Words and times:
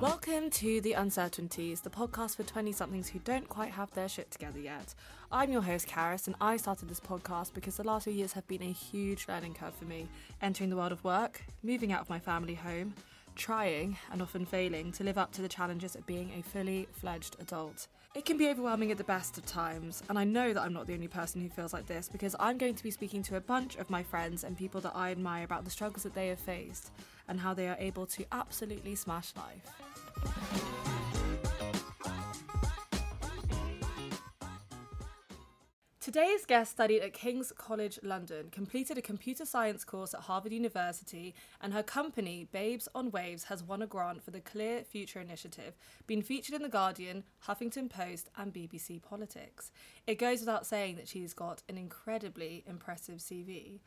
Welcome 0.00 0.50
to 0.50 0.80
The 0.80 0.92
Uncertainties, 0.92 1.80
the 1.80 1.90
podcast 1.90 2.36
for 2.36 2.44
20 2.44 2.70
somethings 2.70 3.08
who 3.08 3.18
don't 3.18 3.48
quite 3.48 3.72
have 3.72 3.90
their 3.90 4.08
shit 4.08 4.30
together 4.30 4.60
yet. 4.60 4.94
I'm 5.32 5.50
your 5.50 5.62
host, 5.62 5.88
Karis, 5.88 6.28
and 6.28 6.36
I 6.40 6.56
started 6.56 6.88
this 6.88 7.00
podcast 7.00 7.52
because 7.52 7.76
the 7.76 7.82
last 7.82 8.04
few 8.04 8.12
years 8.12 8.32
have 8.34 8.46
been 8.46 8.62
a 8.62 8.70
huge 8.70 9.26
learning 9.26 9.54
curve 9.54 9.74
for 9.74 9.86
me. 9.86 10.06
Entering 10.40 10.70
the 10.70 10.76
world 10.76 10.92
of 10.92 11.02
work, 11.02 11.42
moving 11.64 11.90
out 11.92 12.02
of 12.02 12.08
my 12.08 12.20
family 12.20 12.54
home, 12.54 12.94
trying, 13.38 13.96
and 14.12 14.20
often 14.20 14.44
failing, 14.44 14.92
to 14.92 15.04
live 15.04 15.16
up 15.16 15.32
to 15.32 15.40
the 15.40 15.48
challenges 15.48 15.94
of 15.96 16.06
being 16.06 16.30
a 16.38 16.42
fully 16.42 16.86
fledged 16.92 17.36
adult. 17.40 17.86
It 18.14 18.24
can 18.24 18.36
be 18.36 18.48
overwhelming 18.48 18.90
at 18.90 18.98
the 18.98 19.04
best 19.04 19.38
of 19.38 19.46
times, 19.46 20.02
and 20.08 20.18
I 20.18 20.24
know 20.24 20.52
that 20.52 20.60
I'm 20.60 20.72
not 20.72 20.86
the 20.86 20.94
only 20.94 21.08
person 21.08 21.40
who 21.40 21.48
feels 21.48 21.72
like 21.72 21.86
this 21.86 22.08
because 22.08 22.34
I'm 22.40 22.58
going 22.58 22.74
to 22.74 22.82
be 22.82 22.90
speaking 22.90 23.22
to 23.24 23.36
a 23.36 23.40
bunch 23.40 23.76
of 23.76 23.90
my 23.90 24.02
friends 24.02 24.44
and 24.44 24.58
people 24.58 24.80
that 24.82 24.96
I 24.96 25.10
admire 25.10 25.44
about 25.44 25.64
the 25.64 25.70
struggles 25.70 26.02
that 26.02 26.14
they 26.14 26.28
have 26.28 26.40
faced 26.40 26.90
and 27.28 27.38
how 27.38 27.54
they 27.54 27.68
are 27.68 27.76
able 27.78 28.06
to 28.06 28.24
absolutely 28.32 28.94
smash 28.94 29.32
life. 29.36 31.07
Today's 36.00 36.46
guest 36.46 36.70
studied 36.70 37.00
at 37.00 37.12
King's 37.12 37.50
College 37.50 37.98
London, 38.04 38.50
completed 38.52 38.96
a 38.96 39.02
computer 39.02 39.44
science 39.44 39.84
course 39.84 40.14
at 40.14 40.20
Harvard 40.20 40.52
University, 40.52 41.34
and 41.60 41.72
her 41.72 41.82
company, 41.82 42.46
Babes 42.52 42.88
on 42.94 43.10
Waves, 43.10 43.44
has 43.44 43.64
won 43.64 43.82
a 43.82 43.86
grant 43.86 44.22
for 44.22 44.30
the 44.30 44.40
Clear 44.40 44.84
Futures 44.84 45.24
Initiative, 45.24 45.74
been 46.06 46.22
featured 46.22 46.54
in 46.54 46.62
The 46.62 46.68
Guardian, 46.68 47.24
Huffington 47.48 47.90
Post, 47.90 48.30
and 48.36 48.54
BBC 48.54 49.02
Politics. 49.02 49.72
It 50.06 50.20
goes 50.20 50.38
without 50.38 50.66
saying 50.66 50.94
that 50.96 51.08
she's 51.08 51.34
got 51.34 51.64
an 51.68 51.76
incredibly 51.76 52.62
impressive 52.68 53.16
CV. 53.16 53.80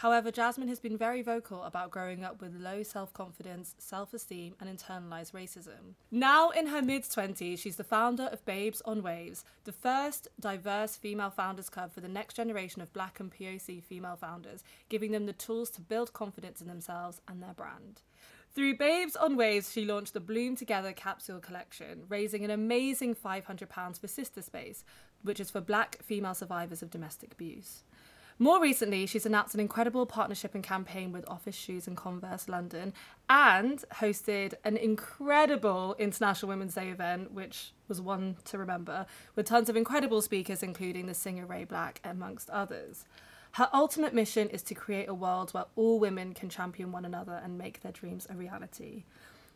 However, 0.00 0.30
Jasmine 0.30 0.68
has 0.68 0.78
been 0.78 0.98
very 0.98 1.22
vocal 1.22 1.62
about 1.62 1.90
growing 1.90 2.22
up 2.22 2.42
with 2.42 2.60
low 2.60 2.82
self 2.82 3.14
confidence, 3.14 3.74
self 3.78 4.12
esteem, 4.12 4.54
and 4.60 4.68
internalized 4.68 5.32
racism. 5.32 5.94
Now 6.10 6.50
in 6.50 6.66
her 6.66 6.82
mid 6.82 7.04
20s, 7.04 7.58
she's 7.58 7.76
the 7.76 7.82
founder 7.84 8.24
of 8.24 8.44
Babes 8.44 8.82
on 8.84 9.02
Waves, 9.02 9.46
the 9.64 9.72
first 9.72 10.28
diverse 10.38 10.96
female 10.96 11.30
founders 11.30 11.70
club 11.70 11.94
for 11.94 12.02
the 12.02 12.08
next 12.08 12.34
generation 12.34 12.82
of 12.82 12.92
black 12.92 13.20
and 13.20 13.32
POC 13.32 13.82
female 13.82 14.16
founders, 14.16 14.62
giving 14.90 15.12
them 15.12 15.24
the 15.24 15.32
tools 15.32 15.70
to 15.70 15.80
build 15.80 16.12
confidence 16.12 16.60
in 16.60 16.68
themselves 16.68 17.22
and 17.26 17.42
their 17.42 17.54
brand. 17.54 18.02
Through 18.54 18.76
Babes 18.76 19.16
on 19.16 19.34
Waves, 19.34 19.72
she 19.72 19.86
launched 19.86 20.12
the 20.12 20.20
Bloom 20.20 20.56
Together 20.56 20.92
capsule 20.92 21.40
collection, 21.40 22.04
raising 22.10 22.44
an 22.44 22.50
amazing 22.50 23.14
£500 23.14 23.98
for 23.98 24.06
Sistah 24.06 24.44
Space, 24.44 24.84
which 25.22 25.40
is 25.40 25.50
for 25.50 25.62
black 25.62 26.02
female 26.02 26.34
survivors 26.34 26.82
of 26.82 26.90
domestic 26.90 27.32
abuse. 27.32 27.82
More 28.38 28.60
recently, 28.60 29.06
she's 29.06 29.24
announced 29.24 29.54
an 29.54 29.60
incredible 29.60 30.04
partnership 30.04 30.54
and 30.54 30.62
campaign 30.62 31.10
with 31.10 31.26
Office 31.26 31.54
Shoes 31.54 31.86
and 31.86 31.96
Converse 31.96 32.50
London 32.50 32.92
and 33.30 33.82
hosted 33.94 34.52
an 34.62 34.76
incredible 34.76 35.96
International 35.98 36.50
Women's 36.50 36.74
Day 36.74 36.90
event, 36.90 37.32
which 37.32 37.72
was 37.88 37.98
one 37.98 38.36
to 38.44 38.58
remember, 38.58 39.06
with 39.36 39.46
tons 39.46 39.70
of 39.70 39.76
incredible 39.76 40.20
speakers, 40.20 40.62
including 40.62 41.06
the 41.06 41.14
singer 41.14 41.46
Ray 41.46 41.64
BLK, 41.64 41.96
amongst 42.04 42.50
others. 42.50 43.06
Her 43.52 43.70
ultimate 43.72 44.12
mission 44.12 44.50
is 44.50 44.62
to 44.64 44.74
create 44.74 45.08
a 45.08 45.14
world 45.14 45.52
where 45.52 45.64
all 45.74 45.98
women 45.98 46.34
can 46.34 46.50
champion 46.50 46.92
one 46.92 47.06
another 47.06 47.40
and 47.42 47.56
make 47.56 47.80
their 47.80 47.92
dreams 47.92 48.26
a 48.28 48.34
reality. 48.34 49.04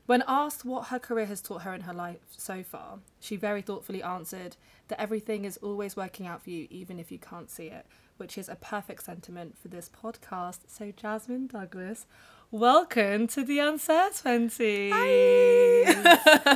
When 0.06 0.24
asked 0.26 0.64
what 0.64 0.86
her 0.86 0.98
career 0.98 1.26
has 1.26 1.42
taught 1.42 1.62
her 1.62 1.74
in 1.74 1.82
her 1.82 1.92
life 1.92 2.20
so 2.30 2.62
far, 2.62 3.00
she 3.20 3.36
very 3.36 3.60
thoughtfully 3.60 4.02
answered 4.02 4.56
that 4.88 5.00
everything 5.00 5.44
is 5.44 5.58
always 5.58 5.96
working 5.96 6.26
out 6.26 6.42
for 6.42 6.48
you, 6.48 6.66
even 6.70 6.98
if 6.98 7.12
you 7.12 7.18
can't 7.18 7.50
see 7.50 7.66
it, 7.66 7.84
which 8.20 8.36
is 8.38 8.48
a 8.48 8.54
perfect 8.54 9.02
sentiment 9.02 9.56
for 9.58 9.68
this 9.68 9.88
podcast. 9.90 10.58
So, 10.68 10.92
Jasmine 10.94 11.46
Douglas, 11.46 12.06
welcome 12.52 13.28
to 13.28 13.44
the 13.44 13.60
Uncertainty. 13.60 14.90
Hi. 14.92 15.84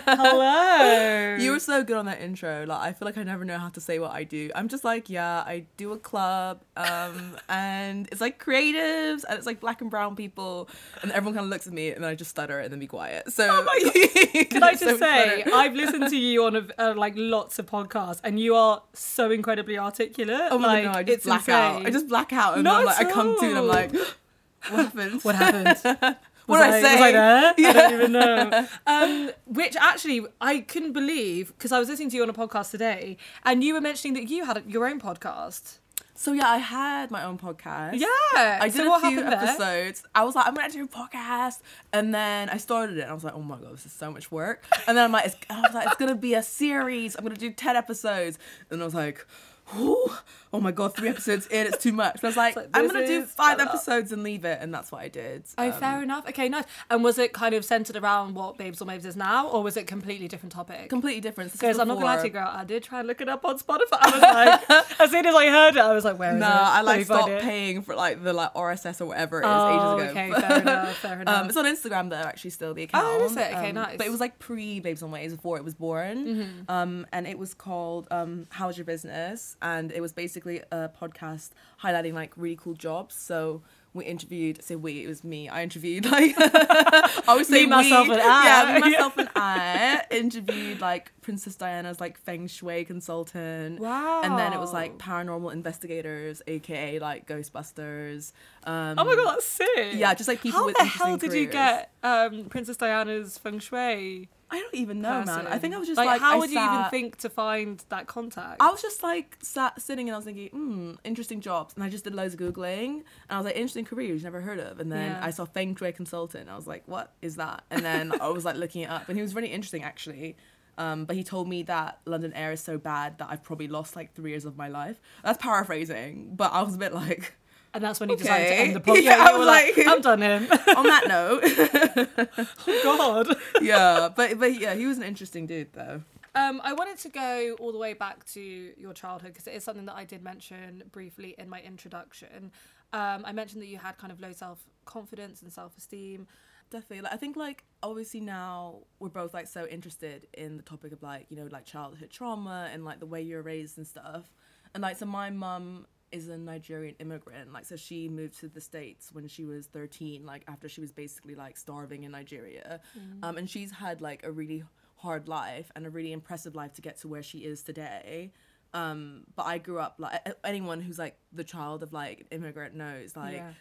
Hello. 0.06 1.36
You 1.44 1.50
were 1.50 1.58
so 1.58 1.82
good 1.82 1.96
on 1.96 2.06
that 2.06 2.20
intro. 2.20 2.64
Like 2.66 2.80
I 2.80 2.92
feel 2.92 3.06
like 3.06 3.18
I 3.18 3.22
never 3.22 3.44
know 3.44 3.58
how 3.58 3.68
to 3.70 3.80
say 3.80 3.98
what 3.98 4.12
I 4.12 4.24
do. 4.24 4.50
I'm 4.54 4.68
just 4.68 4.84
like, 4.84 5.10
yeah, 5.10 5.40
I 5.40 5.64
do 5.76 5.92
a 5.92 5.98
club, 5.98 6.62
um, 6.76 7.36
and 7.48 8.08
it's 8.10 8.20
like 8.20 8.42
creatives 8.42 9.24
and 9.28 9.36
it's 9.36 9.46
like 9.46 9.60
black 9.60 9.80
and 9.80 9.90
brown 9.90 10.16
people, 10.16 10.68
and 11.02 11.10
everyone 11.12 11.34
kind 11.34 11.44
of 11.44 11.50
looks 11.50 11.66
at 11.66 11.72
me 11.72 11.90
and 11.90 12.02
then 12.02 12.10
I 12.10 12.14
just 12.14 12.30
stutter 12.30 12.60
and 12.60 12.72
then 12.72 12.78
be 12.78 12.86
quiet. 12.86 13.32
So 13.32 13.46
Oh 13.50 13.90
Can 14.50 14.62
I 14.62 14.74
just 14.74 14.98
say, 14.98 15.42
I've 15.44 15.74
listened 15.74 16.08
to 16.10 16.16
you 16.16 16.44
on 16.44 16.56
a, 16.56 16.66
uh, 16.78 16.94
like 16.96 17.14
lots 17.16 17.58
of 17.58 17.66
podcasts, 17.66 18.20
and 18.24 18.38
you 18.38 18.54
are 18.54 18.82
so 18.92 19.30
incredibly 19.30 19.76
articulate. 19.76 20.48
Oh 20.50 20.58
my 20.58 20.66
like, 20.66 20.84
god, 20.84 20.92
no, 20.92 20.98
I 20.98 21.02
just 21.02 21.16
it's 21.16 21.24
black 21.26 21.40
insane. 21.40 21.54
out. 21.54 21.86
I 21.86 21.90
just 21.90 22.08
black 22.08 22.32
out 22.32 22.54
and 22.54 22.64
Not 22.64 22.80
I'm 22.80 22.86
like, 22.86 23.06
I 23.06 23.10
come 23.10 23.38
to 23.38 23.46
and 23.46 23.58
I'm 23.58 23.66
like, 23.66 23.92
what 24.70 24.84
happened? 24.84 25.22
What 25.22 25.34
happened? 25.34 26.16
What 26.46 26.58
did 26.58 26.74
I 26.74 26.80
say? 26.82 26.92
Was 26.92 27.00
I 27.00 27.12
there? 27.12 27.54
Yeah. 27.56 27.68
I 27.68 27.72
don't 27.72 27.92
even 27.94 28.12
know. 28.12 28.68
Um, 28.86 29.30
which 29.46 29.76
actually, 29.76 30.26
I 30.42 30.60
couldn't 30.60 30.92
believe 30.92 31.54
because 31.56 31.72
I 31.72 31.78
was 31.78 31.88
listening 31.88 32.10
to 32.10 32.16
you 32.16 32.22
on 32.22 32.28
a 32.28 32.34
podcast 32.34 32.70
today, 32.70 33.16
and 33.44 33.64
you 33.64 33.72
were 33.72 33.80
mentioning 33.80 34.12
that 34.14 34.28
you 34.28 34.44
had 34.44 34.62
your 34.66 34.86
own 34.86 35.00
podcast. 35.00 35.78
So 36.16 36.32
yeah, 36.32 36.48
I 36.48 36.58
had 36.58 37.10
my 37.10 37.24
own 37.24 37.38
podcast. 37.38 37.98
Yeah. 37.98 38.58
I 38.60 38.68
did 38.68 38.74
so 38.74 38.94
a 38.94 39.00
few 39.00 39.22
happened 39.22 39.32
there? 39.32 39.50
episodes. 39.50 40.04
I 40.14 40.22
was 40.24 40.34
like, 40.34 40.46
I'm 40.46 40.54
gonna 40.54 40.70
do 40.70 40.84
a 40.84 40.88
podcast, 40.88 41.60
and 41.92 42.14
then 42.14 42.50
I 42.50 42.58
started 42.58 42.98
it. 42.98 43.02
and 43.02 43.10
I 43.10 43.14
was 43.14 43.24
like, 43.24 43.34
oh 43.34 43.42
my 43.42 43.56
god, 43.56 43.72
this 43.72 43.86
is 43.86 43.92
so 43.92 44.10
much 44.10 44.30
work. 44.30 44.64
And 44.86 44.96
then 44.96 45.04
I'm 45.04 45.12
like, 45.12 45.26
it's, 45.26 45.36
I 45.48 45.60
was 45.62 45.72
like, 45.72 45.86
it's 45.86 45.96
gonna 45.96 46.14
be 46.14 46.34
a 46.34 46.42
series. 46.42 47.16
I'm 47.16 47.24
gonna 47.24 47.36
do 47.36 47.50
ten 47.50 47.74
episodes, 47.76 48.38
and 48.70 48.82
I 48.82 48.84
was 48.84 48.94
like. 48.94 49.26
Oh 49.72 50.60
my 50.60 50.70
god, 50.70 50.94
three 50.94 51.08
episodes 51.08 51.46
in, 51.48 51.66
it's 51.66 51.82
too 51.82 51.90
much. 51.90 52.16
But 52.20 52.24
I 52.24 52.28
was 52.28 52.36
like, 52.36 52.54
like, 52.56 52.68
I'm 52.74 52.86
gonna 52.86 53.06
do 53.06 53.22
five 53.24 53.58
episodes 53.58 54.12
and 54.12 54.22
leave 54.22 54.44
it, 54.44 54.58
and 54.60 54.72
that's 54.72 54.92
what 54.92 55.02
I 55.02 55.08
did. 55.08 55.44
Oh, 55.58 55.66
Um, 55.66 55.72
fair 55.72 56.02
enough. 56.02 56.28
Okay, 56.28 56.48
nice. 56.48 56.64
And 56.90 57.02
was 57.02 57.18
it 57.18 57.32
kind 57.32 57.54
of 57.56 57.64
centered 57.64 57.96
around 57.96 58.34
what 58.36 58.56
Babes 58.56 58.80
on 58.80 58.86
Waves 58.88 59.04
is 59.04 59.16
now, 59.16 59.48
or 59.48 59.62
was 59.64 59.76
it 59.76 59.88
completely 59.88 60.28
different 60.28 60.52
topic? 60.52 60.88
completely 60.90 61.20
different. 61.20 61.50
Because 61.50 61.78
I'm 61.80 61.88
not 61.88 61.94
gonna 61.94 62.06
lie 62.06 62.16
to 62.18 62.24
you, 62.24 62.30
girl. 62.30 62.48
I 62.52 62.62
did 62.64 62.84
try 62.84 63.00
and 63.00 63.08
look 63.08 63.20
it 63.20 63.28
up 63.28 63.44
on 63.44 63.58
Spotify. 63.58 63.98
I 64.00 64.10
was 64.10 64.22
like, 64.70 64.80
as 65.00 65.10
soon 65.10 65.26
as 65.26 65.34
I 65.34 65.46
heard 65.48 65.74
it, 65.76 65.80
I 65.80 65.92
was 65.92 66.04
like, 66.04 66.18
where 66.20 66.34
is 66.34 66.40
No, 66.40 66.46
it? 66.46 66.50
No, 66.50 66.60
I 66.60 66.80
like 66.82 67.04
stopped 67.06 67.40
paying 67.42 67.82
for 67.82 67.96
like 67.96 68.22
the 68.22 68.32
like 68.32 68.54
RSS 68.54 69.00
or 69.00 69.06
whatever 69.06 69.40
it 69.42 69.46
is 69.46 69.50
Oh, 69.50 69.98
ages 69.98 70.12
ago. 70.12 70.20
okay, 70.20 70.40
fair 70.46 70.60
enough, 70.60 70.96
fair 70.98 71.20
enough. 71.20 71.36
Um, 71.40 71.48
it's 71.48 71.56
on 71.56 71.64
Instagram 71.64 72.10
though, 72.10 72.16
actually, 72.16 72.50
still 72.50 72.74
the 72.74 72.84
account. 72.84 73.04
Oh, 73.04 73.24
is 73.24 73.36
it? 73.36 73.40
Okay, 73.52 73.70
Um, 73.70 73.74
nice. 73.74 73.96
But 73.96 74.06
it 74.06 74.10
was 74.10 74.20
like 74.20 74.38
pre 74.38 74.78
Babes 74.78 75.02
on 75.02 75.10
Waves 75.10 75.34
before 75.34 75.56
it 75.56 75.64
was 75.64 75.74
born. 75.74 76.26
Mm-hmm. 76.26 76.70
Um, 76.70 77.06
and 77.12 77.26
it 77.26 77.38
was 77.40 77.54
called 77.54 78.06
um, 78.12 78.46
How's 78.50 78.76
Your 78.78 78.84
Business? 78.84 79.53
And 79.62 79.92
it 79.92 80.00
was 80.00 80.12
basically 80.12 80.62
a 80.70 80.88
podcast 80.88 81.50
highlighting 81.82 82.12
like 82.14 82.32
really 82.36 82.56
cool 82.56 82.74
jobs. 82.74 83.14
So 83.14 83.62
we 83.94 84.04
interviewed, 84.04 84.60
say 84.62 84.74
we, 84.74 85.04
it 85.04 85.08
was 85.08 85.22
me. 85.22 85.48
I 85.48 85.62
interviewed 85.62 86.04
like, 86.10 86.34
I 86.36 87.22
always 87.28 87.46
say 87.46 87.62
Me, 87.62 87.66
myself, 87.66 88.08
we. 88.08 88.14
and 88.14 88.22
I. 88.22 88.44
Yeah, 88.44 88.74
me, 88.74 88.80
myself, 88.80 89.16
and 89.16 89.28
I 89.36 90.04
interviewed 90.10 90.80
like 90.80 91.12
Princess 91.20 91.54
Diana's 91.54 92.00
like 92.00 92.18
feng 92.18 92.48
shui 92.48 92.84
consultant. 92.84 93.78
Wow. 93.78 94.22
And 94.22 94.36
then 94.36 94.52
it 94.52 94.58
was 94.58 94.72
like 94.72 94.98
paranormal 94.98 95.52
investigators, 95.52 96.42
aka 96.48 96.98
like 96.98 97.28
Ghostbusters. 97.28 98.32
Um, 98.64 98.98
Oh 98.98 99.04
my 99.04 99.14
god, 99.14 99.34
that's 99.34 99.46
sick. 99.46 99.94
Yeah, 99.94 100.12
just 100.14 100.28
like 100.28 100.42
people 100.42 100.60
How 100.60 100.66
with 100.66 100.76
the 100.76 100.84
hell 100.84 101.16
did 101.16 101.32
you 101.32 101.46
get 101.46 101.92
um, 102.02 102.46
Princess 102.46 102.76
Diana's 102.76 103.38
feng 103.38 103.60
shui? 103.60 104.28
I 104.50 104.60
don't 104.60 104.74
even 104.74 105.00
know, 105.00 105.24
man. 105.24 105.46
I 105.46 105.58
think 105.58 105.74
I 105.74 105.78
was 105.78 105.88
just 105.88 105.96
like, 105.96 106.06
like, 106.06 106.20
how 106.20 106.34
I 106.34 106.38
would 106.38 106.50
you 106.50 106.58
even 106.60 106.84
think 106.90 107.16
to 107.18 107.30
find 107.30 107.82
that 107.88 108.06
contact? 108.06 108.58
I 108.60 108.70
was 108.70 108.80
just 108.82 109.02
like 109.02 109.36
sat 109.42 109.80
sitting 109.80 110.08
and 110.08 110.14
I 110.14 110.18
was 110.18 110.24
thinking, 110.24 110.48
hmm, 110.48 110.92
interesting 111.02 111.40
jobs, 111.40 111.74
and 111.74 111.82
I 111.82 111.88
just 111.88 112.04
did 112.04 112.14
loads 112.14 112.34
of 112.34 112.40
googling, 112.40 112.86
and 112.88 113.04
I 113.30 113.36
was 113.38 113.46
like, 113.46 113.56
interesting 113.56 113.84
careers 113.84 114.22
never 114.22 114.40
heard 114.40 114.60
of, 114.60 114.80
and 114.80 114.92
then 114.92 115.12
Yeah. 115.12 115.20
I 115.22 115.30
saw 115.30 115.44
Feng 115.44 115.74
Shui 115.74 115.92
consultant, 115.92 116.42
and 116.42 116.50
I 116.50 116.56
was 116.56 116.66
like, 116.66 116.82
what 116.86 117.12
is 117.22 117.36
that? 117.36 117.64
And 117.70 117.84
then 117.84 118.12
I 118.20 118.28
was 118.28 118.44
like 118.44 118.56
looking 118.56 118.82
it 118.82 118.90
up, 118.90 119.08
and 119.08 119.16
he 119.16 119.22
was 119.22 119.34
really 119.34 119.48
interesting 119.48 119.82
actually. 119.82 120.36
Um, 120.76 121.04
but 121.04 121.14
he 121.14 121.22
told 121.22 121.48
me 121.48 121.62
that 121.64 122.00
London 122.04 122.32
air 122.32 122.50
is 122.50 122.60
so 122.60 122.78
bad 122.78 123.18
that 123.18 123.28
I've 123.30 123.44
probably 123.44 123.68
lost 123.68 123.94
like 123.94 124.12
three 124.14 124.30
years 124.30 124.44
of 124.44 124.56
my 124.56 124.66
life. 124.68 125.00
That's 125.22 125.40
paraphrasing, 125.40 126.34
but 126.34 126.52
I 126.52 126.62
was 126.62 126.74
a 126.74 126.78
bit 126.78 126.92
like, 126.92 127.34
and 127.74 127.82
that's 127.84 128.00
when 128.00 128.08
you 128.08 128.16
decided 128.16 128.48
to 128.48 128.54
end 128.54 128.74
the 128.76 128.80
podcast. 128.86 129.02
Yeah, 129.02 129.16
Yeah, 129.18 129.24
I 129.24 129.26
you 129.26 129.32
were 129.32 129.38
was 129.40 129.46
like, 129.46 129.76
like- 129.76 129.86
I'm 129.88 130.00
done 130.00 130.22
here. 130.22 130.48
on 130.76 130.84
that 130.86 131.08
note, 131.08 131.42
oh 132.66 132.80
God. 133.26 133.36
yeah. 133.60 134.08
But 134.14 134.38
but 134.38 134.58
yeah, 134.58 134.74
he 134.74 134.86
was 134.86 134.96
an 134.98 135.02
interesting 135.04 135.46
dude 135.46 135.72
though. 135.72 136.02
Um, 136.36 136.60
I 136.64 136.72
wanted 136.72 136.98
to 136.98 137.08
go 137.10 137.56
all 137.60 137.70
the 137.70 137.78
way 137.78 137.92
back 137.92 138.24
to 138.32 138.40
your 138.76 138.92
childhood 138.92 139.32
because 139.34 139.46
it 139.46 139.54
is 139.54 139.62
something 139.62 139.86
that 139.86 139.94
I 139.94 140.04
did 140.04 140.22
mention 140.24 140.82
briefly 140.90 141.34
in 141.38 141.48
my 141.48 141.60
introduction. 141.60 142.50
Um, 142.92 143.22
I 143.24 143.32
mentioned 143.32 143.62
that 143.62 143.66
you 143.68 143.78
had 143.78 143.98
kind 143.98 144.12
of 144.12 144.20
low 144.20 144.32
self 144.32 144.58
confidence 144.84 145.42
and 145.42 145.52
self 145.52 145.76
esteem. 145.78 146.26
Definitely. 146.70 147.02
Like 147.02 147.12
I 147.12 147.16
think 147.18 147.36
like 147.36 147.62
obviously 147.84 148.20
now 148.20 148.78
we're 148.98 149.10
both 149.10 149.32
like 149.32 149.46
so 149.46 149.66
interested 149.66 150.26
in 150.34 150.56
the 150.56 150.62
topic 150.64 150.90
of 150.92 151.02
like, 151.02 151.26
you 151.28 151.36
know, 151.36 151.46
like 151.52 151.66
childhood 151.66 152.10
trauma 152.10 152.68
and 152.72 152.84
like 152.84 152.98
the 152.98 153.06
way 153.06 153.22
you're 153.22 153.42
raised 153.42 153.78
and 153.78 153.86
stuff. 153.86 154.32
And 154.74 154.82
like 154.82 154.96
so 154.96 155.06
my 155.06 155.30
mum 155.30 155.86
is 156.14 156.28
a 156.28 156.38
Nigerian 156.38 156.94
immigrant. 156.98 157.52
Like 157.52 157.64
so 157.64 157.76
she 157.76 158.08
moved 158.08 158.38
to 158.40 158.48
the 158.48 158.60
States 158.60 159.10
when 159.12 159.26
she 159.28 159.44
was 159.44 159.66
13, 159.66 160.24
like 160.24 160.44
after 160.48 160.68
she 160.68 160.80
was 160.80 160.92
basically 160.92 161.34
like 161.34 161.56
starving 161.56 162.04
in 162.04 162.12
Nigeria. 162.12 162.80
Um 163.22 163.36
and 163.38 163.48
she's 163.50 163.70
had 163.72 164.00
like 164.00 164.20
a 164.24 164.32
really 164.40 164.62
hard 164.96 165.28
life 165.28 165.70
and 165.74 165.86
a 165.86 165.90
really 165.90 166.12
impressive 166.12 166.54
life 166.54 166.72
to 166.74 166.82
get 166.82 166.94
to 167.00 167.08
where 167.08 167.22
she 167.22 167.38
is 167.52 167.62
today. 167.62 168.32
Um, 168.72 169.24
but 169.36 169.44
I 169.46 169.58
grew 169.58 169.78
up 169.78 169.96
like 169.98 170.20
anyone 170.42 170.80
who's 170.80 170.98
like 170.98 171.16
the 171.32 171.44
child 171.44 171.82
of 171.82 171.92
like 171.92 172.20
an 172.20 172.26
immigrant 172.38 172.74
knows 172.74 173.14
like 173.16 173.36
Yeah. 173.36 173.52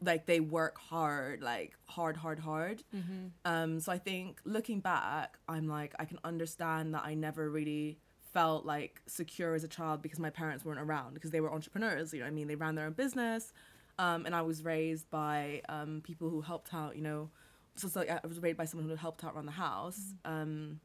like 0.00 0.26
they 0.26 0.40
work 0.40 0.78
hard, 0.78 1.42
like 1.42 1.72
hard, 1.86 2.16
hard, 2.16 2.38
hard. 2.38 2.82
Mm-hmm. 2.94 3.26
Um, 3.44 3.80
so 3.80 3.90
I 3.92 3.98
think 3.98 4.40
looking 4.44 4.80
back, 4.80 5.38
I'm 5.48 5.66
like 5.68 5.94
I 5.98 6.04
can 6.04 6.18
understand 6.24 6.94
that 6.94 7.04
I 7.04 7.14
never 7.14 7.50
really 7.50 7.98
felt 8.34 8.66
like 8.66 9.00
secure 9.06 9.54
as 9.54 9.64
a 9.64 9.68
child 9.68 10.02
because 10.02 10.18
my 10.18 10.30
parents 10.30 10.64
weren't 10.64 10.80
around 10.80 11.14
because 11.14 11.30
they 11.30 11.40
were 11.40 11.52
entrepreneurs. 11.52 12.12
You 12.12 12.18
know, 12.18 12.26
what 12.26 12.32
I 12.32 12.34
mean, 12.34 12.48
they 12.48 12.56
ran 12.56 12.74
their 12.74 12.86
own 12.86 12.92
business, 12.92 13.52
um, 13.98 14.26
and 14.26 14.34
I 14.34 14.42
was 14.42 14.62
raised 14.64 15.08
by 15.08 15.62
um, 15.68 16.02
people 16.04 16.28
who 16.28 16.42
helped 16.42 16.74
out. 16.74 16.96
You 16.96 17.02
know, 17.02 17.30
so 17.76 17.88
like 17.94 18.10
I 18.10 18.26
was 18.26 18.42
raised 18.42 18.58
by 18.58 18.66
someone 18.66 18.88
who 18.88 18.96
helped 18.96 19.24
out 19.24 19.34
around 19.34 19.46
the 19.46 19.52
house. 19.52 20.12
Um, 20.24 20.80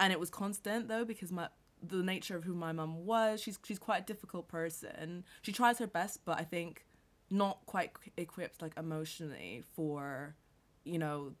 and 0.00 0.12
it 0.12 0.20
was 0.20 0.30
constant 0.30 0.88
though 0.88 1.04
because 1.04 1.32
my 1.32 1.48
the 1.82 2.02
nature 2.02 2.36
of 2.36 2.44
who 2.44 2.54
my 2.54 2.72
mum 2.72 3.04
was. 3.04 3.40
She's 3.40 3.58
she's 3.64 3.78
quite 3.78 4.02
a 4.02 4.04
difficult 4.04 4.48
person. 4.48 5.24
She 5.42 5.52
tries 5.52 5.78
her 5.78 5.86
best, 5.86 6.20
but 6.24 6.38
I 6.38 6.44
think 6.44 6.84
not 7.30 7.64
quite 7.66 7.92
equipped 8.16 8.62
like 8.62 8.76
emotionally 8.76 9.62
for, 9.74 10.36
you 10.84 10.98
know, 10.98 11.32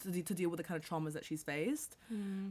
to, 0.00 0.10
de- 0.10 0.22
to 0.22 0.34
deal 0.34 0.50
with 0.50 0.58
the 0.58 0.64
kind 0.64 0.82
of 0.82 0.88
traumas 0.88 1.12
that 1.12 1.24
she's 1.24 1.42
faced. 1.42 1.96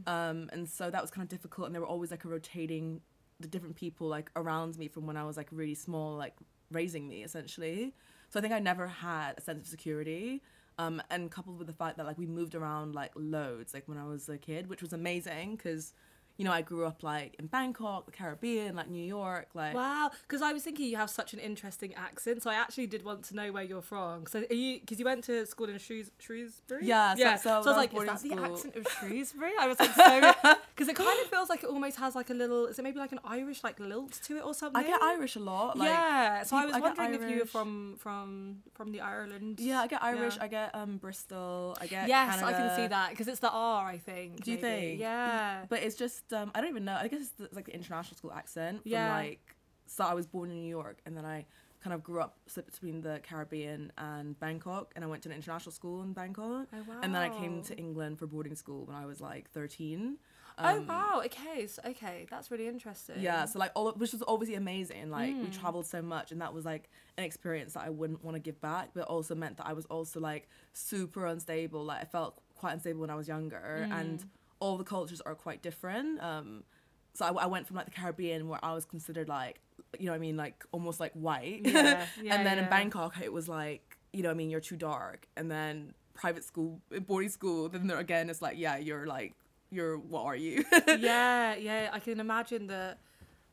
Um, 0.06 0.48
and 0.52 0.68
so 0.68 0.90
that 0.90 1.00
was 1.00 1.10
kind 1.10 1.22
of 1.24 1.28
difficult. 1.28 1.66
And 1.66 1.74
there 1.74 1.80
were 1.82 1.86
always 1.88 2.10
like 2.10 2.24
a 2.24 2.28
rotating 2.28 3.00
the 3.40 3.48
different 3.48 3.76
people 3.76 4.06
like 4.08 4.30
around 4.36 4.78
me 4.78 4.88
from 4.88 5.06
when 5.06 5.16
I 5.16 5.24
was 5.24 5.36
like 5.36 5.48
really 5.50 5.74
small, 5.74 6.16
like 6.16 6.34
raising 6.70 7.08
me 7.08 7.22
essentially. 7.24 7.94
So 8.30 8.38
I 8.38 8.42
think 8.42 8.54
I 8.54 8.58
never 8.58 8.86
had 8.86 9.34
a 9.38 9.40
sense 9.40 9.60
of 9.62 9.66
security. 9.66 10.42
Um, 10.76 11.00
and 11.08 11.30
coupled 11.30 11.58
with 11.58 11.68
the 11.68 11.72
fact 11.72 11.98
that 11.98 12.06
like 12.06 12.18
we 12.18 12.26
moved 12.26 12.56
around 12.56 12.96
like 12.96 13.12
loads, 13.14 13.72
like 13.74 13.86
when 13.86 13.96
I 13.96 14.06
was 14.06 14.28
a 14.28 14.38
kid, 14.38 14.68
which 14.68 14.82
was 14.82 14.92
amazing 14.92 15.54
because, 15.54 15.92
you 16.36 16.44
know, 16.44 16.50
I 16.52 16.62
grew 16.62 16.84
up 16.84 17.02
like 17.02 17.36
in 17.38 17.46
Bangkok, 17.46 18.06
the 18.06 18.12
Caribbean, 18.12 18.74
like 18.74 18.88
New 18.90 19.04
York, 19.04 19.48
like 19.54 19.74
Wow, 19.74 20.10
because 20.26 20.42
I 20.42 20.52
was 20.52 20.62
thinking 20.64 20.86
you 20.86 20.96
have 20.96 21.10
such 21.10 21.32
an 21.32 21.38
interesting 21.38 21.94
accent, 21.94 22.42
so 22.42 22.50
I 22.50 22.54
actually 22.54 22.86
did 22.88 23.04
want 23.04 23.22
to 23.26 23.36
know 23.36 23.52
where 23.52 23.62
you're 23.62 23.82
from. 23.82 24.26
So 24.26 24.40
are 24.50 24.54
you? 24.54 24.80
Because 24.80 24.98
you 24.98 25.04
went 25.04 25.22
to 25.24 25.46
school 25.46 25.68
in 25.68 25.78
Shrews- 25.78 26.10
Shrewsbury. 26.18 26.86
Yeah, 26.86 27.14
so- 27.14 27.20
yeah. 27.20 27.36
so 27.36 27.50
I 27.54 27.58
was 27.58 27.66
like, 27.66 27.92
was 27.92 28.02
is 28.08 28.22
that 28.22 28.36
the 28.36 28.42
accent 28.42 28.76
of 28.76 28.86
Shrewsbury? 28.98 29.52
I 29.60 29.68
was 29.68 29.78
like, 29.78 29.94
so 29.94 30.32
because 30.74 30.88
it 30.92 30.96
kind 30.96 31.20
of 31.22 31.26
feels 31.28 31.48
like 31.48 31.62
it 31.62 31.68
almost 31.70 31.96
has 31.98 32.14
like 32.16 32.30
a 32.30 32.34
little. 32.34 32.66
Is 32.66 32.78
it 32.78 32.82
maybe 32.82 32.98
like 32.98 33.12
an 33.12 33.20
Irish 33.24 33.62
like 33.62 33.78
lilt 33.78 34.12
to 34.24 34.36
it 34.36 34.44
or 34.44 34.54
something? 34.54 34.82
I 34.82 34.86
get 34.86 35.00
Irish 35.02 35.36
a 35.36 35.40
lot. 35.40 35.78
Like, 35.78 35.88
yeah. 35.88 36.42
So 36.42 36.56
I 36.56 36.64
people- 36.66 36.80
was 36.80 36.82
I 36.82 36.88
get 36.88 36.98
wondering 36.98 37.22
if 37.22 37.30
you 37.30 37.38
were 37.40 37.46
from 37.46 37.94
from 37.98 38.62
from 38.74 38.90
the 38.90 39.00
Ireland. 39.00 39.60
Yeah, 39.60 39.80
I 39.82 39.86
get 39.86 40.02
Irish. 40.02 40.36
Yeah. 40.36 40.42
I 40.44 40.48
get 40.48 40.74
um 40.74 40.96
Bristol. 40.96 41.76
I 41.80 41.86
get 41.86 42.08
Yes, 42.08 42.42
I 42.42 42.52
can 42.52 42.74
see 42.76 42.86
that 42.88 43.10
because 43.10 43.28
it's 43.28 43.40
the 43.40 43.50
R. 43.50 43.86
I 43.86 43.98
think. 43.98 44.42
Do 44.42 44.50
you 44.50 44.56
think? 44.56 44.98
Yeah. 45.00 45.64
But 45.68 45.82
it's 45.84 45.94
just 45.94 46.23
um 46.32 46.50
I 46.54 46.60
don't 46.60 46.70
even 46.70 46.84
know. 46.84 46.96
I 47.00 47.08
guess 47.08 47.20
it's, 47.20 47.30
the, 47.30 47.44
it's 47.44 47.54
like 47.54 47.66
the 47.66 47.74
international 47.74 48.16
school 48.16 48.32
accent. 48.32 48.82
From 48.82 48.90
Yeah. 48.92 49.10
Like 49.10 49.54
so, 49.86 50.04
I 50.04 50.14
was 50.14 50.26
born 50.26 50.50
in 50.50 50.62
New 50.62 50.68
York, 50.70 50.98
and 51.04 51.14
then 51.16 51.24
I 51.26 51.44
kind 51.82 51.92
of 51.92 52.02
grew 52.02 52.20
up 52.22 52.38
between 52.54 53.02
the 53.02 53.20
Caribbean 53.22 53.92
and 53.98 54.38
Bangkok, 54.40 54.92
and 54.96 55.04
I 55.04 55.06
went 55.06 55.22
to 55.24 55.28
an 55.28 55.34
international 55.34 55.72
school 55.72 56.02
in 56.02 56.14
Bangkok, 56.14 56.68
Oh 56.72 56.82
wow. 56.86 57.00
and 57.02 57.14
then 57.14 57.20
I 57.20 57.28
came 57.28 57.62
to 57.64 57.76
England 57.76 58.18
for 58.18 58.26
boarding 58.26 58.54
school 58.54 58.86
when 58.86 58.96
I 58.96 59.04
was 59.04 59.20
like 59.20 59.50
thirteen. 59.50 60.16
oh 60.58 60.76
Um, 60.78 60.86
wow. 60.86 61.20
Okay. 61.26 61.66
So, 61.66 61.82
okay. 61.90 62.26
That's 62.30 62.50
really 62.50 62.66
interesting. 62.68 63.20
Yeah, 63.20 63.44
so 63.44 63.58
like 63.58 63.72
all 63.74 63.88
of, 63.88 64.00
which 64.00 64.12
was 64.12 64.22
obviously 64.26 64.54
amazing. 64.54 65.10
Like 65.10 65.34
we 65.42 65.48
Mm. 65.50 65.52
traveled 65.60 65.84
so 65.86 66.00
much, 66.00 66.32
and 66.32 66.40
that 66.40 66.54
was 66.54 66.64
like 66.64 66.88
an 67.18 67.24
experience 67.24 67.74
that 67.74 67.84
I 67.84 67.90
wouldn't 67.90 68.24
want 68.24 68.36
to 68.36 68.40
give 68.40 68.58
back, 68.62 68.90
but 68.94 69.04
also 69.04 69.34
meant 69.34 69.58
that 69.58 69.66
I 69.66 69.74
was 69.74 69.84
also 69.86 70.20
like 70.20 70.48
super 70.72 71.26
unstable. 71.26 71.84
Like 71.84 72.00
I 72.00 72.04
felt 72.06 72.40
quite 72.54 72.72
unstable 72.72 73.00
when 73.02 73.10
I 73.10 73.16
was 73.16 73.28
younger, 73.28 73.86
and 73.90 74.20
Mm. 74.20 74.24
All 74.64 74.78
the 74.78 74.84
cultures 74.84 75.20
are 75.20 75.34
quite 75.34 75.60
different. 75.60 76.22
Um, 76.22 76.64
so 77.12 77.26
I, 77.26 77.44
I 77.44 77.46
went 77.46 77.66
from 77.66 77.76
like 77.76 77.84
the 77.84 77.92
Caribbean 77.92 78.48
where 78.48 78.58
I 78.64 78.72
was 78.72 78.86
considered 78.86 79.28
like, 79.28 79.60
you 79.98 80.06
know, 80.06 80.12
what 80.12 80.16
I 80.16 80.20
mean, 80.20 80.38
like 80.38 80.64
almost 80.72 81.00
like 81.00 81.12
white, 81.12 81.60
Yeah, 81.64 82.06
yeah, 82.22 82.34
and 82.34 82.46
then 82.46 82.58
in. 82.58 82.70
Bangkok 82.70 83.20
it 83.22 83.30
was 83.32 83.46
like, 83.46 83.98
you 84.14 84.22
know, 84.22 84.30
what 84.30 84.34
I 84.34 84.38
mean, 84.38 84.48
you're 84.48 84.60
too 84.60 84.76
dark, 84.76 85.26
and 85.36 85.50
then 85.50 85.92
private 86.14 86.44
school, 86.44 86.80
boarding 87.06 87.28
school, 87.28 87.68
then 87.68 87.86
there 87.88 87.98
again 87.98 88.30
it's 88.30 88.40
like, 88.40 88.56
yeah, 88.56 88.78
you're 88.78 89.06
like, 89.06 89.34
you're 89.70 89.98
what 89.98 90.24
are 90.24 90.36
you? 90.36 90.64
yeah, 90.88 91.54
yeah, 91.56 91.90
I 91.92 91.98
can 91.98 92.18
imagine 92.18 92.66
that 92.68 92.98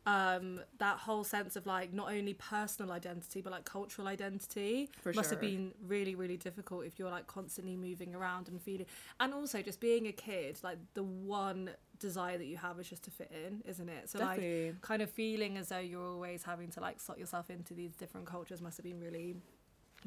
um 0.08 0.60
that 0.80 0.98
whole 0.98 1.24
sense 1.24 1.56
of 1.56 1.68
like 1.68 1.94
not 1.94 2.12
only 2.12 2.34
personal 2.34 2.92
identity 2.92 3.40
but 3.40 3.52
like 3.52 3.66
cultural 3.66 4.08
identity 4.08 4.90
For 5.04 5.14
must 5.14 5.30
have 5.30 5.40
been 5.40 5.74
really 5.86 6.16
really 6.16 6.38
difficult 6.38 6.86
if 6.86 6.98
you're 6.98 7.12
like 7.12 7.28
constantly 7.28 7.76
moving 7.76 8.16
around 8.16 8.48
and 8.48 8.60
feeling 8.60 8.88
and 9.20 9.32
also 9.32 9.62
just 9.62 9.80
being 9.80 10.08
a 10.08 10.12
kid 10.12 10.58
like 10.64 10.80
the 10.96 11.04
one 11.04 11.70
desire 12.00 12.40
that 12.40 12.46
you 12.46 12.58
have 12.58 12.80
is 12.80 12.90
just 12.90 13.04
to 13.04 13.12
fit 13.12 13.32
in 13.32 13.62
isn't 13.64 13.90
it? 13.90 14.10
So 14.10 14.18
like 14.18 14.82
kind 14.82 15.04
of 15.04 15.10
feeling 15.12 15.56
as 15.58 15.70
though 15.70 15.78
you're 15.78 16.04
always 16.04 16.42
having 16.42 16.70
to 16.72 16.80
like 16.80 17.00
slot 17.00 17.20
yourself 17.20 17.52
into 17.52 17.76
these 17.76 17.96
different 17.96 18.26
cultures 18.26 18.60
must 18.60 18.78
have 18.78 18.84
been 18.84 19.00
really 19.00 19.36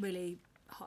really 0.00 0.38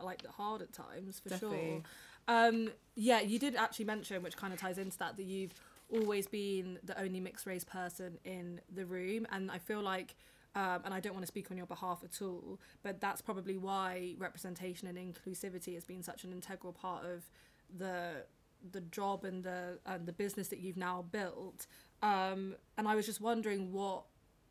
like 0.03 0.25
hard 0.27 0.61
at 0.61 0.73
times 0.73 1.21
for 1.21 1.29
sure. 1.37 1.81
Um 2.27 2.71
yeah 2.95 3.21
you 3.21 3.39
did 3.39 3.55
actually 3.55 3.85
mention 3.85 4.21
which 4.21 4.35
kind 4.35 4.51
of 4.51 4.59
ties 4.59 4.77
into 4.77 4.97
that 4.97 5.15
that 5.15 5.23
you've 5.23 5.53
always 5.89 6.27
been 6.27 6.79
the 6.83 6.99
only 6.99 7.19
mixed 7.19 7.45
race 7.45 7.63
person 7.63 8.17
in 8.25 8.59
the 8.73 8.85
room 8.85 9.25
and 9.31 9.49
i 9.49 9.57
feel 9.57 9.81
like 9.81 10.15
um, 10.57 10.81
and 10.85 10.93
I 10.93 10.99
don't 10.99 11.13
want 11.13 11.21
to 11.21 11.27
speak 11.27 11.51
on 11.51 11.57
your 11.57 11.67
behalf 11.67 11.99
at 12.03 12.19
all, 12.19 12.59
but 12.81 12.99
that's 12.99 13.21
probably 13.21 13.57
why 13.57 14.15
representation 14.17 14.87
and 14.87 14.97
inclusivity 14.97 15.75
has 15.75 15.85
been 15.85 16.01
such 16.01 16.23
an 16.23 16.31
integral 16.31 16.73
part 16.73 17.05
of 17.05 17.29
the 17.77 18.23
the 18.71 18.81
job 18.81 19.23
and 19.23 19.43
the 19.43 19.77
and 19.85 20.07
the 20.07 20.13
business 20.13 20.47
that 20.47 20.57
you've 20.57 20.77
now 20.77 21.05
built. 21.11 21.67
Um, 22.01 22.55
and 22.75 22.87
I 22.87 22.95
was 22.95 23.05
just 23.05 23.21
wondering 23.21 23.71
what 23.71 24.05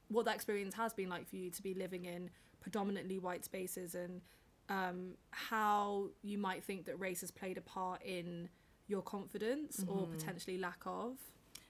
what 0.07 0.27
that 0.27 0.37
experience 0.37 0.75
has 0.75 0.95
been 0.95 1.09
like 1.09 1.29
for 1.29 1.35
you 1.35 1.51
to 1.51 1.61
be 1.61 1.75
living 1.75 2.05
in 2.05 2.31
predominantly 2.61 3.19
white 3.19 3.45
spaces 3.45 3.97
and 3.97 4.21
um, 4.69 5.15
how 5.31 6.07
you 6.23 6.39
might 6.39 6.63
think 6.63 6.87
that 6.87 7.01
race 7.01 7.21
has 7.23 7.33
played 7.33 7.59
a 7.59 7.61
part 7.61 8.01
in 8.03 8.49
your 8.89 9.03
confidence 9.03 9.85
or 9.89 10.07
potentially 10.07 10.59
lack 10.59 10.81
of. 10.87 11.17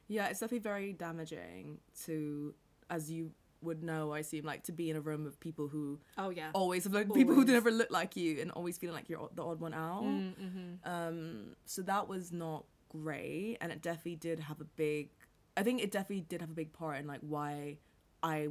Yeah, 0.09 0.27
it's 0.29 0.41
definitely 0.41 0.61
very 0.61 0.93
damaging 0.93 1.79
to, 2.05 2.55
as 2.91 3.11
you 3.11 3.33
would 3.63 3.83
know, 3.83 4.13
I 4.13 4.23
seem 4.23 4.45
like 4.45 4.63
to 4.65 4.73
be 4.73 4.91
in 4.91 4.97
a 4.97 5.01
room 5.01 5.27
of 5.27 5.41
people 5.41 5.67
who 5.67 5.99
Oh 6.17 6.31
yeah. 6.31 6.51
always 6.53 6.85
have 6.85 6.93
like 6.93 7.13
people 7.13 7.35
who 7.35 7.45
never 7.45 7.71
look 7.71 7.91
like 7.91 8.15
you 8.17 8.41
and 8.41 8.51
always 8.53 8.79
feeling 8.79 8.95
like 8.95 9.09
you're 9.09 9.29
the 9.35 9.43
odd 9.45 9.61
one 9.61 9.75
out. 9.75 10.03
Mm, 10.05 10.35
mhm. 10.37 10.79
Um, 10.85 11.57
so 11.65 11.83
that 11.83 12.07
was 12.07 12.33
not 12.33 12.65
great, 12.91 13.57
and 13.61 13.73
it 13.73 13.83
definitely 13.83 14.17
did 14.17 14.39
have 14.41 14.61
a 14.61 14.65
big. 14.65 15.09
I 15.57 15.63
think 15.63 15.81
it 15.83 15.91
definitely 15.91 16.27
did 16.29 16.41
have 16.43 16.51
a 16.51 16.55
big 16.55 16.73
part 16.73 16.99
in 16.99 17.07
like 17.07 17.21
why 17.23 17.79
I 18.23 18.49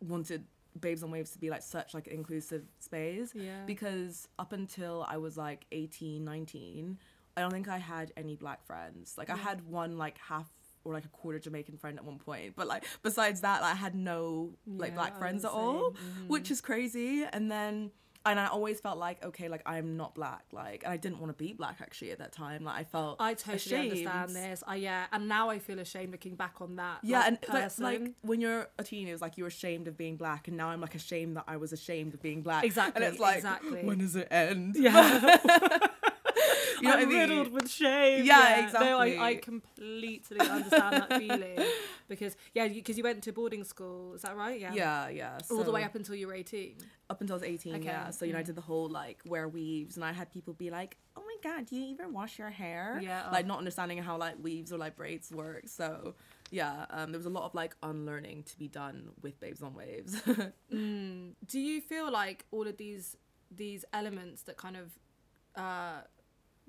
wanted 0.00 0.44
Babes 0.80 1.02
on 1.02 1.10
Waves 1.10 1.32
to 1.32 1.38
be 1.38 1.50
like 1.50 1.62
such 1.62 1.92
like 1.92 2.06
an 2.06 2.12
inclusive 2.14 2.62
space 2.78 3.32
Yeah. 3.34 3.64
because 3.66 4.28
up 4.38 4.52
until 4.52 5.04
I 5.08 5.16
was 5.18 5.36
like 5.36 5.66
18, 5.72 6.24
19, 6.24 6.96
I 7.40 7.44
don't 7.44 7.52
think 7.52 7.68
I 7.68 7.78
had 7.78 8.12
any 8.16 8.36
black 8.36 8.64
friends. 8.64 9.14
Like 9.18 9.30
I 9.30 9.36
had 9.36 9.66
one 9.66 9.98
like 9.98 10.18
half 10.18 10.48
or 10.84 10.94
like 10.94 11.04
a 11.04 11.08
quarter 11.08 11.38
Jamaican 11.38 11.76
friend 11.78 11.98
at 11.98 12.04
one 12.04 12.18
point, 12.18 12.54
but 12.56 12.66
like 12.66 12.84
besides 13.02 13.40
that, 13.42 13.62
I 13.62 13.74
had 13.74 13.94
no 13.94 14.52
like 14.66 14.90
Yeah, 14.90 14.94
black 14.96 15.18
friends 15.18 15.44
at 15.44 15.50
all. 15.50 15.90
Mhm. 15.92 16.28
which 16.28 16.50
is 16.50 16.60
crazy. 16.60 17.24
And 17.30 17.50
then 17.50 17.90
and 18.26 18.38
I 18.38 18.48
always 18.48 18.80
felt 18.80 18.98
like 18.98 19.24
okay, 19.24 19.48
like 19.48 19.62
I'm 19.64 19.96
not 19.96 20.14
black, 20.14 20.44
like 20.52 20.82
and 20.84 20.92
I 20.92 20.98
didn't 20.98 21.20
want 21.20 21.30
to 21.36 21.42
be 21.42 21.54
black 21.54 21.76
actually 21.80 22.10
at 22.10 22.18
that 22.18 22.32
time. 22.32 22.64
Like 22.64 22.76
I 22.80 22.84
felt 22.84 23.16
I 23.18 23.32
totally 23.32 23.56
ashamed. 23.56 23.90
understand 24.08 24.30
this. 24.36 24.62
I 24.66 24.74
yeah, 24.76 25.06
and 25.10 25.26
now 25.26 25.48
I 25.48 25.58
feel 25.58 25.78
ashamed 25.78 26.12
looking 26.12 26.34
back 26.34 26.56
on 26.60 26.76
that. 26.76 26.98
Yeah, 27.02 27.20
like, 27.20 27.26
and 27.28 27.38
like, 27.54 27.62
person. 27.62 27.84
like 27.84 28.02
when 28.20 28.40
you're 28.42 28.68
a 28.78 28.84
teenager, 28.84 29.16
like 29.18 29.38
you're 29.38 29.46
ashamed 29.48 29.88
of 29.88 29.96
being 29.96 30.16
black, 30.16 30.48
and 30.48 30.56
now 30.58 30.68
I'm 30.68 30.82
like 30.82 30.94
ashamed 30.94 31.36
that 31.38 31.44
I 31.48 31.56
was 31.56 31.72
ashamed 31.72 32.12
of 32.12 32.20
being 32.20 32.42
black. 32.42 32.62
Exactly, 32.64 33.02
and 33.02 33.10
it's 33.10 33.20
like 33.20 33.36
exactly. 33.36 33.84
when 33.84 33.98
does 33.98 34.14
it 34.16 34.28
end? 34.30 34.76
yeah, 34.78 35.38
You 36.82 36.88
know 36.88 36.94
I'm 36.94 37.00
what 37.00 37.08
I 37.08 37.10
mean? 37.10 37.18
riddled 37.30 37.52
with 37.52 37.70
shame. 37.70 38.24
Yeah, 38.24 38.70
No, 38.72 38.98
I, 38.98 39.18
I 39.28 39.34
completely 39.36 40.40
understand 40.40 40.96
that 40.96 41.18
feeling 41.18 41.58
because 42.08 42.36
yeah, 42.54 42.68
because 42.68 42.96
you, 42.96 43.04
went 43.04 43.22
to 43.24 43.32
boarding 43.32 43.64
school. 43.64 44.14
Is 44.14 44.22
that 44.22 44.36
right? 44.36 44.58
Yeah. 44.60 44.72
Yeah, 44.74 45.08
yeah. 45.08 45.38
All 45.50 45.62
the 45.62 45.72
way 45.72 45.84
up 45.84 45.94
until 45.94 46.14
you 46.14 46.26
were 46.26 46.34
eighteen. 46.34 46.76
up 47.10 47.20
until 47.20 47.34
I 47.34 47.38
was 47.38 47.42
18, 47.42 47.74
Okay, 47.76 47.84
yeah. 47.84 48.10
So, 48.10 48.24
you 48.24 48.32
know, 48.32 48.38
I 48.38 48.42
did 48.42 48.54
the 48.54 48.60
whole 48.62 48.88
like 48.88 49.20
wear 49.26 49.48
weaves, 49.48 49.96
and 49.96 50.04
I 50.04 50.12
had 50.12 50.30
people 50.30 50.54
be 50.54 50.70
like, 50.70 50.96
oh 51.16 51.22
my 51.22 51.36
god, 51.42 51.66
do 51.66 51.76
you 51.76 51.84
even 51.86 52.12
wash 52.12 52.38
your 52.38 52.50
hair? 52.50 53.00
Yeah, 53.02 53.28
Like, 53.30 53.44
oh. 53.44 53.48
not 53.48 53.58
understanding 53.58 53.98
how 53.98 54.16
like 54.16 54.36
weaves 54.40 54.72
or 54.72 54.78
like 54.78 54.96
braids 54.96 55.30
work. 55.32 55.64
So, 55.66 56.14
yeah, 56.50 56.86
um, 56.90 57.10
there 57.12 57.18
was 57.18 57.26
a 57.26 57.30
lot 57.30 57.44
of 57.44 57.54
like 57.54 57.74
unlearning 57.82 58.44
to 58.44 58.58
be 58.58 58.68
done 58.68 59.10
with 59.22 59.38
Babes 59.40 59.62
on 59.62 59.74
Waves. 59.74 60.20
Mm. 60.72 61.32
Do 61.46 61.58
you 61.58 61.80
feel 61.80 62.10
like 62.10 62.44
all 62.52 62.66
of 62.68 62.76
these 62.76 63.16
these 63.50 63.84
elements 63.92 64.42
that 64.44 64.56
kind 64.56 64.76
of 64.76 64.96
uh, 65.56 66.02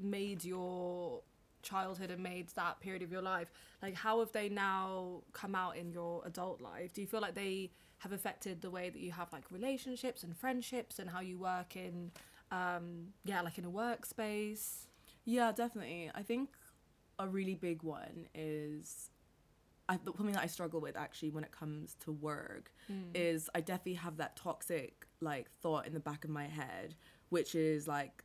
made 0.04 0.44
your 0.44 1.22
childhood 1.64 2.10
and 2.12 2.22
made 2.24 2.50
that 2.56 2.80
period 2.80 3.04
of 3.04 3.12
your 3.12 3.22
life, 3.22 3.52
like 3.82 3.94
how 3.96 4.20
have 4.20 4.32
they 4.32 4.50
now 4.50 5.22
come 5.34 5.56
out 5.56 5.78
in 5.78 5.92
your 5.92 6.22
adult 6.26 6.62
life? 6.62 6.94
Do 6.94 7.02
you 7.02 7.08
feel 7.08 7.22
like 7.22 7.36
they 7.36 7.72
have 8.00 8.12
affected 8.12 8.62
the 8.62 8.70
way 8.72 8.90
that 8.90 9.00
you 9.00 9.12
have 9.12 9.32
like 9.32 9.44
relationships 9.52 10.24
and 10.24 10.36
friendships 10.36 10.98
and 10.98 11.10
how 11.10 11.20
you 11.20 11.38
work 11.38 11.76
in, 11.76 12.12
um, 12.52 13.08
yeah, 13.26 13.42
like 13.42 13.58
in 13.58 13.66
a 13.66 13.70
workspace? 13.70 14.88
yeah, 15.24 15.52
definitely. 15.52 16.10
I 16.16 16.24
think 16.24 16.50
a 17.20 17.28
really 17.28 17.54
big 17.54 17.84
one 17.84 18.28
is 18.34 19.10
I, 19.88 19.98
the 19.98 20.12
something 20.18 20.34
that 20.34 20.42
I 20.44 20.48
struggle 20.48 20.80
with 20.82 20.98
actually 20.98 21.30
when 21.30 21.44
it 21.44 21.52
comes 21.52 21.96
to 22.06 22.12
work 22.12 22.72
Mm. 22.92 23.12
is 23.14 23.50
I 23.54 23.62
definitely 23.62 23.96
have 23.96 24.18
that 24.18 24.36
toxic 24.36 25.06
like 25.20 25.52
thought 25.62 25.86
in 25.86 25.94
the 25.94 26.00
back 26.00 26.24
of 26.24 26.32
my 26.32 26.46
head, 26.46 26.96
which 27.30 27.54
is 27.54 27.88
like 27.88 28.24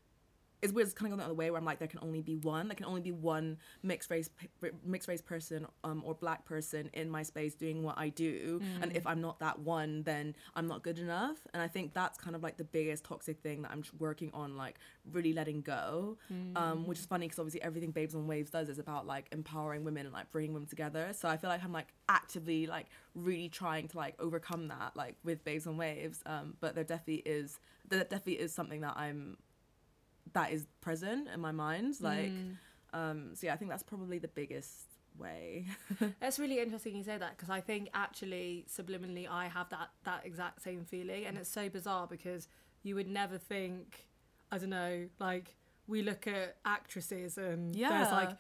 it's 0.63 0.73
weird. 0.73 0.87
It's 0.87 0.95
kind 0.95 1.13
of 1.13 1.19
going 1.19 1.19
the 1.19 1.25
other 1.27 1.35
way 1.35 1.51
where 1.51 1.59
I'm 1.59 1.65
like, 1.65 1.79
there 1.79 1.89
can 1.89 2.01
only 2.03 2.23
be 2.23 2.37
one. 2.37 2.69
There 2.69 2.75
can 2.75 2.87
only 2.87 3.01
be 3.03 3.13
one 3.13 3.59
mixed 3.83 4.11
race, 4.11 4.31
mixed 4.85 5.09
race 5.09 5.21
person, 5.21 5.67
um, 5.85 6.03
or 6.05 6.15
black 6.15 6.45
person 6.47 6.89
in 6.95 7.11
my 7.11 7.23
space 7.23 7.55
doing 7.55 7.83
what 7.83 7.99
I 7.99 8.09
do. 8.09 8.61
And 8.81 8.93
Mm. 8.93 8.97
if 8.97 9.07
I'm 9.07 9.21
not 9.21 9.39
that 9.41 9.59
one, 9.61 10.03
then 10.05 10.35
I'm 10.55 10.67
not 10.67 10.83
good 10.83 10.99
enough. 10.99 11.47
And 11.53 11.63
I 11.63 11.69
think 11.69 11.93
that's 11.95 12.19
kind 12.19 12.35
of 12.35 12.43
like 12.43 12.57
the 12.57 12.65
biggest 12.65 13.05
toxic 13.05 13.41
thing 13.41 13.63
that 13.63 13.71
I'm 13.71 13.85
working 13.99 14.31
on, 14.33 14.57
like 14.57 14.79
really 15.13 15.33
letting 15.33 15.61
go. 15.61 16.17
Um, 16.57 16.87
which 16.87 16.99
is 16.99 17.07
funny 17.07 17.27
because 17.27 17.39
obviously 17.39 17.63
everything 17.63 17.91
Babes 17.91 18.15
on 18.15 18.27
Waves 18.27 18.51
does 18.51 18.69
is 18.69 18.79
about 18.79 19.07
like 19.07 19.29
empowering 19.33 19.85
women 19.85 20.07
and 20.07 20.13
like 20.13 20.31
bringing 20.31 20.55
women 20.55 20.69
together. 20.69 21.13
So 21.13 21.29
I 21.29 21.37
feel 21.37 21.51
like 21.51 21.63
I'm 21.63 21.73
like 21.73 21.89
actively 22.09 22.67
like 22.67 22.87
really 23.15 23.49
trying 23.51 23.89
to 23.89 23.97
like 23.97 24.15
overcome 24.19 24.69
that 24.69 24.97
like 24.97 25.17
with 25.23 25.45
Babes 25.45 25.67
on 25.67 25.77
Waves. 25.77 26.23
Um, 26.25 26.57
but 26.61 26.75
there 26.75 26.85
definitely 26.85 27.23
is 27.27 27.59
there 27.89 28.01
definitely 28.05 28.35
is 28.41 28.53
something 28.53 28.81
that 28.81 28.97
I'm 28.97 29.37
that 30.33 30.53
is 30.53 30.67
present 30.81 31.29
in 31.33 31.41
my 31.41 31.53
mind 31.53 31.95
like 32.01 32.31
Mm. 32.33 32.57
um 32.93 33.35
so 33.35 33.47
yeah 33.47 33.55
i 33.55 33.57
think 33.57 33.71
that's 33.71 33.83
probably 33.83 34.19
the 34.19 34.29
biggest 34.29 34.85
way 35.19 35.65
That's 36.21 36.39
really 36.39 36.59
interesting 36.61 36.95
you 36.95 37.03
say 37.03 37.17
that 37.17 37.37
because 37.39 37.49
I 37.49 37.63
think 37.63 37.89
actually 37.95 38.67
subliminally 38.71 39.27
I 39.27 39.47
have 39.49 39.71
that 39.71 39.89
that 40.05 40.27
exact 40.27 40.61
same 40.63 40.85
feeling 40.85 41.25
and 41.25 41.39
it's 41.39 41.49
so 41.49 41.71
bizarre 41.71 42.07
because 42.07 42.49
you 42.83 42.95
would 42.97 43.09
never 43.09 43.39
think 43.39 44.07
I 44.53 44.59
don't 44.59 44.69
know 44.71 45.09
like 45.19 45.57
we 45.87 46.03
look 46.03 46.27
at 46.27 46.57
actresses 46.67 47.39
and 47.39 47.75
there's 47.75 47.81
Yeah. 47.81 48.11
like 48.13 48.37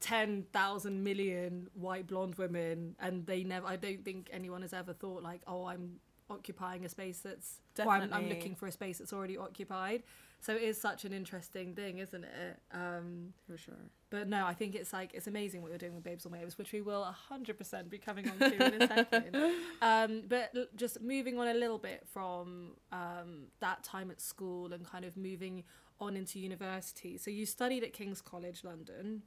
10,000 0.00 1.04
million 1.04 1.68
white 1.74 2.08
blonde 2.08 2.34
women 2.34 2.96
and 2.98 3.24
they 3.24 3.44
never 3.44 3.66
I 3.68 3.76
don't 3.76 4.04
think 4.04 4.28
anyone 4.32 4.62
has 4.62 4.72
ever 4.72 4.92
thought 4.92 5.22
like 5.22 5.42
oh 5.46 5.66
I'm 5.66 6.00
occupying 6.32 6.84
a 6.84 6.88
space 6.88 7.20
that's 7.20 7.60
or 7.78 7.92
I'm, 7.92 8.12
I'm 8.12 8.28
looking 8.28 8.54
for 8.54 8.66
a 8.66 8.72
space 8.72 8.98
that's 8.98 9.12
already 9.12 9.36
occupied. 9.36 10.02
So 10.40 10.54
it 10.56 10.62
is 10.62 10.80
such 10.80 11.04
an 11.04 11.12
interesting 11.12 11.74
thing 11.74 11.98
isn't 11.98 12.24
it? 12.24 12.58
Um 12.72 13.32
for 13.46 13.56
sure. 13.56 13.84
but 14.10 14.28
no, 14.28 14.44
I 14.46 14.54
think 14.54 14.74
it's 14.74 14.92
like 14.92 15.10
it's 15.14 15.28
amazing 15.28 15.62
what 15.62 15.68
you're 15.70 15.78
doing 15.86 15.94
with 15.94 16.02
Babes 16.04 16.26
on 16.26 16.32
Waves, 16.32 16.58
which 16.58 16.72
we 16.72 16.80
will 16.80 17.04
hundred 17.04 17.56
percent 17.58 17.88
be 17.90 17.98
coming 17.98 18.28
on 18.30 18.38
to 18.38 18.74
in 18.74 18.82
a 18.82 18.86
second. 18.88 19.36
Um, 19.82 20.22
but 20.28 20.50
l- 20.56 20.66
just 20.76 21.00
moving 21.00 21.38
on 21.40 21.48
a 21.48 21.54
little 21.54 21.78
bit 21.78 22.00
from 22.12 22.76
um, 22.92 23.30
that 23.60 23.82
time 23.82 24.10
at 24.12 24.20
school 24.20 24.72
and 24.72 24.84
kind 24.88 25.04
of 25.04 25.16
moving 25.16 25.64
on 26.00 26.16
into 26.16 26.38
university. 26.38 27.18
So 27.18 27.30
you 27.32 27.46
studied 27.46 27.82
at 27.82 27.92
King's 27.92 28.20
College 28.20 28.62
London, 28.64 29.22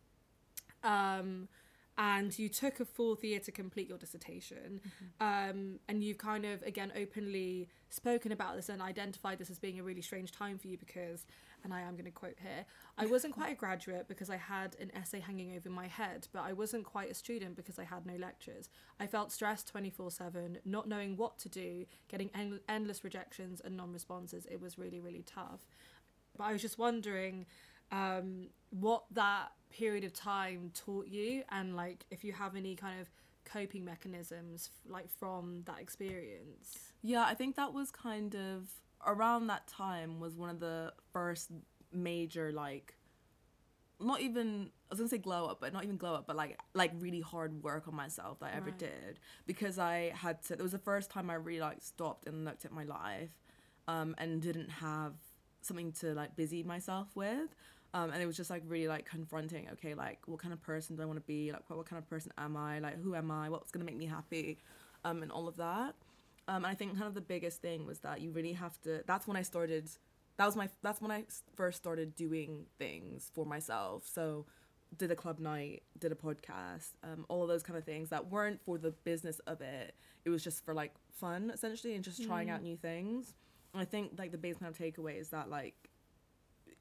um, 0.84 1.48
and 1.98 2.38
you 2.38 2.50
took 2.50 2.80
a 2.80 2.86
full 2.86 3.18
year 3.22 3.40
to 3.40 3.52
complete 3.52 3.88
your 3.88 3.98
dissertation. 3.98 4.82
Um, 5.20 5.80
and 5.88 6.04
you've 6.04 6.18
kind 6.18 6.46
of 6.46 6.62
again 6.64 6.92
openly 6.96 7.70
spoken 7.90 8.32
about 8.32 8.56
this 8.56 8.70
and 8.70 8.82
identified 8.82 9.38
this 9.40 9.50
as 9.50 9.60
being 9.60 9.80
a 9.80 9.84
really 9.84 10.02
strange 10.02 10.32
time 10.32 10.58
for 10.58 10.68
you 10.68 10.78
because 10.78 11.25
and 11.64 11.74
I 11.74 11.82
am 11.82 11.94
going 11.94 12.06
to 12.06 12.12
quote 12.12 12.36
here 12.42 12.66
I 12.98 13.06
wasn't 13.16 13.34
quite 13.34 13.52
a 13.52 13.56
graduate 13.56 14.08
because 14.08 14.30
I 14.30 14.38
had 14.38 14.75
an 14.80 14.92
essay 14.96 15.20
hanging 15.20 15.56
over 15.56 15.70
my 15.70 15.88
head, 15.88 16.28
but 16.34 16.44
I 16.44 16.54
wasn't 16.54 16.86
quite 16.86 17.10
a 17.10 17.16
student 17.16 17.56
because 17.56 17.80
I 17.80 17.84
had 17.84 18.06
no 18.06 18.16
lectures. 18.16 18.70
I 19.00 19.08
felt 19.08 19.32
stressed 19.32 19.68
24 19.70 20.12
7, 20.12 20.60
not 20.66 20.88
knowing 20.88 21.18
what 21.18 21.38
to 21.40 21.50
do, 21.50 21.86
getting 22.08 22.30
en- 22.36 22.60
endless 22.70 23.04
rejections 23.04 23.62
and 23.64 23.75
non 23.75 23.94
responses. 23.94 24.46
It 24.52 24.62
was 24.62 24.78
really, 24.78 25.00
really 25.00 25.24
tough. 25.25 25.62
But 26.38 26.46
I 26.46 26.52
was 26.52 26.62
just 26.62 26.78
wondering 26.78 27.46
um, 27.92 28.48
what 28.72 29.04
that 29.12 29.51
period 29.70 30.04
of 30.04 30.13
time 30.13 30.72
taught 30.74 31.08
you 31.08 31.44
and 31.50 31.75
like 31.75 32.06
if 32.10 32.24
you 32.24 32.32
have 32.34 32.56
any 32.56 32.75
kind 32.75 33.00
of 33.01 33.10
coping 33.44 33.84
mechanisms 33.86 34.70
like 34.88 35.10
from 35.10 35.62
that 35.65 35.80
experience. 35.80 36.80
yeah 37.01 37.24
i 37.27 37.34
think 37.34 37.56
that 37.56 37.74
was 37.74 37.92
kind 37.92 38.36
of 38.36 38.70
around 39.06 39.48
that 39.48 39.68
time 39.68 40.20
was 40.20 40.36
one 40.36 40.50
of 40.50 40.60
the 40.60 40.92
first 41.13 41.51
major 41.92 42.51
like 42.51 42.96
not 44.00 44.20
even 44.22 44.70
I 44.89 44.94
was 44.94 45.00
gonna 45.00 45.10
say 45.10 45.18
glow 45.18 45.46
up, 45.46 45.62
but 45.62 45.72
not 45.74 45.84
even 45.84 45.96
glow 45.98 46.15
up, 46.15 46.27
but 46.27 46.36
like 46.36 46.60
like 46.74 46.92
really 47.00 47.22
hard 47.22 47.63
work 47.63 47.88
on 47.88 47.96
myself 47.96 48.39
that 48.39 48.51
I 48.54 48.58
ever 48.58 48.65
Right. 48.68 48.77
did 48.77 49.20
because 49.48 49.80
I 49.80 50.12
had 50.13 50.44
to. 50.44 50.54
It 50.54 50.62
was 50.62 50.74
the 50.74 50.80
first 50.80 51.10
time 51.10 51.30
I 51.30 51.36
really 51.36 51.62
like 51.62 51.77
stopped 51.82 52.27
and 52.27 52.44
looked 52.44 52.65
at 52.65 52.74
my 52.74 52.84
life, 52.84 53.32
um, 53.88 54.13
and 54.18 54.42
didn't 54.42 54.70
have 54.70 55.13
something 55.62 55.94
to 55.94 56.13
like 56.13 56.36
busy 56.36 56.62
myself 56.62 57.08
with, 57.15 57.56
um, 57.96 58.12
and 58.12 58.22
it 58.22 58.25
was 58.25 58.36
just 58.36 58.50
like 58.50 58.62
really 58.68 58.90
like 58.90 59.06
confronting. 59.06 59.70
Okay, 59.74 59.94
like 59.94 60.20
what 60.25 60.40
kind 60.40 60.54
of 60.54 60.62
person 60.62 60.98
do 60.98 61.02
I 61.02 61.06
want 61.06 61.18
to 61.18 61.25
be? 61.25 61.54
Like 61.54 61.64
what, 61.70 61.78
what 61.78 61.86
kind 61.90 61.98
of 61.98 62.10
person 62.10 62.30
am 62.38 62.58
I? 62.58 62.80
Like 62.80 63.02
who 63.02 63.16
am 63.16 63.32
I? 63.32 63.50
What's 63.50 63.72
gonna 63.72 63.86
make 63.86 63.96
me 63.96 64.06
happy? 64.06 64.60
Um, 65.06 65.24
and 65.24 65.32
all 65.32 65.48
of 65.48 65.56
that. 65.56 65.96
Um, 66.50 66.58
and 66.58 66.68
I 66.68 66.74
think 66.75 66.94
kind 66.94 67.08
of 67.08 67.14
the 67.14 67.22
biggest 67.22 67.62
thing 67.62 67.86
was 67.86 68.00
that 68.00 68.20
you 68.20 68.32
really 68.32 68.52
have 68.52 68.80
to. 68.82 69.02
That's 69.08 69.28
when 69.28 69.38
I 69.38 69.44
started. 69.44 69.90
That 70.36 70.46
was 70.46 70.58
my. 70.58 70.68
That's 70.84 71.02
when 71.02 71.10
I 71.10 71.24
first 71.56 71.78
started 71.78 72.18
doing 72.18 72.66
things 72.78 73.32
for 73.34 73.46
myself. 73.46 74.04
So, 74.06 74.46
did 74.98 75.10
a 75.10 75.16
club 75.16 75.40
night, 75.40 75.84
did 75.98 76.12
a 76.12 76.16
podcast, 76.16 76.92
um, 77.02 77.25
all 77.30 77.44
of 77.44 77.48
those 77.48 77.64
kind 77.64 77.78
of 77.78 77.86
things 77.86 78.10
that 78.10 78.30
weren't 78.30 78.60
for 78.66 78.78
the 78.78 78.92
business 78.92 79.40
of 79.48 79.62
it. 79.62 79.96
It 80.25 80.30
was 80.30 80.44
just 80.44 80.66
for 80.66 80.74
like 80.74 80.92
fun 81.14 81.50
essentially 81.50 81.96
and 81.96 82.04
just 82.04 82.22
trying 82.25 82.50
out 82.50 82.62
new 82.62 82.75
things. 82.75 83.36
And 83.74 83.82
I 83.82 83.86
think 83.86 84.12
like 84.18 84.34
the 84.34 84.38
base 84.38 84.58
kind 84.58 84.70
of 84.70 84.78
takeaway 84.78 85.18
is 85.18 85.30
that 85.30 85.50
like 85.50 85.90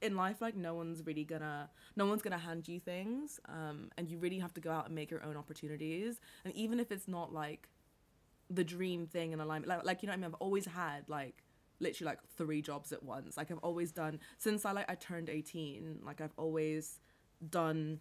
in 0.04 0.16
life 0.16 0.40
like 0.40 0.54
no 0.56 0.74
one's 0.74 1.04
really 1.06 1.24
gonna 1.24 1.68
no 1.96 2.06
one's 2.06 2.22
gonna 2.22 2.38
hand 2.38 2.68
you 2.68 2.78
things 2.78 3.40
um 3.48 3.88
and 3.96 4.08
you 4.10 4.18
really 4.18 4.38
have 4.38 4.52
to 4.54 4.60
go 4.60 4.70
out 4.70 4.86
and 4.86 4.94
make 4.94 5.10
your 5.10 5.22
own 5.24 5.36
opportunities 5.36 6.20
and 6.44 6.54
even 6.54 6.78
if 6.78 6.92
it's 6.92 7.08
not 7.08 7.32
like 7.32 7.68
the 8.50 8.64
dream 8.64 9.06
thing 9.06 9.32
in 9.32 9.40
alignment 9.40 9.68
like, 9.68 9.84
like 9.84 10.02
you 10.02 10.06
know 10.06 10.12
what 10.12 10.18
i 10.18 10.20
mean 10.20 10.26
i've 10.26 10.34
always 10.40 10.66
had 10.66 11.08
like 11.08 11.42
literally 11.80 12.10
like 12.10 12.18
three 12.36 12.60
jobs 12.62 12.92
at 12.92 13.02
once 13.02 13.36
like 13.36 13.50
i've 13.50 13.58
always 13.58 13.90
done 13.90 14.20
since 14.38 14.64
i 14.64 14.72
like 14.72 14.88
i 14.90 14.94
turned 14.94 15.28
18 15.28 16.00
like 16.04 16.20
i've 16.20 16.34
always 16.36 17.00
done 17.50 18.00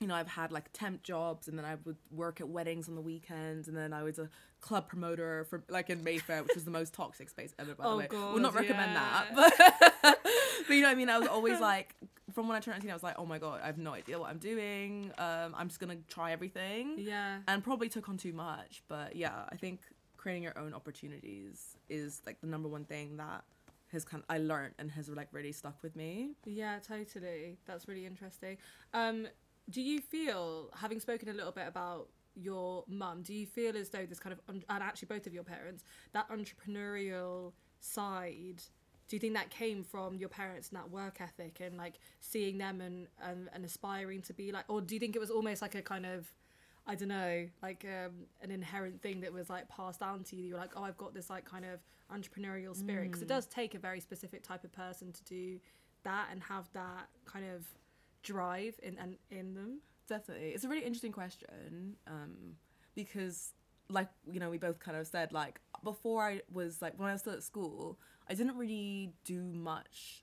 you 0.00 0.06
know, 0.06 0.14
I've 0.14 0.28
had 0.28 0.50
like 0.50 0.72
temp 0.72 1.02
jobs 1.02 1.46
and 1.46 1.58
then 1.58 1.66
I 1.66 1.76
would 1.84 1.98
work 2.10 2.40
at 2.40 2.48
weddings 2.48 2.88
on 2.88 2.94
the 2.94 3.02
weekends 3.02 3.68
and 3.68 3.76
then 3.76 3.92
I 3.92 4.02
was 4.02 4.18
a 4.18 4.30
club 4.62 4.88
promoter 4.88 5.44
for 5.50 5.62
like 5.68 5.90
in 5.90 6.02
Mayfair, 6.02 6.42
which 6.42 6.54
was 6.54 6.64
the 6.64 6.70
most 6.70 6.94
toxic 6.94 7.28
space 7.28 7.52
ever, 7.58 7.74
by 7.74 7.84
Oh, 7.84 7.90
the 7.90 7.96
way. 7.98 8.06
God, 8.08 8.32
Would 8.32 8.40
not 8.42 8.54
recommend 8.54 8.92
yeah. 8.92 9.24
that. 9.34 9.92
But, 10.02 10.18
but 10.66 10.74
you 10.74 10.82
know 10.82 10.88
what 10.88 10.92
I 10.92 10.96
mean? 10.96 11.08
I 11.08 11.18
was 11.18 11.28
always 11.28 11.60
like, 11.72 11.94
from 12.32 12.48
when 12.48 12.56
I 12.56 12.60
turned 12.60 12.78
18, 12.78 12.90
I 12.90 12.94
was 12.94 13.02
like, 13.02 13.16
oh 13.18 13.26
my 13.26 13.38
God, 13.38 13.60
I 13.62 13.66
have 13.66 13.78
no 13.78 13.92
idea 13.92 14.18
what 14.18 14.30
I'm 14.30 14.38
doing. 14.38 15.10
Um, 15.18 15.54
I'm 15.56 15.68
just 15.68 15.80
going 15.80 15.96
to 15.96 16.02
try 16.12 16.32
everything. 16.32 16.94
Yeah. 16.98 17.38
And 17.48 17.62
probably 17.62 17.88
took 17.88 18.08
on 18.08 18.16
too 18.16 18.32
much. 18.32 18.82
But 18.88 19.16
yeah, 19.16 19.44
I 19.50 19.56
think 19.56 19.80
creating 20.16 20.42
your 20.42 20.58
own 20.58 20.74
opportunities 20.74 21.76
is 21.88 22.22
like 22.26 22.40
the 22.40 22.46
number 22.46 22.68
one 22.68 22.84
thing 22.84 23.16
that 23.16 23.44
has 23.92 24.04
kind 24.04 24.22
of, 24.22 24.34
I 24.34 24.38
learned 24.38 24.74
and 24.78 24.90
has 24.92 25.08
like 25.08 25.28
really 25.32 25.52
stuck 25.52 25.82
with 25.82 25.96
me. 25.96 26.32
Yeah, 26.44 26.78
totally. 26.78 27.58
That's 27.66 27.88
really 27.88 28.06
interesting. 28.06 28.58
Um, 28.94 29.26
do 29.68 29.80
you 29.80 30.00
feel, 30.00 30.70
having 30.76 31.00
spoken 31.00 31.28
a 31.28 31.32
little 31.32 31.52
bit 31.52 31.66
about 31.66 32.08
your 32.34 32.84
mum, 32.88 33.22
do 33.22 33.34
you 33.34 33.46
feel 33.46 33.76
as 33.76 33.90
though 33.90 34.06
this 34.06 34.20
kind 34.20 34.32
of, 34.32 34.40
and 34.48 34.64
actually 34.68 35.06
both 35.06 35.26
of 35.26 35.34
your 35.34 35.42
parents, 35.42 35.84
that 36.12 36.28
entrepreneurial 36.30 37.52
side, 37.80 38.62
do 39.10 39.16
you 39.16 39.20
think 39.20 39.34
that 39.34 39.50
came 39.50 39.82
from 39.82 40.14
your 40.14 40.28
parents 40.28 40.68
and 40.68 40.78
that 40.78 40.88
work 40.88 41.20
ethic 41.20 41.60
and 41.60 41.76
like 41.76 41.94
seeing 42.20 42.58
them 42.58 42.80
and, 42.80 43.08
and, 43.20 43.50
and 43.52 43.64
aspiring 43.64 44.22
to 44.22 44.32
be 44.32 44.52
like, 44.52 44.64
or 44.68 44.80
do 44.80 44.94
you 44.94 45.00
think 45.00 45.16
it 45.16 45.18
was 45.18 45.30
almost 45.30 45.60
like 45.60 45.74
a 45.74 45.82
kind 45.82 46.06
of, 46.06 46.32
I 46.86 46.94
don't 46.94 47.08
know, 47.08 47.48
like 47.60 47.84
um, 47.84 48.12
an 48.40 48.52
inherent 48.52 49.02
thing 49.02 49.20
that 49.22 49.32
was 49.32 49.50
like 49.50 49.68
passed 49.68 49.98
down 49.98 50.22
to 50.22 50.36
you? 50.36 50.46
You're 50.46 50.58
like, 50.58 50.70
oh, 50.76 50.84
I've 50.84 50.96
got 50.96 51.12
this 51.12 51.28
like 51.28 51.44
kind 51.44 51.64
of 51.64 51.80
entrepreneurial 52.16 52.76
spirit 52.76 53.08
because 53.08 53.20
it 53.20 53.28
does 53.28 53.46
take 53.46 53.74
a 53.74 53.80
very 53.80 53.98
specific 53.98 54.44
type 54.44 54.62
of 54.62 54.70
person 54.72 55.10
to 55.10 55.24
do 55.24 55.58
that 56.04 56.28
and 56.30 56.40
have 56.44 56.66
that 56.72 57.08
kind 57.24 57.44
of 57.52 57.66
drive 58.22 58.78
in 58.80 58.96
and 58.98 59.16
in 59.32 59.54
them. 59.54 59.80
Definitely. 60.08 60.50
It's 60.50 60.62
a 60.62 60.68
really 60.68 60.84
interesting 60.84 61.12
question 61.12 61.96
um, 62.06 62.54
because, 62.94 63.54
like, 63.88 64.08
you 64.30 64.38
know, 64.38 64.50
we 64.50 64.58
both 64.58 64.78
kind 64.78 64.96
of 64.96 65.08
said, 65.08 65.32
like, 65.32 65.60
before 65.82 66.22
I 66.22 66.40
was, 66.52 66.80
like, 66.82 66.98
when 66.98 67.08
I 67.08 67.12
was 67.12 67.20
still 67.22 67.32
at 67.34 67.42
school, 67.42 67.98
I 68.28 68.34
didn't 68.34 68.56
really 68.56 69.12
do 69.24 69.42
much 69.42 70.22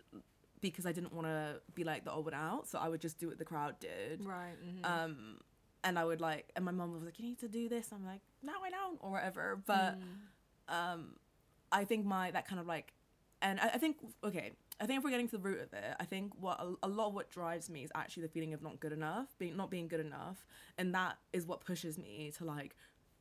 because 0.62 0.86
I 0.86 0.92
didn't 0.92 1.14
want 1.14 1.28
to 1.28 1.62
be, 1.76 1.84
like, 1.84 2.04
the 2.06 2.12
odd 2.12 2.26
one 2.26 2.34
out. 2.34 2.68
So 2.68 2.80
I 2.80 2.90
would 2.90 3.02
just 3.02 3.20
do 3.20 3.28
what 3.28 3.38
the 3.38 3.46
crowd 3.46 3.80
did. 3.80 4.26
Right. 4.26 4.56
mhm. 4.64 4.86
Um, 4.86 5.40
and 5.84 5.98
I 5.98 6.06
would, 6.06 6.22
like, 6.22 6.52
and 6.56 6.66
my 6.66 6.72
mum 6.72 6.92
was 6.94 7.04
like, 7.04 7.20
you 7.20 7.26
need 7.26 7.40
to 7.40 7.48
do 7.48 7.70
this. 7.70 7.90
I'm 7.94 8.06
like, 8.06 8.22
no, 8.42 8.54
I 8.66 8.70
don't, 8.70 8.98
or 9.02 9.12
whatever. 9.12 9.62
But 9.66 9.98
um, 10.68 11.16
I 11.72 11.86
think 11.86 12.06
my, 12.06 12.32
that 12.32 12.48
kind 12.48 12.60
of, 12.60 12.68
like, 12.68 12.94
and 13.42 13.60
I, 13.60 13.68
I 13.76 13.78
think, 13.78 13.98
okay, 14.24 14.52
I 14.80 14.86
think 14.86 14.98
if 14.98 15.04
we're 15.04 15.12
getting 15.12 15.28
to 15.30 15.38
the 15.38 15.44
root 15.44 15.62
of 15.62 15.74
it, 15.74 15.96
I 16.00 16.06
think 16.06 16.34
what 16.40 16.60
a, 16.60 16.74
a 16.84 16.88
lot 16.88 17.08
of 17.10 17.14
what 17.14 17.30
drives 17.30 17.70
me 17.70 17.84
is 17.84 17.92
actually 17.96 18.24
the 18.24 18.30
feeling 18.30 18.54
of 18.54 18.62
not 18.62 18.80
good 18.80 18.92
enough, 18.92 19.28
being 19.38 19.56
not 19.56 19.70
being 19.70 19.88
good 19.88 20.00
enough, 20.00 20.46
and 20.78 20.94
that 20.96 21.18
is 21.34 21.46
what 21.46 21.62
pushes 21.62 21.98
me 21.98 22.32
to 22.38 22.46
like, 22.46 22.76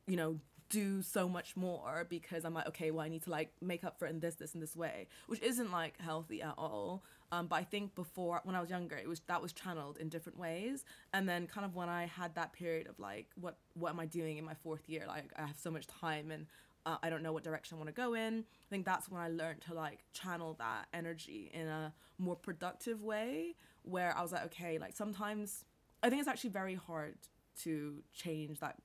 you 0.07 0.15
know, 0.15 0.39
do 0.69 1.01
so 1.01 1.29
much 1.29 1.55
more 1.55 2.05
because 2.09 2.43
I'm 2.45 2.53
like, 2.53 2.67
okay, 2.67 2.91
well, 2.91 3.05
I 3.05 3.09
need 3.09 3.23
to 3.23 3.29
like 3.29 3.51
make 3.61 3.83
up 3.83 3.97
for 3.97 4.05
it 4.05 4.11
in 4.11 4.19
this, 4.19 4.35
this, 4.35 4.53
and 4.53 4.61
this 4.61 4.75
way, 4.75 5.07
which 5.27 5.41
isn't 5.41 5.71
like 5.71 5.99
healthy 5.99 6.41
at 6.41 6.55
all. 6.57 7.03
Um, 7.31 7.47
but 7.47 7.57
I 7.57 7.63
think 7.63 7.95
before, 7.95 8.41
when 8.43 8.55
I 8.55 8.61
was 8.61 8.69
younger, 8.69 8.95
it 8.95 9.07
was 9.07 9.21
that 9.27 9.41
was 9.41 9.51
channeled 9.53 9.97
in 9.97 10.09
different 10.09 10.39
ways. 10.39 10.85
And 11.13 11.27
then 11.27 11.47
kind 11.47 11.65
of 11.65 11.75
when 11.75 11.89
I 11.89 12.05
had 12.05 12.35
that 12.35 12.53
period 12.53 12.87
of 12.87 12.99
like, 12.99 13.27
what 13.39 13.57
what 13.73 13.89
am 13.89 13.99
I 13.99 14.05
doing 14.05 14.37
in 14.37 14.45
my 14.45 14.53
fourth 14.53 14.87
year? 14.87 15.03
Like 15.07 15.31
I 15.37 15.41
have 15.45 15.57
so 15.57 15.71
much 15.71 15.87
time 15.87 16.31
and 16.31 16.47
uh, 16.85 16.97
I 17.03 17.09
don't 17.09 17.21
know 17.21 17.33
what 17.33 17.43
direction 17.43 17.75
I 17.75 17.79
want 17.79 17.89
to 17.89 18.01
go 18.01 18.13
in. 18.13 18.39
I 18.39 18.69
think 18.69 18.85
that's 18.85 19.09
when 19.09 19.21
I 19.21 19.27
learned 19.27 19.61
to 19.67 19.73
like 19.73 20.05
channel 20.13 20.55
that 20.59 20.87
energy 20.93 21.51
in 21.53 21.67
a 21.67 21.93
more 22.17 22.35
productive 22.35 23.03
way. 23.03 23.55
Where 23.83 24.15
I 24.17 24.21
was 24.21 24.31
like, 24.31 24.45
okay, 24.45 24.77
like 24.79 24.95
sometimes 24.95 25.65
I 26.03 26.09
think 26.09 26.19
it's 26.19 26.29
actually 26.29 26.51
very 26.51 26.75
hard 26.75 27.15
to 27.63 28.03
change 28.13 28.59
that 28.59 28.77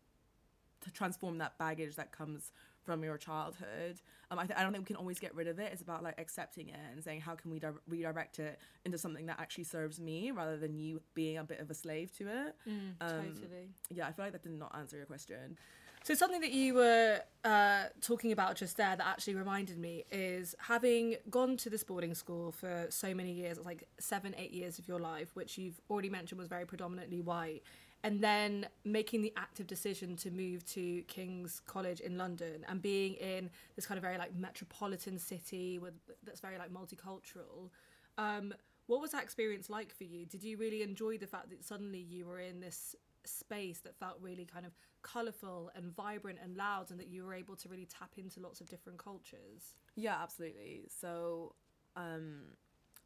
to 0.83 0.91
transform 0.93 1.39
that 1.39 1.59
baggage 1.59 1.97
that 1.97 2.13
comes 2.13 2.53
from 2.85 3.05
your 3.05 3.17
childhood. 3.17 4.01
Um, 4.31 4.39
I, 4.41 4.47
th- 4.47 4.59
I 4.59 4.63
don't 4.63 4.73
think 4.73 4.83
we 4.83 4.87
can 4.87 4.97
always 4.97 5.21
get 5.21 5.35
rid 5.35 5.47
of 5.47 5.59
it. 5.61 5.71
It's 5.73 5.83
about 5.83 6.03
like 6.03 6.19
accepting 6.19 6.69
it 6.69 6.77
and 6.93 7.03
saying 7.03 7.21
how 7.21 7.35
can 7.37 7.51
we 7.51 7.59
di- 7.61 7.69
redirect 7.89 8.39
it 8.41 8.59
into 8.85 8.99
something 8.99 9.27
that 9.27 9.39
actually 9.39 9.65
serves 9.65 10.01
me 10.01 10.31
rather 10.33 10.57
than 10.57 10.75
you 10.77 11.01
being 11.15 11.39
a 11.39 11.45
bit 11.45 11.61
of 11.61 11.71
a 11.71 11.75
slave 11.75 12.11
to 12.19 12.25
it. 12.27 12.57
Mm, 12.69 12.95
Um, 13.01 13.33
totally. 13.35 13.69
Yeah, 13.91 14.09
I 14.09 14.13
feel 14.13 14.25
like 14.25 14.33
that 14.33 14.43
did 14.43 14.59
not 14.59 14.75
answer 14.77 14.97
your 14.97 15.07
question. 15.07 15.57
So 16.05 16.15
something 16.15 16.41
that 16.41 16.51
you 16.51 16.75
were 16.75 17.21
uh, 17.45 17.85
talking 18.01 18.33
about 18.33 18.57
just 18.57 18.77
there 18.77 18.97
that 18.97 19.07
actually 19.07 19.37
reminded 19.37 19.79
me 19.79 20.03
is 20.11 20.57
having 20.59 21.15
gone 21.31 21.57
to 21.59 21.71
this 21.71 21.85
boarding 21.85 22.15
school 22.17 22.51
for 22.51 22.87
so 22.89 23.15
many 23.15 23.31
years, 23.31 23.59
it's 23.59 23.65
like 23.67 23.87
seven, 24.01 24.35
eight 24.37 24.51
years 24.51 24.81
of 24.81 24.89
your 24.89 24.99
life, 24.99 25.29
which 25.35 25.57
you've 25.59 25.81
already 25.89 26.11
mentioned 26.11 26.41
was 26.41 26.49
very 26.49 26.67
predominantly 26.67 27.21
white, 27.21 27.63
and 28.05 28.21
then 28.21 28.67
making 28.85 29.23
the 29.23 29.33
active 29.37 29.67
decision 29.67 30.17
to 30.17 30.31
move 30.31 30.65
to 30.73 31.03
King's 31.03 31.61
College 31.67 32.01
in 32.01 32.19
London 32.19 32.65
and 32.69 32.83
being 32.83 33.15
in 33.15 33.51
this 33.77 33.87
kind 33.87 33.97
of 33.99 34.03
very 34.03 34.19
like 34.19 34.35
metropolitan 34.35 35.19
city 35.19 35.79
with 35.79 35.95
that's 36.25 36.41
very 36.41 36.59
like 36.59 36.73
multicultural. 36.73 37.71
Um, 38.19 38.53
what 38.87 39.01
was 39.01 39.13
that 39.13 39.23
experience 39.23 39.71
like 39.71 39.95
for 39.95 40.05
you? 40.05 40.27
Did 40.27 40.43
you 40.43 40.57
really 40.57 40.83
enjoy 40.83 41.17
the 41.17 41.27
fact 41.27 41.51
that 41.51 41.65
suddenly 41.65 42.01
you 42.01 42.27
were 42.27 42.41
in 42.41 42.61
this 42.61 42.97
space 43.25 43.79
that 43.81 43.97
felt 43.97 44.17
really 44.21 44.45
kind 44.45 44.67
of 44.67 44.73
colourful 45.03 45.71
and 45.77 45.95
vibrant 45.95 46.39
and 46.43 46.57
loud 46.57 46.91
and 46.91 46.99
that 46.99 47.09
you 47.09 47.25
were 47.25 47.35
able 47.35 47.55
to 47.55 47.69
really 47.69 47.87
tap 47.87 48.11
into 48.17 48.41
lots 48.41 48.61
of 48.61 48.69
different 48.69 48.99
cultures 48.99 49.77
Yeah, 49.97 50.17
absolutely. 50.21 50.85
So, 50.89 51.55
um, 51.97 52.43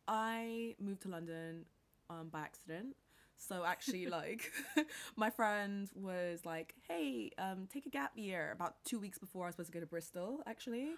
I 0.09 0.75
moved 0.81 1.03
to 1.03 1.09
London 1.09 1.65
um, 2.09 2.29
by 2.31 2.41
accident. 2.41 2.97
So 3.39 3.65
actually, 3.65 4.07
like, 4.07 4.51
my 5.17 5.31
friend 5.31 5.89
was 5.95 6.45
like, 6.45 6.75
"Hey, 6.89 7.31
um, 7.39 7.69
take 7.73 7.87
a 7.87 7.91
gap 7.91 8.13
year." 8.17 8.51
About 8.53 8.75
two 8.85 8.99
weeks 8.99 9.19
before 9.19 9.45
I 9.45 9.49
was 9.49 9.55
supposed 9.55 9.73
to 9.73 9.73
go 9.73 9.81
to 9.81 9.87
Bristol, 9.87 10.41
actually, 10.47 10.91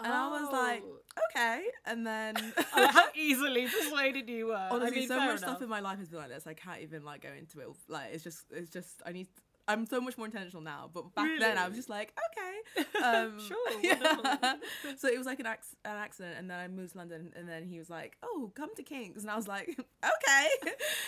and 0.00 0.12
I 0.12 0.28
was 0.28 0.52
like, 0.52 0.82
Oh. 0.84 1.20
"Okay." 1.30 1.64
And 1.86 2.06
then, 2.06 2.34
Oh, 2.76 2.86
how 2.88 3.06
easily 3.14 3.66
persuaded 3.66 4.28
you 4.28 4.48
were 4.48 4.68
honestly, 4.70 4.96
I 4.96 5.00
mean, 5.00 5.08
so 5.08 5.16
much 5.18 5.28
enough. 5.28 5.38
stuff 5.40 5.62
in 5.62 5.68
my 5.68 5.80
life 5.80 5.98
has 5.98 6.08
been 6.08 6.18
like 6.18 6.28
this. 6.28 6.46
I 6.46 6.54
can't 6.54 6.80
even 6.82 7.04
like 7.04 7.22
go 7.22 7.30
into 7.36 7.60
it. 7.60 7.68
Like, 7.88 8.10
it's 8.12 8.22
just, 8.24 8.44
it's 8.50 8.70
just, 8.70 9.02
I 9.06 9.12
need. 9.12 9.28
I'm 9.68 9.86
so 9.86 10.00
much 10.00 10.16
more 10.16 10.26
intentional 10.26 10.62
now, 10.62 10.88
but 10.92 11.14
back 11.14 11.28
then 11.40 11.58
I 11.58 11.66
was 11.66 11.76
just 11.76 11.88
like, 11.88 12.12
okay, 12.30 12.98
um, 13.04 13.38
Sure, 13.40 13.80
yeah. 13.82 13.96
so 14.96 15.08
it 15.08 15.18
was 15.18 15.26
like 15.26 15.40
an, 15.40 15.46
ac- 15.46 15.76
an 15.84 15.96
accident, 15.96 16.36
and 16.38 16.48
then 16.48 16.58
I 16.58 16.68
moved 16.68 16.92
to 16.92 16.98
London, 16.98 17.32
and 17.36 17.48
then 17.48 17.66
he 17.66 17.78
was 17.78 17.90
like, 17.90 18.16
"Oh, 18.22 18.52
come 18.54 18.74
to 18.76 18.82
Kings," 18.82 19.22
and 19.22 19.30
I 19.30 19.36
was 19.36 19.48
like, 19.48 19.68
"Okay," 19.78 20.48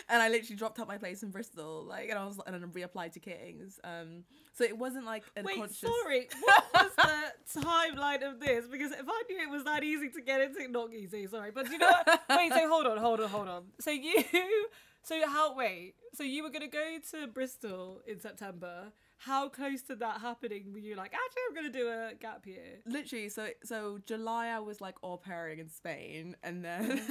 and 0.09 0.23
I 0.23 0.29
literally 0.29 0.57
dropped 0.57 0.81
out 0.81 0.89
my 0.89 0.99
place 0.99 1.23
in 1.23 1.31
Bristol, 1.31 1.85
like, 1.89 2.09
and 2.09 2.19
I 2.19 2.25
was 2.27 2.41
and 2.47 2.55
then 2.55 2.71
reapplied 2.71 3.13
to 3.13 3.21
Kings. 3.21 3.79
Um, 3.85 4.25
so 4.55 4.65
it 4.65 4.77
wasn't 4.77 5.05
like 5.05 5.25
a 5.37 5.43
Wait, 5.43 5.57
conscious. 5.57 5.79
sorry. 6.03 6.29
What 6.41 6.65
was 6.75 6.93
the 6.97 7.61
timeline 7.61 8.29
of 8.29 8.41
this? 8.41 8.67
Because 8.71 8.91
if 8.93 9.07
I 9.07 9.23
knew 9.31 9.41
it 9.41 9.51
was 9.51 9.65
that 9.65 9.85
easy 9.85 10.09
to 10.11 10.21
get 10.21 10.41
into, 10.41 10.67
not 10.69 10.93
easy, 10.93 11.27
sorry. 11.29 11.53
But 11.53 11.71
you 11.71 11.79
know 11.79 11.87
what? 12.05 12.23
Wait, 12.31 12.53
so 12.53 12.69
hold 12.69 12.87
on, 12.87 12.99
hold 12.99 13.21
on, 13.21 13.29
hold 13.29 13.49
on. 13.49 13.65
So 13.79 13.91
you, 13.93 14.25
so 15.09 15.27
how, 15.27 15.55
wait, 15.55 15.95
so 16.15 16.23
you 16.23 16.43
were 16.43 16.51
going 16.51 16.63
to 16.63 16.67
go 16.69 16.99
to 17.13 17.27
Bristol 17.27 18.01
in 18.07 18.21
September. 18.21 18.93
How 19.17 19.49
close 19.49 19.83
to 19.83 19.97
that 19.97 20.21
happening 20.21 20.73
were 20.73 20.79
you 20.79 20.95
like, 20.95 21.13
actually, 21.13 21.43
I'm 21.49 21.55
going 21.55 21.73
to 21.73 21.79
do 21.79 21.89
a 21.89 22.15
gap 22.21 22.47
year? 22.47 22.81
Literally, 22.87 23.29
so 23.31 23.49
so 23.65 23.99
July 24.07 24.49
I 24.49 24.61
was 24.61 24.81
like 24.81 24.95
au 25.03 25.17
pairing 25.17 25.59
in 25.59 25.69
Spain, 25.69 26.37
and 26.43 26.65
then 26.65 27.03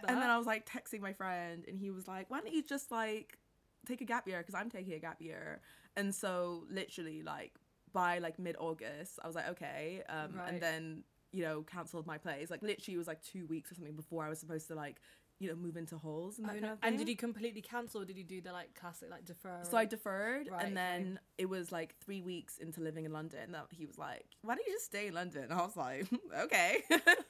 that. 0.00 0.04
And 0.08 0.20
then 0.22 0.30
I 0.30 0.36
was 0.38 0.46
like 0.46 0.66
texting 0.66 1.00
my 1.00 1.12
friend, 1.12 1.64
and 1.68 1.78
he 1.78 1.90
was 1.90 2.08
like, 2.08 2.28
"Why 2.30 2.40
don't 2.40 2.52
you 2.52 2.62
just 2.64 2.90
like 2.90 3.38
take 3.86 4.00
a 4.00 4.04
gap 4.04 4.26
year? 4.26 4.38
Because 4.38 4.54
I'm 4.54 4.68
taking 4.70 4.94
a 4.94 4.98
gap 4.98 5.20
year." 5.20 5.60
And 5.96 6.12
so 6.14 6.64
literally, 6.70 7.22
like 7.22 7.52
by 7.92 8.18
like 8.18 8.38
mid 8.38 8.56
August, 8.58 9.20
I 9.22 9.26
was 9.28 9.36
like, 9.36 9.48
"Okay," 9.50 10.02
um, 10.08 10.34
Right. 10.36 10.48
and 10.48 10.60
then 10.60 11.04
you 11.32 11.44
know 11.44 11.62
cancelled 11.62 12.06
my 12.06 12.18
place. 12.18 12.50
Like 12.50 12.62
literally, 12.62 12.96
it 12.96 12.98
was 12.98 13.06
like 13.06 13.22
two 13.22 13.46
weeks 13.46 13.70
or 13.70 13.76
something 13.76 13.94
before 13.94 14.24
I 14.24 14.28
was 14.28 14.40
supposed 14.40 14.66
to 14.68 14.74
like 14.74 14.96
you 15.40 15.48
know 15.48 15.56
move 15.56 15.76
into 15.76 15.96
halls 15.96 16.38
and 16.38 16.46
that 16.46 16.56
Oh, 16.56 16.60
kind 16.60 16.72
of 16.72 16.78
And 16.82 16.98
did 16.98 17.08
you 17.08 17.16
completely 17.16 17.62
cancel 17.62 18.02
or 18.02 18.04
did 18.04 18.16
you 18.16 18.24
do 18.24 18.40
the 18.40 18.52
like 18.52 18.74
classic 18.78 19.10
like 19.10 19.24
defer? 19.24 19.60
So 19.62 19.76
I 19.76 19.86
deferred, 19.86 20.48
Right, 20.50 20.64
and 20.64 20.76
then 20.76 21.18
it 21.38 21.48
was 21.48 21.72
like 21.72 21.96
three 22.04 22.20
weeks 22.20 22.58
into 22.58 22.80
living 22.80 23.06
in 23.06 23.12
London 23.12 23.52
that 23.52 23.66
he 23.70 23.86
was 23.86 23.98
like, 23.98 24.26
"Why 24.42 24.54
don't 24.54 24.66
you 24.66 24.74
just 24.74 24.84
stay 24.84 25.06
in 25.08 25.14
London?" 25.14 25.44
And 25.44 25.52
I 25.54 25.62
was 25.62 25.76
like, 25.76 26.06
"Okay," 26.44 26.82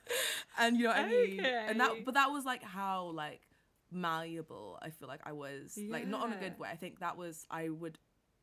and 0.58 0.76
you 0.76 0.84
know, 0.84 0.90
what 0.90 0.98
I 0.98 1.08
mean, 1.08 1.40
and 1.40 1.80
that, 1.80 2.04
but 2.04 2.14
that 2.14 2.30
was 2.30 2.44
like 2.44 2.62
how 2.64 3.12
like 3.14 3.42
malleable 3.92 4.78
I 4.82 4.90
feel 4.90 5.08
like 5.08 5.20
I 5.24 5.32
was, 5.32 5.78
like 5.88 6.06
not 6.06 6.26
in 6.26 6.32
a 6.32 6.36
good 6.36 6.58
way. 6.58 6.68
I 6.70 6.76
think 6.76 6.98
that 7.00 7.16
was 7.16 7.46
I 7.50 7.68
would, 7.68 7.98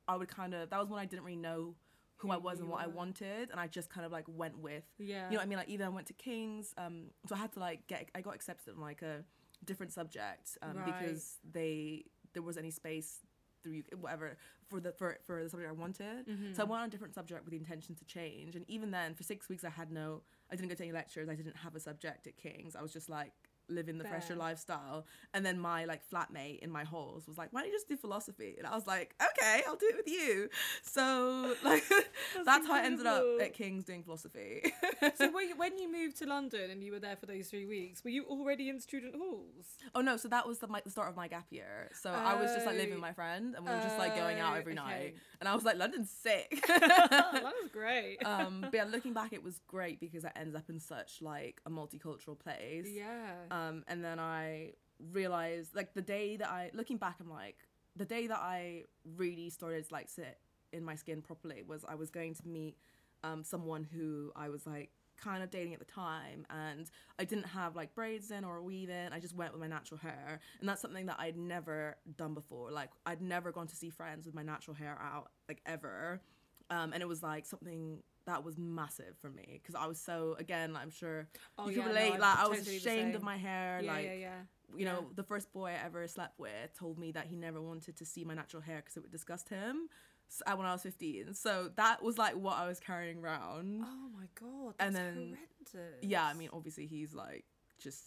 I 0.08 0.16
would 0.16 0.30
kind 0.30 0.54
of 0.54 0.70
that 0.70 0.80
was 0.80 0.90
when 0.90 1.00
I 1.00 1.06
didn't 1.06 1.26
really 1.26 1.38
know 1.38 1.76
who, 2.18 2.30
Who 2.30 2.34
I 2.34 2.38
was 2.38 2.60
and 2.60 2.70
what 2.70 2.82
I 2.82 2.88
wanted, 2.88 3.52
and 3.52 3.60
I 3.60 3.68
just 3.68 3.90
kind 3.90 4.06
of 4.06 4.12
like 4.12 4.26
went 4.28 4.58
with 4.58 4.84
yeah. 4.98 5.26
you 5.28 5.34
know 5.34 5.38
what 5.38 5.44
I 5.44 5.46
mean? 5.46 5.58
Like 5.60 5.70
either 5.70 5.86
I 5.86 5.90
went 5.90 6.08
to 6.08 6.14
King's, 6.14 6.74
um, 6.78 7.12
so 7.28 7.36
I 7.36 7.38
had 7.38 7.52
to 7.54 7.60
like 7.60 7.86
get 7.88 8.10
I 8.16 8.22
got 8.22 8.34
accepted 8.34 8.74
in 8.76 8.82
like 8.82 9.02
a 9.02 9.24
different 9.66 9.92
subject 9.94 10.58
um, 10.62 10.78
Right. 10.78 10.86
because 10.86 11.40
they 11.52 12.06
there 12.34 12.44
was 12.44 12.58
any 12.58 12.72
space 12.72 13.20
through 13.64 13.82
whatever 14.00 14.38
for 14.70 14.80
the 14.80 14.92
for 14.92 15.18
for 15.26 15.44
the 15.44 15.50
subject 15.50 15.70
I 15.70 15.74
wanted. 15.74 16.28
Mm-hmm. 16.28 16.54
So 16.54 16.64
I 16.64 16.66
went 16.66 16.82
on 16.82 16.88
a 16.88 16.92
different 16.92 17.16
subject 17.16 17.44
with 17.44 17.52
the 17.52 17.58
intention 17.58 17.96
to 17.96 18.06
change, 18.06 18.56
and 18.56 18.66
even 18.70 18.92
then 18.92 19.14
for 19.16 19.24
six 19.24 19.50
weeks 19.50 19.64
I 19.64 19.70
had 19.70 19.92
no 19.92 20.22
I 20.52 20.56
didn't 20.56 20.70
go 20.70 20.76
to 20.76 20.84
any 20.84 20.92
lectures. 20.92 21.28
I 21.30 21.36
didn't 21.36 21.58
have 21.58 21.76
a 21.76 21.80
subject 21.80 22.28
at 22.28 22.38
King's. 22.38 22.76
I 22.76 22.82
was 22.82 22.94
just 22.94 23.10
like 23.10 23.34
living 23.70 23.98
the 23.98 24.06
fresher 24.06 24.34
lifestyle 24.34 25.06
and 25.34 25.46
then 25.46 25.60
my 25.60 25.84
like 25.84 26.02
flatmate 26.10 26.60
in 26.60 26.72
my 26.72 26.86
halls 26.86 27.28
was 27.28 27.38
like 27.38 27.50
why 27.52 27.60
don't 27.60 27.68
you 27.70 27.76
just 27.76 27.86
do 27.86 27.98
philosophy 27.98 28.56
and 28.58 28.66
i 28.66 28.74
was 28.74 28.88
like 28.88 29.14
okay 29.22 29.37
i'll 29.68 29.76
do 29.76 29.88
it 29.90 29.96
with 29.98 30.08
you 30.08 30.50
so 30.82 31.56
like 31.64 31.84
that's, 32.46 32.68
how 32.68 32.74
i 32.74 32.84
ended 32.84 33.06
up 33.06 33.24
at 33.42 33.54
king's 33.54 33.84
doing 33.84 34.04
philosophy 34.04 34.62
so 35.16 35.26
you, 35.40 35.56
when 35.58 35.78
you 35.78 35.92
moved 35.92 36.18
to 36.18 36.26
London 36.26 36.72
and 36.72 36.84
you 36.84 36.92
were 36.92 37.00
there 37.00 37.16
for 37.16 37.26
those 37.26 37.48
three 37.48 37.66
weeks, 37.66 38.04
were 38.04 38.10
you 38.10 38.24
already 38.26 38.70
in 38.70 38.80
student 38.80 39.16
halls? 39.16 39.66
Oh 39.94 40.02
no, 40.02 40.18
so 40.18 40.28
that 40.30 40.48
was 40.48 40.60
the, 40.60 40.68
my, 40.68 40.82
the 40.84 40.90
start 40.90 41.10
of 41.10 41.16
my 41.16 41.28
gap 41.28 41.46
year. 41.52 41.90
So 41.94 42.10
I 42.10 42.34
was 42.42 42.54
just 42.54 42.66
like 42.66 42.76
living 42.76 42.96
with 42.96 42.98
Oh. 42.98 43.02
my 43.02 43.14
friend, 43.14 43.54
and 43.56 43.66
we 43.66 43.72
were 43.72 43.80
just 43.82 43.98
like 43.98 44.16
going 44.16 44.40
out 44.40 44.54
Oh, 44.56 44.60
every 44.60 44.74
okay. 44.74 44.82
night. 44.82 45.16
And 45.40 45.48
I 45.48 45.54
was 45.56 45.64
like, 45.64 45.78
London's 45.78 46.10
sick. 46.10 46.64
oh, 46.70 46.78
that 46.80 47.44
was 47.44 47.70
great. 47.72 48.18
um, 48.26 48.62
but 48.62 48.74
yeah, 48.74 48.86
looking 48.86 49.14
back, 49.14 49.34
it 49.34 49.44
was 49.44 49.60
great 49.68 50.00
because 50.00 50.26
I 50.26 50.32
ended 50.36 50.56
up 50.56 50.70
in 50.70 50.80
such 50.80 51.22
like 51.22 51.62
a 51.66 51.70
multicultural 51.70 52.38
place. 52.40 52.88
yeah. 52.92 53.34
Um, 53.52 53.84
and 53.88 54.04
then 54.04 54.20
I 54.20 54.72
realized, 55.12 55.76
like 55.76 55.94
the 55.94 56.02
day 56.02 56.38
that 56.38 56.50
I, 56.50 56.72
looking 56.74 56.98
back, 56.98 57.18
I'm 57.20 57.30
like, 57.30 57.58
the 57.98 58.06
day 58.06 58.28
that 58.28 58.40
I 58.40 58.84
really 59.16 59.50
started 59.50 59.86
like 59.92 60.10
sit 60.10 60.38
in 60.74 60.84
my 60.84 60.96
skin 60.96 61.22
properly 61.22 61.64
was 61.66 61.84
I 61.88 61.96
was 61.96 62.10
going 62.10 62.36
to 62.36 62.48
meet 62.48 62.78
um, 63.24 63.44
someone 63.44 63.84
who 63.84 64.32
I 64.36 64.50
was 64.50 64.66
like 64.66 64.92
kind 65.18 65.42
of 65.42 65.50
dating 65.50 65.74
at 65.74 65.80
the 65.80 65.86
time 65.86 66.46
and 66.50 66.90
I 67.18 67.26
didn't 67.26 67.48
have 67.48 67.76
like 67.76 67.96
braids 67.96 68.30
in 68.30 68.44
or 68.44 68.58
a 68.58 68.64
weave 68.64 68.90
in. 68.90 69.14
I 69.14 69.20
just 69.20 69.36
went 69.36 69.52
with 69.52 69.60
my 69.60 69.68
natural 69.68 70.00
hair 70.00 70.40
and 70.60 70.70
that's 70.70 70.82
something 70.82 71.08
that 71.08 71.18
I'd 71.20 71.38
never 71.38 71.98
done 72.18 72.34
before. 72.34 72.72
Like 72.72 72.92
I'd 73.06 73.22
never 73.22 73.52
gone 73.52 73.68
to 73.68 73.76
see 73.76 73.90
friends 73.90 74.26
with 74.26 74.36
my 74.36 74.44
natural 74.44 74.76
hair 74.76 74.98
out 75.02 75.32
like 75.48 75.62
ever. 75.66 76.22
Um, 76.70 76.94
and 76.94 77.02
it 77.02 77.08
was 77.08 77.24
like 77.24 77.46
something 77.46 78.04
that 78.28 78.44
was 78.46 78.58
massive 78.58 79.16
for 79.20 79.30
me 79.30 79.60
because 79.62 79.74
I 79.74 79.88
was 79.88 80.00
so 80.00 80.36
again 80.40 80.76
I'm 80.76 80.92
sure 80.92 81.28
Oh, 81.58 81.68
you 81.70 81.78
yeah, 81.78 81.84
can 81.84 81.94
no, 81.94 81.96
relate 82.00 82.14
I'm 82.14 82.20
like 82.20 82.38
I 82.38 82.48
was 82.48 82.60
totally 82.60 82.78
ashamed 82.78 83.16
of 83.16 83.24
my 83.24 83.38
hair 83.38 83.82
yeah, 83.84 83.92
like 83.94 84.06
yeah, 84.06 84.14
yeah. 84.14 84.40
you 84.78 84.86
know, 84.86 85.00
Yeah. 85.02 85.14
the 85.16 85.24
first 85.24 85.52
boy 85.52 85.70
I 85.72 85.86
ever 85.86 86.08
slept 86.08 86.38
with 86.40 86.74
told 86.78 87.00
me 87.00 87.12
that 87.14 87.26
he 87.26 87.36
never 87.36 87.62
wanted 87.62 87.98
to 87.98 88.06
see 88.06 88.24
my 88.24 88.34
natural 88.36 88.62
hair 88.62 88.78
because 88.78 88.96
it 88.98 89.02
would 89.02 89.12
disgust 89.12 89.50
him 89.50 89.90
uh, 90.46 90.56
when 90.58 90.68
I 90.68 90.74
was 90.74 90.84
15. 90.84 91.34
So 91.34 91.70
that 91.78 92.04
was 92.04 92.18
like 92.18 92.36
what 92.36 92.58
I 92.58 92.68
was 92.68 92.80
carrying 92.80 93.20
around. 93.20 93.82
Oh 93.86 94.10
my 94.14 94.26
god, 94.40 94.74
that's 94.78 94.88
And 94.88 94.96
then- 94.96 95.38
horrendous. 95.74 96.04
Yeah, 96.04 96.24
I 96.26 96.34
mean, 96.34 96.50
obviously 96.54 96.86
he's 96.86 97.14
like 97.14 97.46
just. 97.82 98.04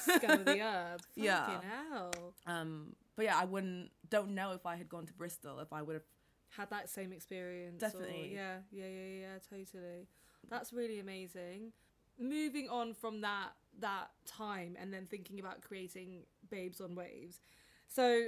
scum 0.00 0.30
of 0.40 0.44
the 0.46 0.60
earth. 0.62 1.06
Yeah. 1.16 1.46
Fucking 1.46 1.68
hell. 1.68 2.34
Um, 2.46 2.94
but 3.16 3.24
yeah, 3.24 3.36
I 3.36 3.44
wouldn't, 3.44 3.90
don't 4.08 4.30
know 4.34 4.52
if 4.52 4.66
I 4.66 4.74
had 4.76 4.88
gone 4.88 5.06
to 5.06 5.12
Bristol, 5.12 5.58
if 5.60 5.72
I 5.72 5.82
would 5.82 5.94
have. 5.94 6.02
Had 6.56 6.70
that 6.70 6.88
same 6.88 7.12
experience. 7.12 7.82
or- 7.82 7.86
Definitely. 7.88 8.32
yeah, 8.34 8.58
yeah, 8.70 8.86
yeah, 8.86 9.20
yeah, 9.20 9.38
totally. 9.50 10.06
That's 10.48 10.72
really 10.72 10.98
amazing. 11.00 11.72
Moving 12.18 12.68
on 12.68 12.94
from 12.94 13.20
that 13.20 13.50
that 13.80 14.10
time 14.26 14.76
and 14.80 14.92
then 14.92 15.06
thinking 15.06 15.38
about 15.38 15.60
creating 15.60 16.24
Babes 16.50 16.80
on 16.80 16.96
Waves. 16.96 17.40
So 17.86 18.26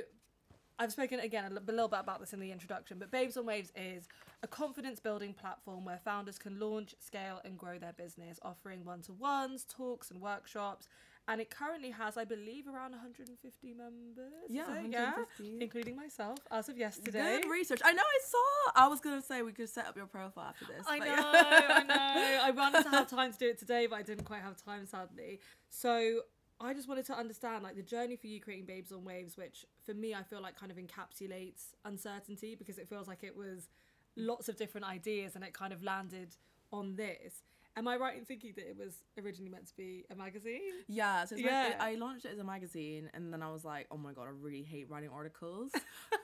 I've 0.79 0.93
spoken 0.93 1.19
again 1.21 1.45
a 1.45 1.61
little 1.61 1.89
bit 1.89 1.99
about 2.01 2.21
this 2.21 2.33
in 2.33 2.41
the 2.41 2.53
introduction, 2.53 2.99
but 2.99 3.11
Babes 3.11 3.37
on 3.37 3.47
Waves 3.47 3.73
is 3.75 4.07
a 4.43 4.47
confidence 4.47 5.01
building 5.01 5.35
platform 5.35 5.85
where 5.85 5.99
founders 6.05 6.39
can 6.39 6.59
launch, 6.61 6.95
scale, 7.01 7.41
and 7.45 7.59
grow 7.59 7.79
their 7.79 7.93
business, 7.93 8.39
offering 8.43 8.85
one 8.85 9.03
to 9.03 9.13
ones, 9.13 9.67
talks, 9.69 10.11
and 10.11 10.21
workshops. 10.21 10.87
And 11.31 11.41
it 11.41 11.49
currently 11.49 11.93
has, 11.93 12.17
I 12.17 12.25
believe, 12.25 12.67
around 12.67 12.91
150 12.91 13.73
members. 13.75 14.33
Yeah? 14.49 14.67
150. 14.67 15.63
including 15.63 15.95
myself 15.95 16.39
as 16.51 16.69
of 16.69 16.77
yesterday. 16.77 17.39
Good 17.41 17.49
research. 17.49 17.81
I 17.85 17.93
know. 17.93 18.03
I 18.03 18.19
saw. 18.27 18.83
I 18.85 18.89
was 18.89 18.99
gonna 18.99 19.23
say 19.23 19.43
we 19.43 19.53
could 19.53 19.69
set 19.69 19.87
up 19.87 19.97
your 19.97 20.07
profile 20.07 20.47
after 20.49 20.65
this. 20.65 20.85
I 20.89 20.99
know, 20.99 21.05
yeah. 21.05 21.23
I 21.23 21.83
know. 21.85 22.41
I 22.43 22.51
wanted 22.51 22.83
to 22.83 22.91
have 22.91 23.09
time 23.09 23.33
to 23.33 23.39
do 23.39 23.49
it 23.49 23.61
today, 23.61 23.87
but 23.87 23.97
I 24.01 24.03
didn't 24.03 24.25
quite 24.25 24.43
have 24.43 24.57
time, 24.57 24.87
sadly. 24.87 25.39
So 25.69 26.23
I 26.61 26.75
just 26.75 26.89
wanted 26.89 27.07
to 27.07 27.15
understand, 27.17 27.63
like, 27.63 27.77
the 27.77 27.83
journey 27.83 28.17
for 28.17 28.27
you 28.27 28.41
creating 28.41 28.67
Babes 28.67 28.91
on 28.91 29.05
Waves, 29.05 29.37
which 29.37 29.65
for 29.87 29.95
me, 29.95 30.13
I 30.13 30.25
feel 30.25 30.43
like 30.43 30.59
kind 30.59 30.73
of 30.73 30.79
encapsulates 30.79 31.75
uncertainty 31.85 32.57
because 32.57 32.77
it 32.77 32.89
feels 32.89 33.07
like 33.07 33.23
it 33.23 33.37
was 33.37 33.69
lots 34.17 34.49
of 34.49 34.57
different 34.57 34.87
ideas 34.87 35.37
and 35.37 35.45
it 35.45 35.55
kind 35.55 35.73
of 35.73 35.83
landed 35.85 36.35
on 36.73 36.97
this. 36.97 37.43
Am 37.77 37.87
I 37.87 37.97
right 37.97 38.19
in 38.19 38.25
thinking 38.25 38.53
that 38.57 38.69
it 38.69 38.77
was 38.77 39.05
originally 39.23 39.49
meant 39.51 39.67
to 39.69 39.77
be 39.77 40.05
a 40.11 40.15
magazine? 40.17 40.61
Yeah, 40.89 41.25
so 41.25 41.37
like- 41.37 41.45
Yeah. 41.45 41.77
I 41.79 41.95
launched 41.95 42.25
it 42.25 42.33
as 42.33 42.39
a 42.39 42.45
magazine, 42.45 43.11
and 43.15 43.33
then 43.33 43.43
I 43.43 43.51
was 43.53 43.65
like, 43.65 43.87
"Oh 43.91 43.97
my 43.97 44.13
god, 44.13 44.27
I 44.27 44.31
really 44.31 44.63
hate 44.63 44.91
writing 44.91 45.09
articles." 45.11 45.71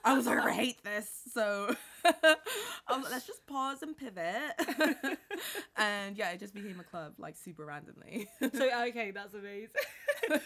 I 0.04 0.14
was 0.14 0.26
like, 0.26 0.40
"I 0.40 0.52
hate 0.52 0.82
this," 0.82 1.08
so 1.32 1.74
I 2.04 2.36
was 2.90 3.02
like, 3.04 3.12
"Let's 3.12 3.26
just 3.26 3.46
pause 3.46 3.82
and 3.82 3.96
pivot." 3.96 4.54
and 5.76 6.16
yeah, 6.16 6.30
it 6.30 6.40
just 6.40 6.52
became 6.54 6.80
a 6.80 6.84
club 6.84 7.14
like 7.18 7.36
super 7.36 7.64
randomly. 7.64 8.28
So, 8.40 8.68
okay, 8.88 9.12
that's 9.12 9.34
amazing. 9.34 9.68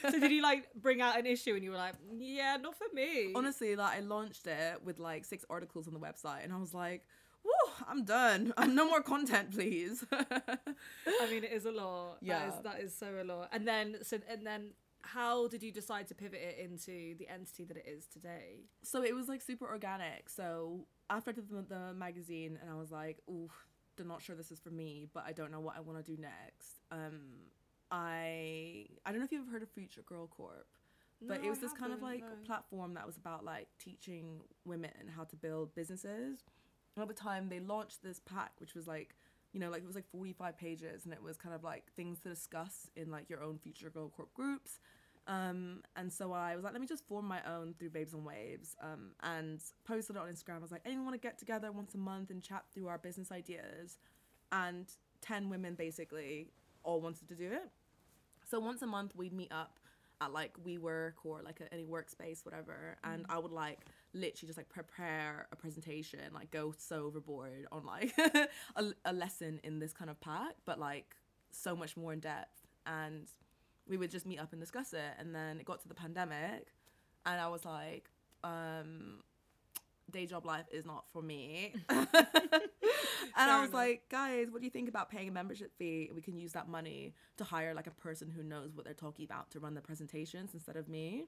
so, 0.02 0.18
did 0.20 0.30
you 0.30 0.42
like 0.42 0.68
bring 0.74 1.00
out 1.00 1.18
an 1.18 1.26
issue 1.26 1.54
and 1.54 1.64
you 1.64 1.70
were 1.70 1.76
like, 1.76 1.94
yeah, 2.12 2.56
not 2.60 2.76
for 2.76 2.86
me? 2.92 3.32
Honestly, 3.34 3.74
like 3.76 3.96
I 3.96 4.00
launched 4.00 4.46
it 4.46 4.82
with 4.84 4.98
like 4.98 5.24
six 5.24 5.44
articles 5.48 5.86
on 5.88 5.94
the 5.94 6.00
website, 6.00 6.44
and 6.44 6.52
I 6.52 6.58
was 6.58 6.74
like, 6.74 7.06
"Woo, 7.44 7.72
I'm 7.88 8.04
done. 8.04 8.52
I'm 8.56 8.74
no 8.80 8.86
more 8.88 9.02
content, 9.02 9.52
please." 9.52 10.04
I 10.12 11.26
mean, 11.30 11.44
it 11.44 11.52
is 11.52 11.64
a 11.66 11.72
lot. 11.72 12.18
That 12.20 12.26
Yeah. 12.26 12.48
is, 12.48 12.54
that 12.64 12.80
is 12.80 12.94
so 12.96 13.08
a 13.20 13.24
lot. 13.24 13.48
And 13.52 13.66
then, 13.66 13.98
so, 14.02 14.18
and 14.28 14.46
then, 14.46 14.70
how 15.02 15.48
did 15.48 15.62
you 15.62 15.72
decide 15.72 16.06
to 16.08 16.14
pivot 16.14 16.40
it 16.42 16.58
into 16.58 17.14
the 17.18 17.26
entity 17.28 17.64
that 17.64 17.76
it 17.76 17.86
is 17.86 18.06
today? 18.06 18.64
so 18.82 19.02
it 19.02 19.14
was 19.14 19.28
like 19.28 19.40
super 19.42 19.66
organic. 19.66 20.28
So 20.28 20.86
after 21.08 21.30
I 21.30 21.34
did 21.34 21.48
the, 21.48 21.62
the 21.62 21.94
magazine, 21.94 22.58
and 22.60 22.70
I 22.70 22.74
was 22.74 22.90
like, 22.90 23.18
"Ooh, 23.28 23.50
I'm 23.98 24.08
not 24.08 24.22
sure 24.22 24.36
this 24.36 24.50
is 24.50 24.60
for 24.60 24.70
me, 24.70 25.06
but 25.12 25.24
I 25.26 25.32
don't 25.32 25.50
know 25.50 25.60
what 25.60 25.76
I 25.76 25.80
want 25.80 26.04
to 26.04 26.16
do 26.16 26.20
next." 26.20 26.80
Um, 26.92 27.20
I 27.90 28.86
I 29.04 29.10
don't 29.10 29.18
know 29.20 29.24
if 29.24 29.32
you've 29.32 29.48
heard 29.48 29.62
of 29.62 29.70
Future 29.70 30.02
Girl 30.02 30.26
Corp, 30.28 30.66
but 31.22 31.40
No, 31.40 31.46
it 31.46 31.50
was 31.50 31.58
I 31.58 31.62
this 31.62 31.72
kind 31.72 31.92
of 31.92 32.02
like 32.02 32.20
no. 32.20 32.26
platform 32.46 32.94
that 32.94 33.06
was 33.06 33.16
about 33.16 33.44
like 33.44 33.68
teaching 33.78 34.40
women 34.64 34.90
how 35.16 35.24
to 35.24 35.36
build 35.36 35.74
businesses. 35.74 36.38
The 36.96 37.14
time, 37.14 37.48
they 37.48 37.60
launched 37.60 38.02
this 38.02 38.20
pack, 38.20 38.52
which 38.58 38.74
was 38.74 38.86
like. 38.86 39.16
You 39.52 39.58
know, 39.58 39.68
like 39.68 39.82
it 39.82 39.86
was 39.86 39.96
like 39.96 40.08
45 40.12 40.56
pages, 40.56 41.04
and 41.06 41.12
it 41.12 41.20
was 41.20 41.36
kind 41.36 41.56
of 41.56 41.64
like 41.64 41.90
things 41.96 42.20
to 42.20 42.28
discuss 42.28 42.88
in 42.94 43.10
like 43.10 43.28
your 43.28 43.42
own 43.42 43.58
Future 43.58 43.90
Girl 43.90 44.08
Corp 44.08 44.32
groups. 44.32 44.78
Um, 45.26 45.82
and 45.96 46.12
so 46.12 46.32
I 46.32 46.56
was 46.56 46.64
like, 46.64 46.72
let 46.72 46.80
me 46.80 46.86
just 46.86 47.06
form 47.06 47.26
my 47.26 47.40
own 47.44 47.74
through 47.78 47.90
Babes 47.90 48.14
on 48.14 48.24
Waves. 48.24 48.74
Um, 48.82 49.10
and 49.22 49.60
posted 49.84 50.16
it 50.16 50.18
on 50.18 50.28
Instagram. 50.28 50.56
I 50.56 50.58
was 50.58 50.72
like, 50.72 50.82
anyone 50.84 51.04
want 51.06 51.20
to 51.20 51.26
get 51.26 51.38
together 51.38 51.70
once 51.72 51.94
a 51.94 51.98
month 51.98 52.30
and 52.30 52.42
chat 52.42 52.64
through 52.72 52.88
our 52.88 52.98
business 52.98 53.30
ideas? 53.30 53.98
And 54.52 54.86
10 55.22 55.48
women 55.48 55.74
basically 55.74 56.48
all 56.82 57.00
wanted 57.00 57.28
to 57.28 57.34
do 57.34 57.50
it. 57.52 57.70
So 58.48 58.58
once 58.58 58.82
a 58.82 58.86
month 58.86 59.14
we'd 59.14 59.32
meet 59.32 59.52
up 59.52 59.78
at 60.20 60.32
like 60.32 60.52
WeWork 60.64 61.14
or 61.24 61.42
like 61.44 61.60
a, 61.60 61.72
any 61.72 61.84
workspace, 61.84 62.44
whatever. 62.44 62.96
And 63.04 63.24
I 63.28 63.38
would 63.38 63.52
like 63.52 63.80
literally 64.12 64.48
just 64.48 64.56
like 64.56 64.68
prepare 64.68 65.46
a 65.52 65.56
presentation, 65.56 66.20
like 66.34 66.50
go 66.50 66.74
so 66.76 67.04
overboard 67.04 67.66
on 67.72 67.84
like 67.84 68.12
a, 68.76 68.84
a 69.04 69.12
lesson 69.12 69.60
in 69.62 69.78
this 69.78 69.92
kind 69.92 70.10
of 70.10 70.20
pack, 70.20 70.54
but 70.64 70.78
like 70.78 71.16
so 71.50 71.76
much 71.76 71.96
more 71.96 72.12
in 72.12 72.20
depth. 72.20 72.66
And 72.86 73.28
we 73.88 73.96
would 73.96 74.10
just 74.10 74.26
meet 74.26 74.38
up 74.38 74.52
and 74.52 74.60
discuss 74.60 74.92
it. 74.92 75.14
And 75.18 75.34
then 75.34 75.58
it 75.58 75.66
got 75.66 75.80
to 75.82 75.88
the 75.88 75.94
pandemic, 75.94 76.72
and 77.26 77.40
I 77.40 77.48
was 77.48 77.64
like, 77.64 78.08
um, 78.42 79.20
day 80.10 80.26
job 80.26 80.44
life 80.44 80.66
is 80.72 80.84
not 80.84 81.04
for 81.12 81.22
me. 81.22 81.74
and 81.88 82.08
I 83.36 83.60
was 83.60 83.70
enough. 83.70 83.74
like, 83.74 84.02
guys, 84.10 84.48
what 84.50 84.60
do 84.60 84.66
you 84.66 84.70
think 84.70 84.88
about 84.88 85.10
paying 85.10 85.28
a 85.28 85.32
membership 85.32 85.72
fee? 85.78 86.10
We 86.14 86.22
can 86.22 86.36
use 86.36 86.52
that 86.52 86.68
money 86.68 87.14
to 87.36 87.44
hire 87.44 87.74
like 87.74 87.86
a 87.86 87.92
person 87.92 88.30
who 88.30 88.42
knows 88.42 88.74
what 88.74 88.84
they're 88.84 88.94
talking 88.94 89.24
about 89.24 89.50
to 89.52 89.60
run 89.60 89.74
the 89.74 89.80
presentations 89.80 90.54
instead 90.54 90.76
of 90.76 90.88
me. 90.88 91.26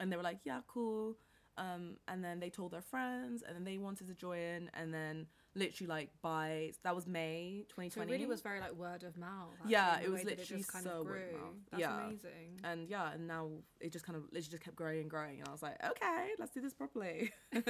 And 0.00 0.10
they 0.10 0.16
were 0.16 0.22
like, 0.22 0.40
yeah, 0.44 0.60
cool. 0.66 1.16
Um, 1.56 1.98
and 2.08 2.24
then 2.24 2.40
they 2.40 2.50
told 2.50 2.72
their 2.72 2.82
friends, 2.82 3.42
and 3.46 3.54
then 3.54 3.64
they 3.64 3.78
wanted 3.78 4.08
to 4.08 4.14
join. 4.14 4.70
And 4.74 4.92
then 4.92 5.26
literally 5.54 5.86
like 5.88 6.10
by 6.20 6.72
that 6.82 6.94
was 6.96 7.06
May 7.06 7.64
2020. 7.68 7.90
So 7.90 7.94
2020. 8.00 8.10
it 8.10 8.14
really 8.16 8.26
was 8.26 8.40
very 8.40 8.60
like 8.60 8.72
word 8.74 9.04
of 9.04 9.16
mouth. 9.16 9.52
actually, 9.58 9.70
Yeah, 9.72 10.00
it 10.00 10.10
was 10.10 10.24
literally 10.24 10.64
kind 10.64 10.84
so 10.84 11.04
word 11.04 11.28
of 11.34 11.40
mouth. 11.40 11.54
That's 11.70 11.80
Yeah. 11.80 12.06
amazing. 12.06 12.60
and 12.64 12.88
yeah, 12.88 13.12
and 13.12 13.28
now 13.28 13.50
it 13.80 13.92
just 13.92 14.04
kind 14.04 14.16
of 14.16 14.22
literally 14.24 14.42
just 14.50 14.62
kept 14.64 14.74
growing 14.74 15.02
and 15.02 15.10
growing. 15.10 15.38
And 15.38 15.48
I 15.48 15.52
was 15.52 15.62
like, 15.62 15.76
okay, 15.84 16.30
let's 16.40 16.50
do 16.52 16.60
this 16.60 16.74
properly. 16.74 17.30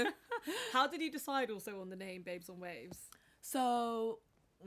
How 0.73 0.87
did 0.87 1.01
you 1.03 1.11
decide 1.11 1.51
also 1.51 1.81
on 1.81 1.91
the 1.91 1.97
name 1.97 2.23
Babes 2.23 2.49
on 2.49 2.61
Waves? 2.61 3.11
So 3.41 4.21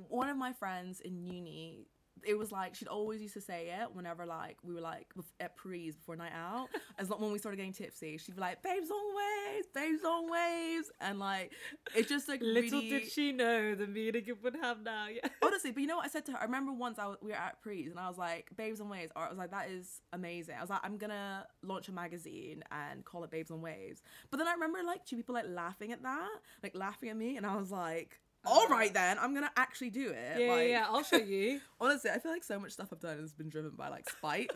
one 0.10 0.30
of 0.30 0.38
my 0.38 0.54
friends 0.54 1.00
in 1.00 1.24
uni, 1.24 1.88
it 2.26 2.38
was 2.38 2.52
like 2.52 2.76
she'd 2.76 2.88
always 2.88 3.22
used 3.22 3.34
to 3.36 3.42
say 3.42 3.70
it 3.82 3.94
whenever 3.96 4.26
like 4.26 4.58
we 4.64 4.74
were 4.74 4.82
like 4.82 5.08
at 5.40 5.56
pre's 5.56 5.96
before 5.96 6.16
night 6.16 6.32
out. 6.34 6.68
As 7.00 7.10
like 7.10 7.20
when 7.20 7.32
we 7.32 7.38
started 7.38 7.58
getting 7.58 7.74
tipsy, 7.74 8.18
she'd 8.18 8.36
be 8.36 8.42
like, 8.42 8.62
"Babes 8.64 8.90
on 8.90 9.16
waves, 9.16 9.68
babes 9.74 10.04
on 10.04 10.30
waves," 10.32 10.92
and 11.02 11.20
like 11.20 11.52
it's 11.96 12.10
just 12.10 12.28
like 12.28 12.42
Little 12.42 12.80
really. 12.80 12.90
did 12.90 13.12
she 13.12 13.32
know 13.32 13.76
the 13.76 13.88
meaning 13.88 14.24
it 14.28 14.44
would 14.44 14.56
have 14.56 14.82
now. 14.84 15.08
Yeah. 15.08 15.28
Honestly, 15.44 15.72
but 15.72 15.82
you 15.82 15.88
know 15.88 15.98
what 15.98 16.06
I 16.06 16.10
said 16.10 16.26
to 16.28 16.32
her? 16.34 16.40
I 16.40 16.44
remember 16.46 16.74
once 16.74 17.00
I 17.00 17.08
was, 17.08 17.18
we 17.22 17.32
were 17.32 17.38
at 17.38 17.62
pre's 17.62 17.92
and 17.92 18.00
I 18.00 18.08
was 18.08 18.18
like, 18.18 18.50
"Babes 18.56 18.82
on 18.82 18.90
Waves." 18.90 19.12
Or 19.16 19.24
I 19.24 19.30
was 19.30 19.38
like, 19.38 19.52
"That 19.52 19.70
is 19.70 20.02
amazing." 20.14 20.56
I 20.58 20.62
was 20.62 20.70
like, 20.70 20.82
"I'm 20.84 20.98
gonna 20.98 21.46
launch 21.64 21.88
a 21.90 21.92
magazine 21.92 22.64
and 22.72 23.04
call 23.06 23.24
it 23.24 23.32
Babes 23.32 23.52
on 23.52 23.62
Waves." 23.62 24.02
But 24.32 24.38
then 24.38 24.48
I 24.48 24.54
remember 24.54 24.80
like 24.86 25.06
two 25.06 25.16
people 25.16 25.36
like 25.36 25.46
laughing 25.48 25.92
at 25.92 26.04
that, 26.04 26.30
like 26.64 26.76
laughing 26.76 27.10
at 27.10 27.18
me, 27.18 27.38
and 27.38 27.46
I 27.46 27.56
was 27.58 27.72
like, 27.72 28.20
"All 28.48 28.68
right 28.68 28.94
then, 28.94 29.18
I'm 29.20 29.34
gonna 29.34 29.52
actually 29.58 29.90
do 29.90 30.10
it." 30.10 30.40
Yeah, 30.40 30.46
yeah, 30.46 30.52
like, 30.54 30.70
yeah, 30.70 30.86
I'll 30.88 31.04
show 31.04 31.18
you. 31.18 31.62
Honestly, 31.82 32.10
I 32.12 32.20
feel 32.20 32.32
like 32.32 32.44
so 32.44 32.60
much 32.60 32.72
stuff 32.72 32.90
I've 32.92 33.00
done 33.00 33.20
has 33.20 33.34
been 33.34 33.50
driven 33.50 33.72
by 33.72 33.90
like 33.90 34.10
spite, 34.10 34.52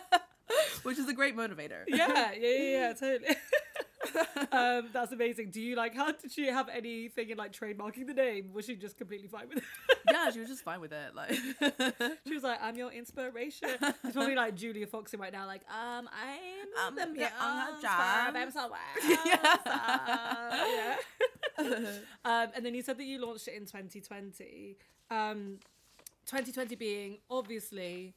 which 0.82 0.98
is 0.98 1.08
a 1.08 1.12
great 1.14 1.36
motivator. 1.36 1.84
yeah, 1.88 2.32
yeah, 2.32 2.32
yeah, 2.40 2.70
yeah, 2.70 2.92
totally. 2.98 3.36
um, 4.52 4.88
that's 4.92 5.10
amazing. 5.12 5.50
Do 5.50 5.60
you 5.60 5.74
like? 5.74 5.94
How 5.94 6.12
did 6.12 6.30
she 6.32 6.46
have 6.46 6.68
anything 6.68 7.30
in 7.30 7.36
like 7.36 7.52
trademarking 7.52 8.06
the 8.06 8.14
name? 8.14 8.52
Was 8.52 8.64
she 8.66 8.76
just 8.76 8.96
completely 8.96 9.28
fine 9.28 9.48
with 9.48 9.58
it? 9.58 9.64
yeah, 10.10 10.30
she 10.30 10.38
was 10.40 10.48
just 10.48 10.62
fine 10.62 10.80
with 10.80 10.92
it. 10.92 11.14
Like, 11.14 11.32
she 12.26 12.34
was 12.34 12.42
like, 12.44 12.58
"I'm 12.62 12.76
your 12.76 12.92
inspiration." 12.92 13.68
It's 13.80 14.12
probably 14.14 14.36
like 14.36 14.54
Julia 14.54 14.86
Foxing 14.86 15.18
right 15.20 15.32
now. 15.32 15.46
Like, 15.46 15.62
um, 15.68 16.08
I'm 16.12 16.68
I'm 16.78 16.94
the 16.94 17.06
the- 17.06 17.12
muse 17.12 17.28
I'm 17.38 17.82
job. 17.82 18.34
Babes 18.34 18.54
yeah. 19.04 20.96
um, 22.24 22.48
and 22.54 22.64
then 22.64 22.74
you 22.74 22.82
said 22.82 22.98
that 22.98 23.04
you 23.04 23.24
launched 23.24 23.48
it 23.48 23.54
in 23.54 23.66
2020. 23.66 24.76
Um, 25.10 25.58
2020 26.26 26.74
being 26.74 27.18
obviously 27.30 28.14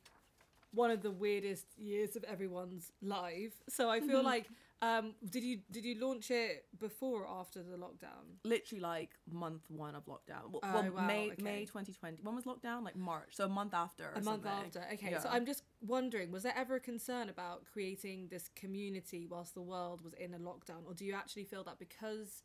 one 0.72 0.92
of 0.92 1.02
the 1.02 1.12
weirdest 1.12 1.66
years 1.78 2.16
of 2.16 2.24
everyone's 2.24 2.92
life. 3.02 3.54
So 3.70 3.90
I 3.90 4.00
feel 4.00 4.24
like 4.24 4.48
um, 4.82 5.14
did 5.30 5.44
you 5.44 5.60
did 5.72 5.84
you 5.84 6.00
launch 6.00 6.32
it 6.32 6.66
before 6.80 7.24
or 7.24 7.40
after 7.40 7.62
the 7.62 7.76
lockdown? 7.76 8.38
literally 8.46 8.80
like 8.80 9.10
month 9.30 9.64
one 9.70 9.94
of 9.94 10.06
lockdown. 10.06 10.50
Well, 10.52 10.62
Oh, 10.64 10.74
well, 10.74 10.92
wow, 10.92 11.08
May 11.08 11.32
okay. 11.32 11.42
May 11.44 11.66
2020. 11.66 12.20
When 12.24 12.36
was 12.36 12.46
lockdown? 12.46 12.84
Like 12.86 12.96
March. 12.96 13.32
So 13.32 13.46
a 13.46 13.50
month 13.50 13.74
after. 13.74 14.06
or 14.06 14.12
a 14.12 14.22
month 14.24 14.44
something. 14.44 14.82
after. 14.82 14.86
Okay, 14.94 15.18
so 15.22 15.28
I'm 15.30 15.46
just 15.46 15.64
wondering, 15.86 16.32
was 16.32 16.44
there 16.44 16.54
ever 16.56 16.76
a 16.76 16.80
concern 16.80 17.30
about 17.30 17.66
creating 17.72 18.28
this 18.30 18.50
community 18.56 19.28
whilst 19.30 19.54
the 19.54 19.62
world 19.62 20.02
was 20.02 20.14
in 20.14 20.34
a 20.34 20.40
lockdown, 20.40 20.86
or 20.86 20.94
do 20.94 21.04
you 21.04 21.14
actually 21.14 21.44
feel 21.44 21.64
that 21.66 21.78
because 21.78 22.44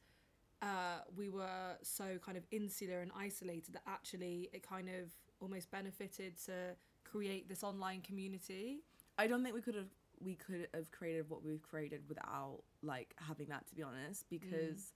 uh, 0.63 1.01
we 1.17 1.29
were 1.29 1.77
so 1.83 2.19
kind 2.25 2.37
of 2.39 2.45
insular 2.51 3.01
and 3.01 3.11
isolated 3.17 3.75
that 3.75 3.83
actually 3.87 4.49
it 4.53 4.63
kind 4.67 4.89
of 4.89 5.11
almost 5.41 5.71
benefited 5.71 6.37
to 6.47 6.75
create 7.05 7.49
this 7.49 7.63
online 7.63 8.01
community? 8.01 8.81
I 9.19 9.27
don't 9.27 9.43
think 9.43 9.55
we 9.55 9.61
could 9.63 9.75
have 9.75 9.89
we 10.21 10.37
could 10.37 10.69
have 10.75 10.91
created 10.93 11.29
what 11.29 11.43
we've 11.43 11.63
created 11.63 12.03
without 12.09 12.61
like 12.83 13.15
having 13.17 13.49
that 13.49 13.67
to 13.67 13.75
be 13.75 13.83
honest 13.83 14.25
because 14.31 14.93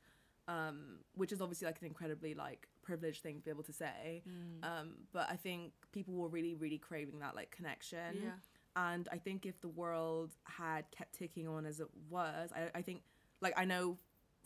um 0.46 1.00
which 1.14 1.32
is 1.32 1.40
obviously 1.40 1.66
like 1.66 1.78
an 1.80 1.86
incredibly 1.86 2.34
like 2.34 2.68
privileged 2.82 3.20
thing 3.22 3.36
to 3.38 3.42
be 3.44 3.50
able 3.50 3.64
to 3.64 3.72
say 3.72 4.22
um 4.62 4.92
but 5.12 5.26
i 5.28 5.34
think 5.36 5.72
people 5.92 6.14
were 6.14 6.28
really 6.28 6.54
really 6.54 6.78
craving 6.78 7.18
that 7.18 7.34
like 7.34 7.50
connection 7.50 8.22
Yeah. 8.22 8.30
and 8.76 9.08
i 9.12 9.18
think 9.18 9.44
if 9.44 9.60
the 9.60 9.68
world 9.68 10.30
had 10.44 10.84
kept 10.92 11.18
ticking 11.18 11.48
on 11.48 11.66
as 11.66 11.80
it 11.80 11.88
was 12.08 12.50
i, 12.54 12.70
I 12.78 12.82
think 12.82 13.02
like 13.40 13.54
i 13.58 13.64
know 13.64 13.98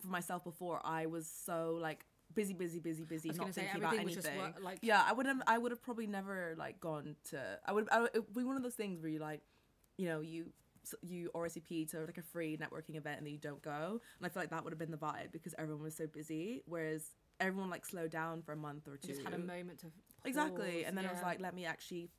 for 0.02 0.08
myself 0.08 0.44
before 0.44 0.80
i 0.84 1.06
was 1.06 1.28
so 1.28 1.78
like 1.80 2.04
busy 2.34 2.54
busy 2.54 2.78
busy 2.78 3.04
busy 3.04 3.30
not 3.30 3.54
say 3.54 3.62
thinking 3.62 3.80
about 3.82 3.94
anything 3.94 4.14
just 4.14 4.32
wor- 4.34 4.54
like 4.62 4.78
yeah 4.82 5.04
i 5.06 5.12
would 5.12 5.26
have 5.26 5.40
i 5.46 5.58
would 5.58 5.70
have 5.70 5.82
probably 5.82 6.06
never 6.06 6.54
like 6.58 6.80
gone 6.80 7.14
to 7.24 7.38
i 7.66 7.72
would 7.72 7.88
i 7.90 8.00
would 8.00 8.10
it'd 8.14 8.34
be 8.34 8.44
one 8.44 8.56
of 8.56 8.62
those 8.62 8.74
things 8.74 9.00
where 9.00 9.10
you 9.10 9.18
like 9.18 9.42
you 9.98 10.06
know 10.06 10.20
you 10.20 10.46
you 11.02 11.30
RSVP 11.34 11.90
to 11.90 12.00
like 12.00 12.18
a 12.18 12.22
free 12.22 12.56
networking 12.56 12.96
event 12.96 13.18
and 13.18 13.26
then 13.26 13.32
you 13.32 13.38
don't 13.38 13.62
go. 13.62 14.00
And 14.18 14.26
I 14.26 14.28
feel 14.28 14.42
like 14.42 14.50
that 14.50 14.64
would 14.64 14.72
have 14.72 14.78
been 14.78 14.90
the 14.90 14.96
vibe 14.96 15.30
because 15.32 15.54
everyone 15.58 15.84
was 15.84 15.96
so 15.96 16.06
busy. 16.06 16.62
Whereas 16.66 17.04
everyone 17.40 17.70
like 17.70 17.84
slowed 17.86 18.10
down 18.10 18.42
for 18.42 18.52
a 18.52 18.56
month 18.56 18.88
or 18.88 18.96
two. 18.96 19.08
Just 19.08 19.22
had 19.22 19.34
a 19.34 19.38
moment 19.38 19.80
to 19.80 19.86
exactly, 20.24 20.84
and 20.84 20.96
then 20.96 21.06
I 21.06 21.12
was 21.12 21.22
like, 21.22 21.40
let 21.40 21.54
me 21.54 21.64
actually 21.64 22.10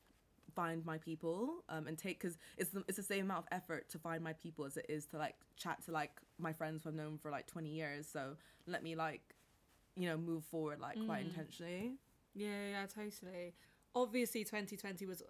find 0.54 0.86
my 0.86 0.98
people 0.98 1.64
um, 1.70 1.88
and 1.88 1.98
take 1.98 2.20
because 2.20 2.38
it's 2.58 2.70
the, 2.72 2.84
it's 2.88 2.98
the 2.98 3.04
same 3.04 3.26
amount 3.26 3.46
of 3.46 3.48
effort 3.52 3.90
to 3.90 4.00
find 4.00 4.24
my 4.24 4.34
people 4.34 4.66
as 4.66 4.78
it 4.78 4.86
is 4.90 5.06
to 5.08 5.18
like 5.18 5.36
chat 5.56 5.84
to 5.86 5.92
like 5.92 6.12
my 6.40 6.54
friends 6.54 6.84
who 6.84 6.90
I've 6.90 6.96
known 6.96 7.18
for 7.18 7.32
like 7.32 7.48
20 7.48 7.70
years 7.70 8.08
so 8.12 8.36
let 8.68 8.84
me 8.84 8.96
like 8.96 9.36
you 9.96 10.08
know 10.08 10.18
move 10.18 10.44
forward 10.46 10.80
like 10.80 10.98
quite 11.06 11.24
Mm. 11.24 11.30
intentionally 11.30 11.94
Yeah, 12.36 12.70
yeah, 12.72 12.86
totally. 12.88 13.54
Obviously, 13.94 14.44
2020 14.44 15.06
was 15.06 15.22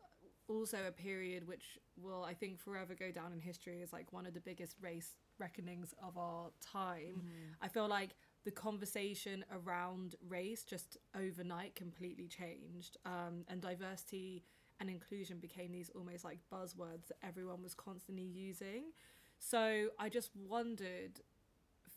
also 0.48 0.78
a 0.88 0.92
period 0.92 1.46
which 1.48 1.78
will, 2.02 2.24
I 2.24 2.34
think, 2.34 2.60
forever 2.60 2.96
go 2.96 3.12
down 3.12 3.34
in 3.34 3.40
history 3.40 3.82
as 3.82 3.92
like 3.92 4.14
one 4.14 4.26
of 4.26 4.34
the 4.34 4.40
biggest 4.40 4.78
race 4.82 5.16
reckonings 5.38 5.94
of 6.02 6.18
our 6.18 6.52
time. 6.62 7.24
I 7.62 7.68
feel 7.68 7.88
like 7.90 8.16
the 8.46 8.52
conversation 8.52 9.44
around 9.52 10.16
race 10.30 10.64
just 10.64 10.98
overnight 11.14 11.76
completely 11.76 12.28
changed, 12.28 12.98
um, 13.06 13.44
and 13.50 13.62
diversity 13.62 14.44
and 14.84 14.89
inclusion 14.89 15.38
became 15.39 15.72
these 15.72 15.89
almost 15.96 16.26
like 16.26 16.39
buzzwords 16.52 17.08
that 17.08 17.17
everyone 17.24 17.63
was 17.63 17.74
constantly 17.74 18.26
using. 18.26 18.91
So 19.39 19.88
I 19.98 20.10
just 20.10 20.30
wondered 20.36 21.22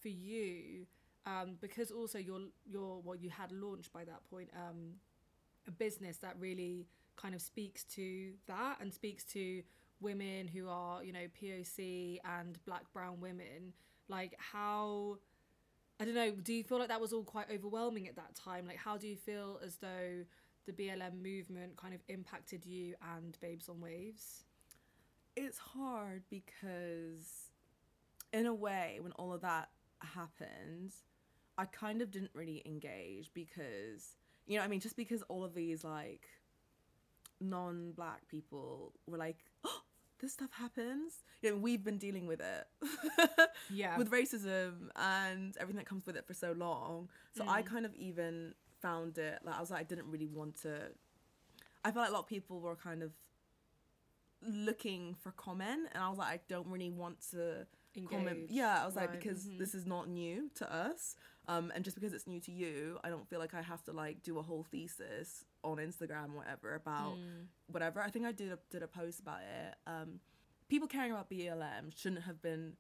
for 0.01 0.09
you, 0.09 0.87
um, 1.27 1.57
because 1.61 1.91
also 1.91 2.19
you're 2.19 2.47
you're 2.65 3.01
well, 3.05 3.17
you 3.17 3.29
had 3.29 3.51
launched 3.51 3.93
by 3.93 4.05
that 4.05 4.25
point 4.31 4.51
um, 4.55 4.95
a 5.67 5.73
business 5.73 6.19
that 6.19 6.37
really 6.39 6.87
kind 7.17 7.35
of 7.35 7.41
speaks 7.43 7.83
to 7.85 8.31
that 8.47 8.77
and 8.81 8.95
speaks 8.95 9.25
to 9.25 9.63
women 10.01 10.47
who 10.47 10.69
are 10.69 11.03
you 11.03 11.13
know 11.13 11.27
POC 11.43 12.21
and 12.25 12.65
Black 12.67 12.85
brown 12.93 13.21
women. 13.21 13.73
Like 14.09 14.37
how 14.39 15.19
I 15.99 16.05
don't 16.05 16.15
know. 16.15 16.31
Do 16.31 16.53
you 16.53 16.63
feel 16.63 16.79
like 16.79 16.89
that 16.89 17.01
was 17.01 17.13
all 17.13 17.25
quite 17.25 17.47
overwhelming 17.53 18.07
at 18.07 18.15
that 18.15 18.37
time? 18.37 18.65
Like 18.65 18.77
how 18.77 18.97
do 18.97 19.09
you 19.09 19.17
feel 19.17 19.59
as 19.65 19.77
though 19.79 20.25
the 20.67 20.73
BLM 20.73 21.23
movement 21.23 21.77
kind 21.77 21.95
of 21.95 22.01
impacted 22.09 22.67
you 22.67 22.95
and 23.17 23.39
Babes 23.41 23.69
on 23.69 23.81
Waves? 23.81 24.45
it's 25.37 25.59
hard 25.59 26.23
because 26.31 27.51
in 28.33 28.47
a 28.47 28.55
way 28.55 28.99
when 29.01 29.13
all 29.13 29.33
of 29.33 29.43
that 29.43 29.69
happened 30.01 30.93
i 31.59 31.65
kind 31.65 32.03
of 32.03 32.11
didn't 32.11 32.31
really 32.35 32.63
engage 32.67 33.31
because 33.35 34.17
you 34.47 34.59
know 34.59 34.65
i 34.65 34.69
mean? 34.69 34.81
Just 34.81 34.97
because 34.97 35.23
all 35.23 35.45
of 35.45 35.55
these 35.55 35.85
like 35.85 36.27
non-black 37.41 38.27
people 38.29 38.93
were 39.07 39.19
like 39.19 39.45
oh 39.65 39.83
this 40.19 40.33
stuff 40.33 40.51
happens. 40.51 41.25
You 41.43 41.51
know 41.51 41.57
we've 41.59 41.85
been 41.85 41.99
dealing 41.99 42.27
with 42.27 42.41
it. 42.41 42.67
Yeah. 43.71 43.99
with 43.99 44.11
racism 44.11 44.89
and 44.97 45.55
everything 45.59 45.77
that 45.77 45.87
comes 45.87 46.07
with 46.07 46.17
it 46.17 46.27
for 46.27 46.33
so 46.33 46.53
long. 46.57 47.11
So 47.37 47.45
i 47.47 47.61
mm. 47.61 47.67
kind 47.67 47.85
of 47.85 47.95
even 47.97 48.55
found 48.87 49.19
it 49.19 49.39
like 49.45 49.57
i 49.57 49.61
was 49.61 49.71
like 49.71 49.81
i 49.81 49.83
didn't 49.85 50.09
really 50.11 50.29
want 50.29 50.55
to 50.63 50.75
i 51.85 51.91
felt 51.91 52.03
like 52.05 52.11
a 52.11 52.13
lot 52.13 52.21
of 52.21 52.27
people 52.27 52.61
were 52.61 52.77
kind 52.77 53.03
of 53.03 53.11
looking 54.47 55.15
for 55.23 55.33
comment 55.33 55.89
and 55.93 56.03
i 56.05 56.09
was 56.09 56.19
like 56.19 56.29
i 56.29 56.41
don't 56.49 56.69
really 56.69 56.91
want 56.91 57.17
to 57.31 57.67
comment 58.11 58.41
yeah 58.51 58.79
i 58.83 58.87
was 58.87 58.95
like 58.95 59.09
right, 59.09 59.21
because 59.21 59.45
mhm. 59.47 59.59
this 59.59 59.75
is 59.75 59.87
not 59.87 60.09
new 60.09 60.51
to 60.55 60.65
us 60.73 61.17
um 61.49 61.73
and 61.75 61.83
just 61.85 61.97
because 61.97 62.13
it's 62.13 62.27
new 62.27 62.39
to 62.41 62.53
you 62.53 62.99
i 63.03 63.09
don't 63.09 63.27
feel 63.29 63.39
like 63.39 63.55
i 63.55 63.63
have 63.63 63.83
to 63.83 63.93
like 63.93 64.23
do 64.23 64.39
a 64.39 64.43
whole 64.43 64.65
thesis 64.71 65.45
on 65.65 65.79
instagram 65.79 66.35
or 66.35 66.39
whatever 66.39 66.75
about 66.75 67.15
Mm. 67.17 67.47
whatever 67.69 68.03
i 68.03 68.11
think 68.11 68.27
i 68.27 68.33
did 68.33 68.53
a, 68.53 68.59
did 68.71 68.83
a 68.83 68.87
post 68.87 69.21
about 69.21 69.41
it 69.41 69.75
um 69.87 70.21
people 70.69 70.87
caring 70.87 71.13
about 71.13 71.31
blm 71.31 71.97
shouldn't 71.97 72.23
have 72.23 72.43
been 72.43 72.75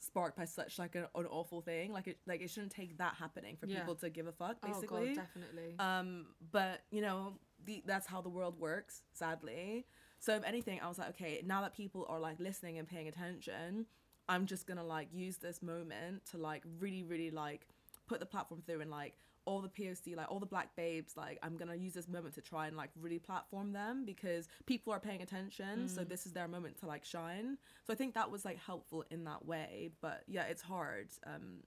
sparked 0.00 0.36
by 0.36 0.44
such 0.44 0.78
like 0.78 0.94
an, 0.94 1.06
an 1.14 1.26
awful 1.26 1.60
thing 1.60 1.92
like 1.92 2.06
it 2.06 2.18
like 2.26 2.40
it 2.40 2.48
shouldn't 2.50 2.72
take 2.72 2.96
that 2.98 3.14
happening 3.18 3.56
for 3.56 3.66
Yeah. 3.66 3.80
people 3.80 3.94
to 3.96 4.08
give 4.10 4.26
a 4.26 4.32
fuck 4.32 4.56
Oh 4.62 4.66
basically 4.72 5.14
god, 5.14 5.16
definitely. 5.16 5.74
um, 5.78 6.26
but 6.52 6.82
you 6.90 7.00
know, 7.02 7.34
the, 7.64 7.82
that's 7.86 8.06
how 8.06 8.20
the 8.20 8.28
world 8.28 8.58
works, 8.58 9.02
sadly. 9.12 9.86
So 10.20 10.34
if 10.36 10.44
anything, 10.44 10.80
I 10.80 10.88
was 10.88 10.98
like, 10.98 11.10
okay, 11.10 11.42
now 11.44 11.60
that 11.62 11.74
people 11.74 12.06
are 12.08 12.18
like 12.20 12.38
listening 12.40 12.78
and 12.78 12.88
paying 12.88 13.08
attention, 13.08 13.86
I'm 14.28 14.46
just 14.46 14.66
gonna 14.66 14.84
like 14.84 15.08
use 15.12 15.36
this 15.38 15.62
moment 15.62 16.24
to 16.30 16.38
like 16.38 16.62
really, 16.78 17.02
really 17.02 17.30
like 17.30 17.66
put 18.06 18.20
the 18.20 18.26
platform 18.26 18.62
through 18.66 18.80
and 18.80 18.90
like 18.90 19.14
all 19.48 19.62
the 19.62 19.68
POC, 19.68 20.14
like 20.14 20.30
all 20.30 20.38
the 20.38 20.46
black 20.46 20.76
babes, 20.76 21.16
like 21.16 21.38
I'm 21.42 21.56
gonna 21.56 21.74
use 21.74 21.94
this 21.94 22.06
moment 22.06 22.34
to 22.34 22.42
try 22.42 22.66
and 22.66 22.76
like 22.76 22.90
really 23.00 23.18
platform 23.18 23.72
them 23.72 24.04
because 24.04 24.46
people 24.66 24.92
are 24.92 25.00
paying 25.00 25.22
attention. 25.22 25.88
So 25.88 26.04
this 26.04 26.26
is 26.26 26.32
their 26.32 26.46
moment 26.46 26.78
to 26.80 26.86
like 26.86 27.02
shine. 27.02 27.56
So 27.86 27.94
I 27.94 27.96
think 27.96 28.12
that 28.14 28.30
was 28.30 28.44
like 28.44 28.58
helpful 28.58 29.04
in 29.10 29.24
that 29.24 29.46
way. 29.46 29.88
But 30.02 30.24
yeah, 30.28 30.42
it's 30.42 30.60
hard. 30.60 31.08
Um, 31.26 31.62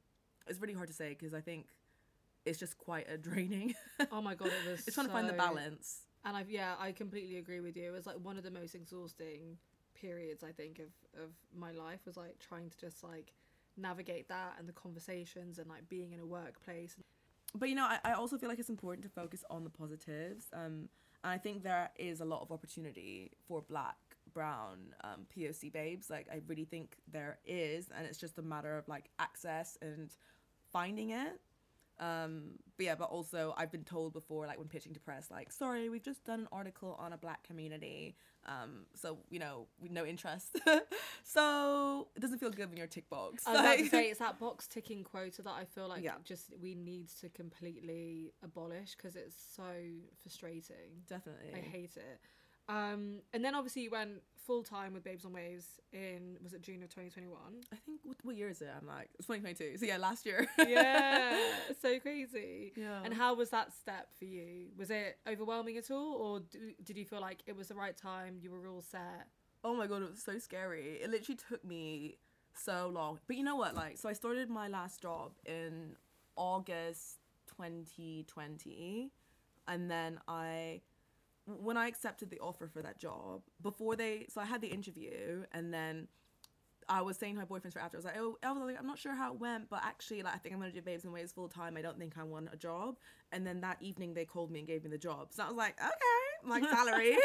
it's 0.46 0.62
really 0.62 0.76
hard 0.76 0.90
to 0.90 0.94
say 0.94 1.10
because 1.10 1.34
I 1.34 1.42
think 1.42 1.66
it's 2.46 2.60
just 2.60 2.78
quite 2.78 3.10
a 3.10 3.18
draining. 3.28 3.74
oh 4.12 4.22
my 4.22 4.36
god, 4.36 4.50
it 4.50 4.70
was. 4.70 4.82
it's 4.88 4.94
trying 4.94 5.08
to 5.08 5.14
find 5.14 5.28
the 5.28 5.34
balance. 5.34 6.02
And 6.24 6.38
I've 6.38 6.52
yeah, 6.52 6.76
I 6.80 6.92
completely 6.92 7.38
agree 7.38 7.62
with 7.62 7.76
you. 7.76 7.88
It 7.88 7.94
was 7.94 8.06
like 8.06 8.18
one 8.22 8.38
of 8.38 8.44
the 8.44 8.52
most 8.52 8.76
exhausting 8.76 9.58
periods 10.00 10.44
I 10.44 10.52
think 10.52 10.78
of 10.78 11.24
of 11.24 11.32
my 11.58 11.72
life 11.72 12.02
was 12.06 12.16
like 12.16 12.38
trying 12.38 12.70
to 12.70 12.78
just 12.78 13.04
like 13.04 13.34
navigate 13.76 14.28
that 14.30 14.54
and 14.60 14.70
the 14.70 14.74
conversations 14.74 15.58
and 15.58 15.68
like 15.68 15.90
being 15.90 16.12
in 16.12 16.20
a 16.20 16.26
workplace. 16.28 16.96
But 17.54 17.70
you 17.70 17.76
know, 17.76 17.86
I, 17.86 18.00
I 18.04 18.14
also 18.14 18.38
feel 18.38 18.50
like 18.50 18.60
it's 18.60 18.70
important 18.70 19.04
to 19.04 19.10
focus 19.10 19.44
on 19.50 19.64
the 19.64 19.70
positives. 19.70 20.46
Um, 20.54 20.90
and 21.24 21.32
I 21.34 21.38
think 21.38 21.64
there 21.64 21.90
is 21.98 22.22
a 22.22 22.26
lot 22.26 22.42
of 22.42 22.52
opportunity 22.52 23.32
for 23.48 23.62
black, 23.62 23.98
brown, 24.34 24.96
um, 25.04 25.26
POC 25.36 25.72
babes. 25.72 26.10
Like 26.10 26.28
I 26.32 26.42
really 26.48 26.66
think 26.66 26.98
there 27.12 27.40
is, 27.46 27.90
and 27.96 28.06
it's 28.06 28.18
just 28.18 28.38
a 28.38 28.42
matter 28.42 28.78
of 28.78 28.88
like 28.88 29.10
access 29.20 29.78
and 29.82 30.16
finding 30.72 31.12
it. 31.12 31.40
Um, 32.02 32.54
but 32.78 32.86
yeah, 32.88 32.96
but 32.96 33.10
also 33.12 33.54
I've 33.56 33.72
been 33.72 33.84
told 33.84 34.12
before, 34.14 34.48
like 34.48 34.58
when 34.58 34.68
pitching 34.68 34.94
to 34.96 35.00
press, 35.00 35.30
like, 35.30 35.52
sorry, 35.52 35.88
we've 35.88 36.02
just 36.04 36.26
done 36.26 36.42
an 36.42 36.48
article 36.52 36.96
on 37.00 37.14
a 37.14 37.18
black 37.18 37.44
community. 37.44 38.16
Um, 38.48 38.88
so 38.96 39.20
you 39.30 39.38
know, 39.38 39.68
no 39.80 40.04
interest. 40.04 40.60
so 41.24 42.08
it 42.16 42.20
doesn't 42.20 42.40
feel 42.40 42.50
good 42.50 42.70
when 42.70 42.78
you're 42.78 42.88
tick 42.88 43.10
box. 43.10 43.46
I 43.46 43.52
was 43.52 43.60
about 43.62 43.78
to 43.78 43.86
say 43.90 44.06
it's 44.10 44.20
that 44.20 44.40
box 44.40 44.68
ticking 44.68 45.04
quota 45.04 45.42
that 45.44 45.52
I 45.54 45.66
feel 45.66 45.88
like 45.88 46.04
Yeah. 46.04 46.16
just 46.24 46.54
we 46.62 46.76
need 46.76 47.10
to 47.22 47.30
completely 47.30 48.34
abolish 48.44 48.96
because 48.96 49.16
it's 49.16 49.36
so 49.56 49.64
frustrating. 50.22 51.04
definitely. 51.08 51.52
I 51.56 51.60
hate 51.60 51.96
it. 51.98 52.20
Um, 52.70 53.22
and 53.34 53.44
then 53.44 53.54
obviously 53.56 53.82
you 53.84 53.92
went 53.92 54.22
full 54.52 54.64
time 54.64 54.94
with 54.94 55.02
Babes 55.02 55.24
on 55.24 55.32
Waves 55.32 55.80
in 55.94 56.38
was 56.44 56.52
it 56.52 56.62
June 56.62 56.84
of 56.84 56.90
2021? 56.90 57.40
I 57.72 57.78
think 57.86 58.02
what, 58.04 58.18
what 58.24 58.36
year 58.36 58.50
is 58.50 58.62
it? 58.62 58.68
I'm 58.78 58.86
like 58.86 59.08
it's 59.18 59.26
2022. 59.26 59.78
So 59.78 59.86
yeah, 59.86 59.96
last 59.96 60.26
year. 60.26 60.46
yeah, 60.68 61.40
so 61.82 61.98
crazy. 62.02 62.74
Yeah. 62.76 63.00
And 63.06 63.14
how 63.14 63.34
was 63.34 63.50
that 63.52 63.72
step 63.74 64.10
for 64.20 64.26
you? 64.26 64.68
Was 64.78 64.92
it 64.92 65.20
overwhelming 65.26 65.78
at 65.78 65.90
all, 65.90 66.16
or 66.16 66.40
do, 66.42 66.74
did 66.84 66.98
you 66.98 67.06
feel 67.06 67.22
like 67.22 67.44
it 67.46 67.56
was 67.56 67.70
the 67.70 67.76
right 67.76 67.96
time? 67.96 68.40
You 68.42 68.52
were 68.52 68.68
all 68.68 68.82
set. 68.82 69.28
Oh 69.64 69.74
my 69.74 69.88
god, 69.88 70.02
it 70.02 70.12
was 70.12 70.22
so 70.22 70.38
scary. 70.38 71.00
It 71.02 71.10
literally 71.10 71.40
took 71.50 71.64
me 71.64 72.18
so 72.54 72.92
long. 72.94 73.20
But 73.28 73.38
you 73.38 73.46
know 73.46 73.56
what? 73.56 73.74
Like, 73.74 73.98
so 74.00 74.10
I 74.10 74.14
started 74.14 74.50
my 74.50 74.68
last 74.68 75.02
job 75.02 75.32
in 75.46 75.96
August 76.36 77.20
2020, 77.56 79.12
and 79.70 79.90
then 79.90 80.20
I, 80.28 80.82
when 81.46 81.78
I 81.78 81.88
accepted 81.88 82.30
the 82.30 82.40
offer 82.40 82.68
for 82.68 82.82
that 82.82 82.98
job, 83.00 83.42
before 83.62 83.96
they, 83.96 84.26
so 84.30 84.42
I 84.42 84.46
had 84.46 84.62
the 84.62 84.68
interview, 84.68 85.44
and 85.52 85.74
then 85.74 86.08
I 86.90 87.02
was 87.02 87.18
saying 87.18 87.36
to 87.36 87.40
my 87.40 87.46
boyfriends 87.46 87.74
for 87.74 87.80
after, 87.80 87.98
I 87.98 88.00
was 88.00 88.06
like, 88.06 88.18
oh, 88.18 88.38
I 88.44 88.52
was 88.52 88.62
like, 88.64 88.78
I'm 88.80 88.88
not 88.88 89.00
sure 89.00 89.14
how 89.16 89.34
it 89.34 89.40
went, 89.40 89.70
but 89.70 89.82
actually, 89.84 90.24
like, 90.24 90.36
I 90.36 90.38
think 90.38 90.54
I'm 90.54 90.60
gonna 90.62 90.72
do 90.72 90.82
Babes 90.82 91.06
on 91.06 91.12
Waves 91.12 91.32
full 91.32 91.48
time. 91.48 91.78
I 91.78 91.82
don't 91.82 91.98
think 91.98 92.18
I 92.18 92.24
want 92.24 92.50
a 92.52 92.58
job. 92.58 92.98
And 93.32 93.46
then 93.46 93.62
that 93.62 93.78
evening, 93.82 94.14
they 94.14 94.26
called 94.26 94.52
me 94.52 94.60
and 94.60 94.68
gave 94.68 94.84
me 94.84 94.90
the 94.90 94.98
job. 94.98 95.30
So 95.32 95.44
I 95.44 95.48
was 95.48 95.56
like, 95.58 95.80
okay, 95.80 96.44
my 96.44 96.60
salary. 96.76 97.18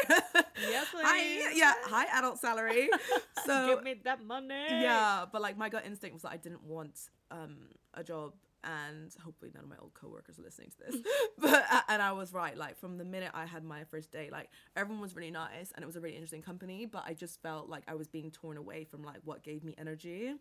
Yes, 0.61 0.87
Hi, 0.93 1.51
yeah, 1.53 1.73
high 1.83 2.05
adult 2.17 2.39
salary. 2.39 2.89
So 3.45 3.67
Give 3.67 3.83
me 3.83 3.95
that 4.03 4.21
money. 4.25 4.65
yeah, 4.67 5.23
but 5.31 5.41
like 5.41 5.57
my 5.57 5.69
gut 5.69 5.85
instinct 5.85 6.13
was 6.15 6.23
that 6.23 6.31
I 6.33 6.37
didn't 6.37 6.63
want 6.63 6.99
um 7.31 7.55
a 7.93 8.03
job, 8.03 8.33
and 8.63 9.13
hopefully 9.23 9.51
none 9.53 9.63
of 9.63 9.69
my 9.69 9.75
old 9.79 9.93
coworkers 9.93 10.37
are 10.39 10.41
listening 10.43 10.69
to 10.71 10.77
this. 10.91 11.01
but 11.37 11.65
uh, 11.71 11.81
and 11.89 12.01
I 12.01 12.11
was 12.11 12.33
right. 12.33 12.57
Like 12.57 12.77
from 12.77 12.97
the 12.97 13.05
minute 13.05 13.31
I 13.33 13.45
had 13.45 13.63
my 13.63 13.83
first 13.85 14.11
day, 14.11 14.29
like 14.31 14.49
everyone 14.75 15.01
was 15.01 15.15
really 15.15 15.31
nice, 15.31 15.71
and 15.73 15.83
it 15.83 15.85
was 15.85 15.95
a 15.95 16.01
really 16.01 16.15
interesting 16.15 16.41
company. 16.41 16.85
But 16.85 17.03
I 17.05 17.13
just 17.13 17.41
felt 17.41 17.69
like 17.69 17.83
I 17.87 17.95
was 17.95 18.07
being 18.07 18.31
torn 18.31 18.57
away 18.57 18.83
from 18.83 19.03
like 19.03 19.19
what 19.23 19.43
gave 19.43 19.63
me 19.63 19.75
energy. 19.77 20.33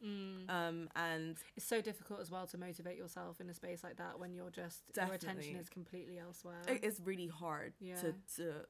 Um, 0.48 0.88
and 0.96 1.36
It's 1.56 1.66
so 1.66 1.80
difficult 1.80 2.20
as 2.20 2.30
well 2.30 2.46
to 2.48 2.58
motivate 2.58 2.96
yourself 2.96 3.40
in 3.40 3.48
a 3.50 3.54
space 3.54 3.82
like 3.84 3.96
that 3.96 4.18
when 4.18 4.34
you're 4.34 4.50
just 4.50 4.82
your 4.96 5.12
attention 5.14 5.56
is 5.56 5.68
completely 5.68 6.18
elsewhere. 6.18 6.60
it- 6.68 6.80
it's 6.82 7.00
really 7.00 7.26
hard 7.28 7.74
Yeah. 7.80 7.96
to 8.00 8.14
to 8.36 8.66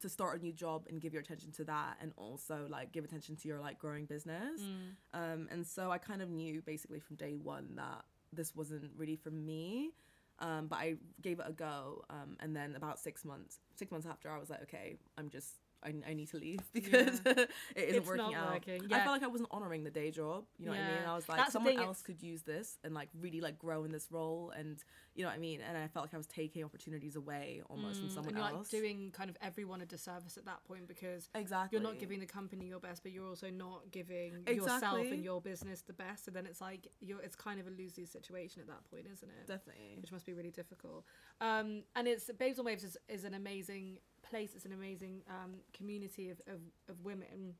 to 0.00 0.08
start 0.08 0.36
a 0.36 0.42
new 0.42 0.52
job 0.52 0.84
and 0.88 1.00
give 1.00 1.12
your 1.12 1.22
attention 1.22 1.52
to 1.52 1.62
that 1.64 1.96
and 2.00 2.12
also 2.16 2.66
like 2.68 2.90
give 2.90 3.04
attention 3.04 3.36
to 3.36 3.46
your 3.46 3.60
like 3.60 3.78
growing 3.78 4.04
business 4.04 4.60
Mm. 4.60 4.96
um 5.14 5.48
and 5.48 5.64
so 5.64 5.92
i 5.92 5.98
kind 5.98 6.20
of 6.22 6.28
knew 6.28 6.60
basically 6.60 6.98
from 6.98 7.14
day 7.14 7.34
one 7.36 7.76
that 7.76 8.04
this 8.32 8.54
wasn't 8.54 8.90
really 8.96 9.16
for 9.16 9.30
me 9.30 9.92
um 10.40 10.66
but 10.66 10.76
i 10.76 10.94
gave 11.20 11.38
it 11.38 11.46
a 11.48 11.52
go 11.52 12.04
um 12.10 12.36
and 12.40 12.54
then 12.54 12.74
about 12.76 12.98
six 12.98 13.24
months 13.24 13.58
six 13.76 13.90
months 13.90 14.06
after 14.06 14.30
i 14.30 14.38
was 14.38 14.50
like 14.50 14.62
okay 14.62 14.96
i'm 15.18 15.28
just 15.28 15.61
I, 15.84 15.92
I 16.08 16.14
need 16.14 16.28
to 16.30 16.36
leave 16.36 16.60
because 16.72 17.20
it 17.26 17.48
isn't 17.76 17.96
It's 17.96 18.06
working 18.06 18.34
out. 18.34 18.52
working, 18.52 18.82
I 18.92 19.00
felt 19.00 19.12
like 19.12 19.22
I 19.22 19.26
wasn't 19.28 19.48
honoring 19.50 19.84
the 19.84 19.90
day 19.90 20.10
job. 20.10 20.44
You 20.58 20.66
know 20.66 20.72
what 20.72 20.80
I 20.80 20.86
mean? 20.88 20.96
And 20.98 21.06
I 21.10 21.14
was 21.14 21.28
like, 21.28 21.38
That's 21.38 21.52
someone 21.52 21.78
else 21.78 22.02
could 22.02 22.22
use 22.22 22.42
this 22.42 22.78
and 22.84 22.94
like 22.94 23.08
really 23.20 23.40
like 23.40 23.58
grow 23.58 23.84
in 23.84 23.92
this 23.92 24.08
role, 24.10 24.52
and 24.56 24.82
you 25.14 25.22
know 25.24 25.28
what 25.30 25.36
I 25.36 25.40
mean. 25.40 25.60
And 25.66 25.76
I 25.76 25.88
felt 25.88 26.04
like 26.06 26.14
I 26.14 26.16
was 26.16 26.26
taking 26.26 26.64
opportunities 26.64 27.16
away 27.16 27.62
almost 27.68 28.00
from 28.00 28.08
someone 28.10 28.34
Mm, 28.34 28.36
and 28.36 28.38
you're 28.38 28.56
else. 28.58 28.72
like 28.72 28.80
doing 28.82 29.10
kind 29.12 29.28
of 29.30 29.36
everyone 29.42 29.80
a 29.82 29.86
disservice 29.86 30.36
at 30.36 30.44
that 30.46 30.64
point 30.64 30.86
because 30.88 31.28
exactly. 31.34 31.76
you're 31.76 31.82
not 31.86 31.98
giving 31.98 32.20
the 32.20 32.26
company 32.26 32.66
your 32.66 32.80
best, 32.80 33.02
but 33.02 33.12
you're 33.12 33.26
also 33.28 33.50
not 33.50 33.90
giving 33.90 34.44
yourself 34.48 35.06
and 35.10 35.22
your 35.24 35.40
business 35.40 35.82
the 35.82 35.92
best. 35.92 36.24
So 36.24 36.30
then 36.30 36.46
it's 36.46 36.60
like 36.60 36.86
you're 37.00 37.20
it's 37.20 37.36
kind 37.36 37.60
of 37.60 37.66
a 37.66 37.70
lose 37.70 37.98
lose 37.98 38.10
situation 38.10 38.62
at 38.62 38.68
that 38.68 38.84
point, 38.90 39.06
isn't 39.12 39.28
it? 39.28 39.46
definitely. 39.46 39.98
Which 40.00 40.12
must 40.12 40.24
be 40.24 40.32
really 40.32 40.50
difficult. 40.50 41.04
Um, 41.40 41.82
and 41.96 42.06
it's 42.08 42.30
Babes 42.38 42.58
on 42.58 42.64
Waves 42.64 42.84
is, 42.84 42.96
is 43.08 43.24
an 43.24 43.34
amazing 43.34 43.98
place. 44.32 44.50
It's 44.56 44.64
an 44.64 44.72
amazing 44.72 45.22
um, 45.28 45.52
community 45.76 46.30
of, 46.30 46.40
of, 46.46 46.60
of 46.88 46.96
women 47.04 47.54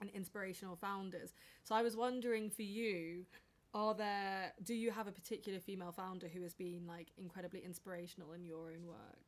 and 0.00 0.10
inspirational 0.10 0.76
founders. 0.76 1.30
So 1.64 1.74
I 1.74 1.82
was 1.82 1.96
wondering 1.96 2.50
for 2.50 2.62
you, 2.62 3.24
are 3.74 3.94
there 3.94 4.52
do 4.62 4.74
you 4.74 4.90
have 4.90 5.06
a 5.06 5.12
particular 5.12 5.58
female 5.58 5.92
founder 5.92 6.28
who 6.28 6.42
has 6.42 6.54
been 6.54 6.82
like 6.86 7.08
incredibly 7.16 7.60
inspirational 7.60 8.32
in 8.32 8.44
your 8.44 8.70
own 8.72 8.86
work? 8.86 9.26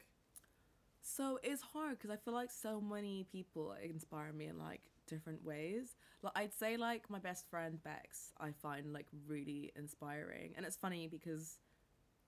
So 1.02 1.38
it's 1.42 1.62
hard 1.62 1.98
because 1.98 2.10
I 2.10 2.16
feel 2.16 2.34
like 2.34 2.50
so 2.50 2.80
many 2.80 3.26
people 3.32 3.74
inspire 3.82 4.32
me 4.32 4.46
in 4.46 4.58
like 4.58 4.82
different 5.06 5.42
ways. 5.44 5.96
Like 6.22 6.32
I'd 6.36 6.54
say 6.54 6.76
like 6.76 7.08
my 7.08 7.18
best 7.18 7.48
friend 7.50 7.82
Bex, 7.82 8.32
I 8.38 8.50
find 8.52 8.92
like 8.92 9.06
really 9.26 9.72
inspiring, 9.74 10.52
and 10.56 10.66
it's 10.66 10.76
funny 10.76 11.08
because 11.08 11.58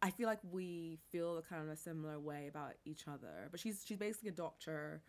I 0.02 0.10
feel 0.10 0.26
like 0.26 0.40
we 0.50 0.98
feel 1.10 1.42
kind 1.48 1.62
of 1.62 1.68
a 1.68 1.76
similar 1.76 2.18
way 2.18 2.48
about 2.48 2.72
each 2.84 3.06
other. 3.06 3.48
But 3.50 3.60
she's 3.60 3.82
she's 3.86 3.98
basically 3.98 4.30
a 4.30 4.32
doctor, 4.32 5.00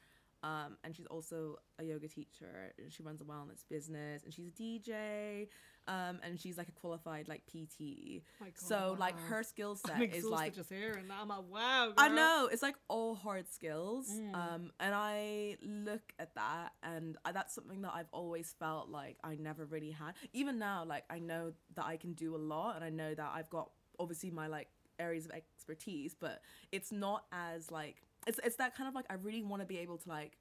um, 0.43 0.77
and 0.83 0.95
she's 0.95 1.07
also 1.07 1.57
a 1.79 1.83
yoga 1.83 2.07
teacher. 2.07 2.73
And 2.77 2.93
she 2.93 3.01
runs 3.01 3.19
a 3.19 3.23
wellness 3.23 3.63
business, 3.69 4.23
and 4.23 4.31
she's 4.33 4.47
a 4.47 4.51
DJ, 4.51 5.47
um, 5.87 6.19
and 6.23 6.39
she's 6.39 6.57
like 6.59 6.67
a 6.67 6.71
qualified 6.73 7.27
like 7.27 7.41
PT. 7.47 8.21
My 8.39 8.47
God, 8.47 8.53
so 8.57 8.95
like 8.99 9.19
her 9.21 9.41
skill 9.41 9.75
set 9.75 9.99
is 10.13 10.25
like 10.25 10.53
just 10.53 10.69
hearing 10.69 11.07
that. 11.07 11.17
I'm 11.21 11.27
like, 11.29 11.43
wow. 11.51 11.93
I 11.97 12.09
know 12.09 12.49
it's 12.51 12.61
like 12.61 12.75
all 12.87 13.15
hard 13.15 13.49
skills, 13.51 14.09
Mm. 14.11 14.35
um, 14.35 14.71
and 14.79 14.93
I 14.93 15.57
look 15.63 16.13
at 16.19 16.35
that, 16.35 16.73
and 16.83 17.17
I, 17.25 17.31
that's 17.31 17.55
something 17.55 17.81
that 17.81 17.93
I've 17.95 18.09
always 18.11 18.53
felt 18.59 18.89
like 18.89 19.17
I 19.23 19.35
never 19.35 19.65
really 19.65 19.91
had. 19.91 20.13
Even 20.33 20.59
now, 20.59 20.85
like 20.85 21.03
I 21.09 21.17
know 21.17 21.53
that 21.75 21.85
I 21.85 21.97
can 21.97 22.13
do 22.13 22.35
a 22.35 22.37
lot, 22.37 22.75
and 22.75 22.85
I 22.85 22.89
know 22.89 23.15
that 23.15 23.31
I've 23.33 23.49
got 23.49 23.71
obviously 23.99 24.29
my 24.31 24.47
like 24.47 24.67
areas 24.99 25.25
of 25.25 25.31
expertise, 25.31 26.15
but 26.19 26.41
it's 26.71 26.91
not 26.91 27.25
as 27.31 27.71
like 27.71 28.03
it's 28.27 28.39
it's 28.43 28.55
that 28.57 28.75
kind 28.75 28.87
of 28.87 28.95
like 28.95 29.05
I 29.09 29.15
really 29.15 29.43
want 29.43 29.61
to 29.61 29.65
be 29.65 29.77
able 29.79 29.97
to 29.97 30.09
like 30.09 30.37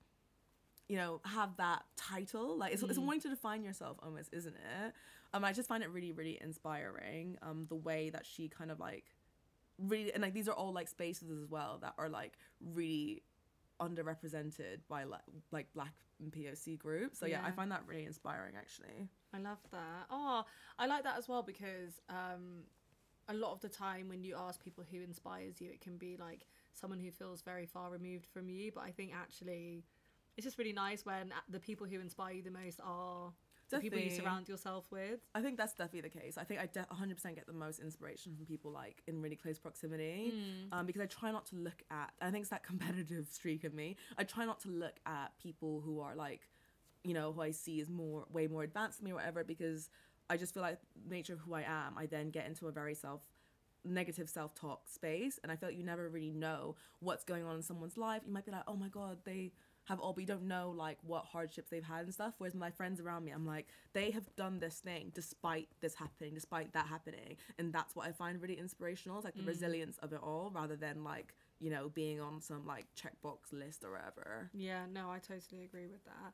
you 0.89 0.97
know 0.97 1.21
have 1.25 1.57
that 1.57 1.83
title. 1.97 2.57
Like 2.59 2.73
it's, 2.75 2.83
it's 2.83 2.99
Mm. 2.99 3.07
wanting 3.07 3.23
to 3.23 3.29
define 3.31 3.63
yourself 3.65 3.99
almost 4.03 4.31
isn't 4.33 4.55
it? 4.57 4.93
Um 5.35 5.45
i 5.45 5.53
just 5.53 5.69
find 5.69 5.83
it 5.83 5.91
really 5.91 6.13
really 6.13 6.39
inspiring 6.43 7.39
um 7.43 7.67
the 7.69 7.75
way 7.77 8.11
that 8.11 8.27
she 8.27 8.49
kind 8.49 8.71
of 8.71 8.79
like 8.79 9.05
really 9.79 10.13
and 10.13 10.23
like 10.23 10.35
these 10.35 10.49
are 10.49 10.55
all 10.55 10.73
like 10.73 10.89
spaces 10.89 11.31
as 11.31 11.49
well 11.49 11.79
that 11.81 11.95
are 11.99 12.09
like 12.09 12.35
really 12.61 13.23
underrepresented 13.81 14.79
by 14.89 15.05
like 15.05 15.21
like 15.51 15.73
black 15.75 15.95
and 16.21 16.33
poc 16.33 16.79
groups. 16.79 17.19
So 17.19 17.27
yeah, 17.27 17.41
i 17.45 17.51
find 17.51 17.71
that 17.73 17.83
really 17.87 18.05
inspiring 18.05 18.55
actually. 18.57 19.09
I 19.35 19.39
love 19.39 19.59
that. 19.71 20.07
Oh, 20.11 20.45
I 20.79 20.87
like 20.87 21.05
that 21.05 21.17
as 21.17 21.27
well 21.29 21.43
because 21.43 22.01
um, 22.11 22.65
a 23.33 23.35
lot 23.35 23.53
of 23.53 23.61
the 23.61 23.69
time 23.69 24.09
when 24.09 24.23
you 24.23 24.37
ask 24.39 24.63
people 24.63 24.85
who 24.91 25.01
inspires 25.01 25.61
you, 25.61 25.71
it 25.71 25.81
can 25.81 25.97
be 25.97 26.17
like 26.19 26.47
someone 26.73 26.99
who 27.01 27.11
feels 27.11 27.43
very 27.43 27.67
far 27.67 27.91
removed 27.91 28.27
from 28.27 28.49
you. 28.49 28.71
But 28.75 28.85
I 28.85 28.91
think 28.91 29.13
actually, 29.15 29.85
it's 30.37 30.45
just 30.45 30.59
really 30.59 30.73
nice 30.73 31.05
when 31.05 31.33
the 31.49 31.61
people 31.61 31.87
who 31.87 32.01
inspire 32.01 32.35
you 32.35 32.43
the 32.43 32.51
most 32.51 32.81
are 32.85 33.33
the 33.71 33.79
people 33.81 33.99
you 33.99 34.11
surround 34.11 34.49
yourself 34.49 34.85
with. 34.91 35.21
I 35.35 35.41
think 35.41 35.57
that's 35.57 35.73
definitely 35.73 36.03
the 36.11 36.19
case. 36.21 36.37
I 36.37 36.45
think 36.45 36.61
I 36.61 36.67
de- 36.67 36.87
100% 36.93 37.35
get 37.35 37.47
the 37.47 37.55
most 37.55 37.81
inspiration 37.81 38.35
from 38.37 38.45
people 38.45 38.71
like 38.71 39.03
in 39.07 39.23
really 39.23 39.37
close 39.37 39.59
proximity 39.59 40.35
um, 40.73 40.85
because 40.87 41.01
I 41.01 41.07
try 41.07 41.33
not 41.33 41.47
to 41.47 41.57
look 41.57 41.83
at, 41.91 42.13
I 42.21 42.31
think 42.31 42.43
it's 42.43 42.51
that 42.51 42.63
competitive 42.67 43.29
streak 43.31 43.65
in 43.65 43.75
me. 43.75 43.97
I 44.19 44.25
try 44.25 44.45
not 44.45 44.61
to 44.61 44.69
look 44.69 45.01
at 45.07 45.33
people 45.43 45.81
who 45.85 46.01
are 46.01 46.15
like, 46.15 46.49
you 47.03 47.15
know, 47.15 47.33
who 47.33 47.41
I 47.41 47.51
see 47.51 47.81
as 47.81 47.89
more, 47.89 48.27
way 48.31 48.47
more 48.47 48.63
advanced 48.63 48.99
than 48.99 49.07
me 49.07 49.13
or 49.13 49.17
whatever 49.17 49.43
because 49.43 49.89
I 50.33 50.39
just 50.39 50.55
feel 50.55 50.63
like 50.63 50.79
the 51.07 51.15
nature 51.15 51.35
of 51.35 51.41
who 51.41 51.53
I 51.53 51.61
am, 51.61 51.99
I 51.99 52.07
then 52.07 52.31
get 52.31 52.47
into 52.47 52.67
a 52.67 52.73
very 52.73 52.95
self 52.95 53.21
negative 53.85 54.29
self-talk 54.29 54.83
space 54.89 55.41
and 55.43 55.51
i 55.51 55.57
feel 55.57 55.69
like 55.69 55.77
you 55.77 55.83
never 55.83 56.09
really 56.09 56.31
know 56.31 56.77
what's 57.01 57.25
going 57.25 57.43
on 57.45 57.57
in 57.57 57.63
someone's 57.63 57.97
life. 57.97 58.23
You 58.25 58.33
might 58.33 58.47
be 58.47 58.53
like 58.53 58.63
oh 58.69 58.77
my 58.77 58.87
god 58.87 59.19
they 59.25 59.51
have 59.87 59.99
all 59.99 60.13
but 60.13 60.21
you 60.21 60.27
don't 60.29 60.47
know 60.47 60.73
like 60.77 60.99
what 61.03 61.25
hardships 61.25 61.69
they've 61.69 61.83
had 61.83 62.05
and 62.05 62.15
stuff. 62.15 62.35
Whereas 62.39 62.55
my 62.55 62.71
friends 62.71 63.01
around 63.01 63.25
me 63.25 63.33
i'm 63.33 63.45
like 63.45 63.67
they 63.93 64.13
have 64.13 64.35
done 64.37 64.61
this 64.61 64.77
thing 64.79 65.11
despite 65.13 65.69
this 65.81 65.97
happening 65.97 66.33
despite 66.33 66.73
that 66.75 66.87
happening. 66.87 67.37
And 67.59 67.73
that's 67.73 67.97
what 67.97 68.07
i 68.07 68.13
find 68.13 68.41
really 68.41 68.59
inspirational 68.59 69.19
is 69.19 69.25
like 69.25 69.35
the 69.35 69.43
mm. 69.43 69.49
resilience 69.49 69.99
of 69.99 70.13
it 70.13 70.21
all 70.23 70.53
rather 70.55 70.77
than 70.77 71.03
like 71.03 71.35
you 71.59 71.71
know 71.71 71.89
being 71.89 72.21
on 72.21 72.41
some 72.41 72.65
like 72.65 72.87
checkbox 72.95 73.53
list 73.53 73.83
or 73.85 73.91
whatever. 73.91 74.49
Yeah, 74.55 74.85
no, 74.93 75.11
I 75.11 75.19
totally 75.19 75.65
agree 75.65 75.89
with 75.89 76.05
that. 76.05 76.33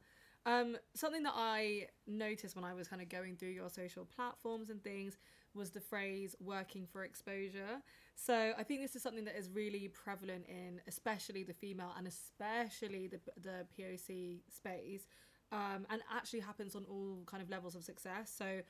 Um, 0.48 0.78
something 0.94 1.22
that 1.24 1.34
I 1.37 1.88
noticed 2.06 2.56
when 2.56 2.64
I 2.64 2.72
was 2.72 2.88
kind 2.88 3.02
of 3.02 3.11
going 3.11 3.37
through 3.37 3.50
your 3.50 3.68
social 3.68 4.06
platforms 4.06 4.70
and 4.70 4.82
things 4.82 5.18
was 5.54 5.70
the 5.70 5.80
phrase 5.80 6.34
working 6.40 6.87
for 6.90 7.04
exposure. 7.04 7.82
So 8.14 8.52
I 8.56 8.62
think 8.62 8.80
this 8.80 8.96
is 8.96 9.02
something 9.02 9.26
that 9.26 9.37
is 9.37 9.50
really 9.50 9.88
prevalent 9.88 10.46
in 10.48 10.80
especially 10.88 11.42
the 11.42 11.52
female 11.52 11.92
and 11.98 12.06
especially 12.06 13.08
the, 13.08 13.20
the 13.42 13.66
POC 13.78 14.40
space 14.50 15.06
um, 15.52 15.87
and 15.90 16.00
actually 16.11 16.40
happens 16.40 16.74
on 16.74 16.87
all 16.88 17.24
kind 17.26 17.42
of 17.42 17.50
levels 17.50 17.74
of 17.74 17.84
success. 17.84 18.32
So 18.34 18.62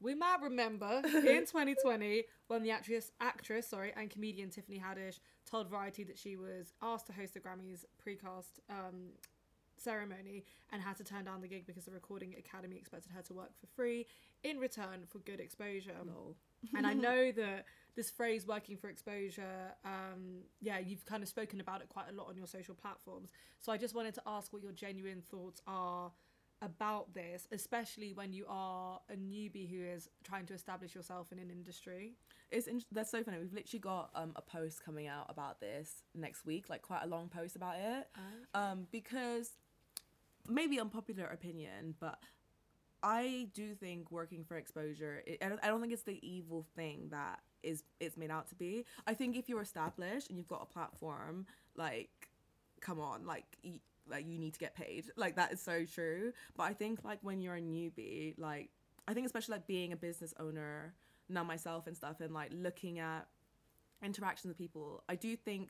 we 0.00 0.14
might 0.14 0.38
remember 0.42 1.02
in 1.04 1.44
2020 1.44 2.24
when 2.46 2.62
the 2.62 2.70
actress, 2.70 3.10
actress, 3.20 3.68
sorry, 3.68 3.92
and 3.98 4.08
comedian 4.08 4.48
Tiffany 4.48 4.82
Haddish 4.82 5.18
told 5.44 5.68
Variety 5.68 6.04
that 6.04 6.18
she 6.18 6.36
was 6.36 6.72
asked 6.80 7.06
to 7.08 7.12
host 7.12 7.34
the 7.34 7.40
Grammys 7.40 7.84
precast 8.02 8.60
um, 8.70 9.10
ceremony 9.80 10.44
and 10.72 10.82
had 10.82 10.96
to 10.96 11.04
turn 11.04 11.24
down 11.24 11.40
the 11.40 11.48
gig 11.48 11.66
because 11.66 11.84
the 11.84 11.90
Recording 11.90 12.34
Academy 12.38 12.76
expected 12.76 13.12
her 13.12 13.22
to 13.22 13.34
work 13.34 13.50
for 13.60 13.66
free 13.66 14.06
in 14.42 14.58
return 14.58 15.04
for 15.06 15.18
good 15.18 15.40
exposure. 15.40 15.94
Lol. 16.06 16.36
and 16.76 16.86
I 16.86 16.92
know 17.06 17.32
that 17.32 17.64
this 17.96 18.10
phrase 18.10 18.46
"working 18.46 18.76
for 18.76 18.88
exposure," 18.88 19.72
um, 19.84 20.42
yeah, 20.60 20.78
you've 20.78 21.04
kind 21.04 21.22
of 21.22 21.28
spoken 21.28 21.60
about 21.60 21.80
it 21.80 21.88
quite 21.88 22.06
a 22.10 22.14
lot 22.14 22.28
on 22.28 22.36
your 22.36 22.46
social 22.46 22.74
platforms. 22.74 23.30
So 23.60 23.72
I 23.72 23.76
just 23.76 23.94
wanted 23.94 24.14
to 24.14 24.22
ask 24.26 24.52
what 24.52 24.62
your 24.62 24.72
genuine 24.72 25.22
thoughts 25.22 25.60
are 25.66 26.12
about 26.60 27.14
this, 27.14 27.46
especially 27.52 28.12
when 28.12 28.32
you 28.32 28.44
are 28.48 29.00
a 29.10 29.14
newbie 29.14 29.68
who 29.70 29.80
is 29.84 30.08
trying 30.24 30.46
to 30.46 30.54
establish 30.54 30.94
yourself 30.94 31.30
in 31.30 31.38
an 31.38 31.50
industry. 31.50 32.14
It's 32.50 32.66
in- 32.66 32.82
that's 32.90 33.10
so 33.10 33.22
funny. 33.22 33.38
We've 33.38 33.52
literally 33.52 33.80
got 33.80 34.10
um, 34.14 34.32
a 34.34 34.42
post 34.42 34.84
coming 34.84 35.06
out 35.06 35.26
about 35.28 35.60
this 35.60 36.02
next 36.14 36.44
week, 36.44 36.68
like 36.68 36.82
quite 36.82 37.02
a 37.04 37.06
long 37.06 37.28
post 37.28 37.54
about 37.56 37.76
it. 37.78 38.08
Um, 38.54 38.86
because 38.90 39.50
maybe 40.48 40.80
unpopular 40.80 41.26
opinion, 41.26 41.94
but 42.00 42.18
I 43.02 43.48
do 43.54 43.74
think 43.74 44.10
working 44.10 44.44
for 44.44 44.56
exposure. 44.56 45.22
It, 45.26 45.42
I, 45.42 45.68
don't, 45.68 45.80
think 45.80 45.92
it's 45.92 46.02
the 46.02 46.18
evil 46.26 46.66
thing 46.74 47.08
that 47.10 47.40
is 47.62 47.84
it's 48.00 48.16
made 48.16 48.30
out 48.30 48.48
to 48.48 48.54
be. 48.54 48.84
I 49.06 49.14
think 49.14 49.36
if 49.36 49.48
you're 49.48 49.62
established 49.62 50.28
and 50.28 50.38
you've 50.38 50.48
got 50.48 50.62
a 50.62 50.72
platform, 50.72 51.46
like, 51.76 52.30
come 52.80 53.00
on, 53.00 53.26
like. 53.26 53.44
Like 54.10 54.26
you 54.26 54.38
need 54.38 54.54
to 54.54 54.58
get 54.58 54.74
paid 54.74 55.04
like 55.16 55.36
that 55.36 55.52
is 55.52 55.60
so 55.60 55.84
true 55.84 56.32
but 56.56 56.62
i 56.62 56.72
think 56.72 57.04
like 57.04 57.18
when 57.20 57.42
you're 57.42 57.56
a 57.56 57.60
newbie 57.60 58.32
like 58.38 58.70
i 59.06 59.12
think 59.12 59.26
especially 59.26 59.52
like 59.52 59.66
being 59.66 59.92
a 59.92 59.96
business 59.96 60.32
owner 60.40 60.94
now 61.28 61.44
myself 61.44 61.86
and 61.86 61.94
stuff 61.94 62.22
and 62.22 62.32
like 62.32 62.50
looking 62.54 63.00
at 63.00 63.26
interactions 64.02 64.48
with 64.48 64.56
people 64.56 65.04
i 65.10 65.14
do 65.14 65.36
think 65.36 65.68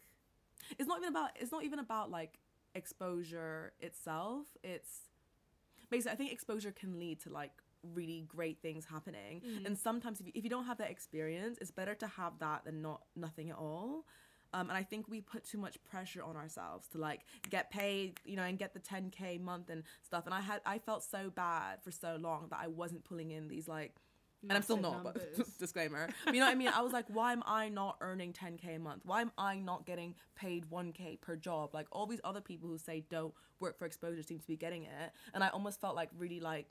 it's 0.79 0.87
not 0.88 0.99
even 0.99 1.09
about 1.09 1.31
it's 1.35 1.51
not 1.51 1.64
even 1.64 1.81
about 1.81 2.12
like 2.12 2.38
exposure 2.79 3.73
itself 3.81 4.47
it's 4.62 4.93
basically 5.91 6.12
i 6.12 6.17
think 6.17 6.33
exposure 6.33 6.73
can 6.73 6.99
lead 6.99 7.21
to 7.21 7.29
like 7.31 7.53
really 7.95 8.25
great 8.27 8.59
things 8.61 8.85
happening. 8.85 9.41
And 9.67 9.79
sometimes 9.79 10.21
if 10.21 10.27
you, 10.27 10.33
if 10.35 10.45
you 10.45 10.51
don't 10.51 10.64
have 10.64 10.79
that 10.79 10.91
experience 10.91 11.59
it's 11.61 11.71
better 11.71 11.95
to 11.97 12.07
have 12.07 12.38
that 12.41 12.64
than 12.64 12.83
not 12.83 13.03
nothing 13.17 13.51
at 13.51 13.57
all. 13.57 14.05
Um, 14.55 14.71
and 14.71 14.79
I 14.79 14.83
think 14.83 15.09
we 15.09 15.21
put 15.21 15.45
too 15.45 15.59
much 15.59 15.77
pressure 15.85 16.23
on 16.23 16.35
ourselves 16.35 16.88
to 16.88 16.99
like 16.99 17.21
get 17.51 17.71
paid, 17.71 18.19
you 18.25 18.35
know, 18.37 18.45
and 18.45 18.59
get 18.59 18.73
the 18.73 18.81
10k 18.81 19.41
month 19.41 19.69
and 19.69 19.83
stuff. 20.03 20.25
And 20.25 20.35
I 20.35 20.41
had 20.41 20.61
I 20.64 20.79
felt 20.79 21.05
so 21.05 21.31
bad 21.31 21.83
for 21.83 21.91
so 21.91 22.17
long 22.19 22.47
that 22.51 22.59
I 22.62 22.67
wasn't 22.69 23.05
pulling 23.05 23.31
in 23.31 23.49
these 23.49 23.69
like 23.69 23.95
and 24.42 24.53
I'm 24.53 24.62
still 24.62 24.77
not, 24.77 24.92
numbers. 25.05 25.22
but 25.37 25.59
disclaimer. 25.59 26.09
But 26.24 26.35
you 26.35 26.40
know 26.40 26.46
what 26.46 26.53
I 26.53 26.57
mean? 26.57 26.68
I 26.68 26.81
was 26.83 26.92
like, 26.92 27.07
why 27.09 27.33
am 27.33 27.42
I 27.46 27.68
not 27.68 27.96
earning 28.01 28.33
10k 28.33 28.77
a 28.77 28.79
month? 28.79 29.02
Why 29.04 29.21
am 29.21 29.33
I 29.37 29.58
not 29.58 29.87
getting 29.87 30.15
paid 30.37 30.71
1k 30.71 31.21
per 31.21 31.37
job? 31.37 31.71
Like 31.75 31.87
all 31.92 32.06
these 32.06 32.21
other 32.25 32.40
people 32.40 32.69
who 32.69 32.79
say 32.79 33.04
don't 33.10 33.35
work 33.60 33.79
for 33.79 33.87
exposure 33.87 34.23
seem 34.23 34.38
to 34.38 34.46
be 34.46 34.56
getting 34.56 34.85
it, 34.85 35.13
and 35.35 35.42
I 35.42 35.48
almost 35.48 35.81
felt 35.81 35.96
like 35.96 36.10
really 36.17 36.40
like 36.40 36.67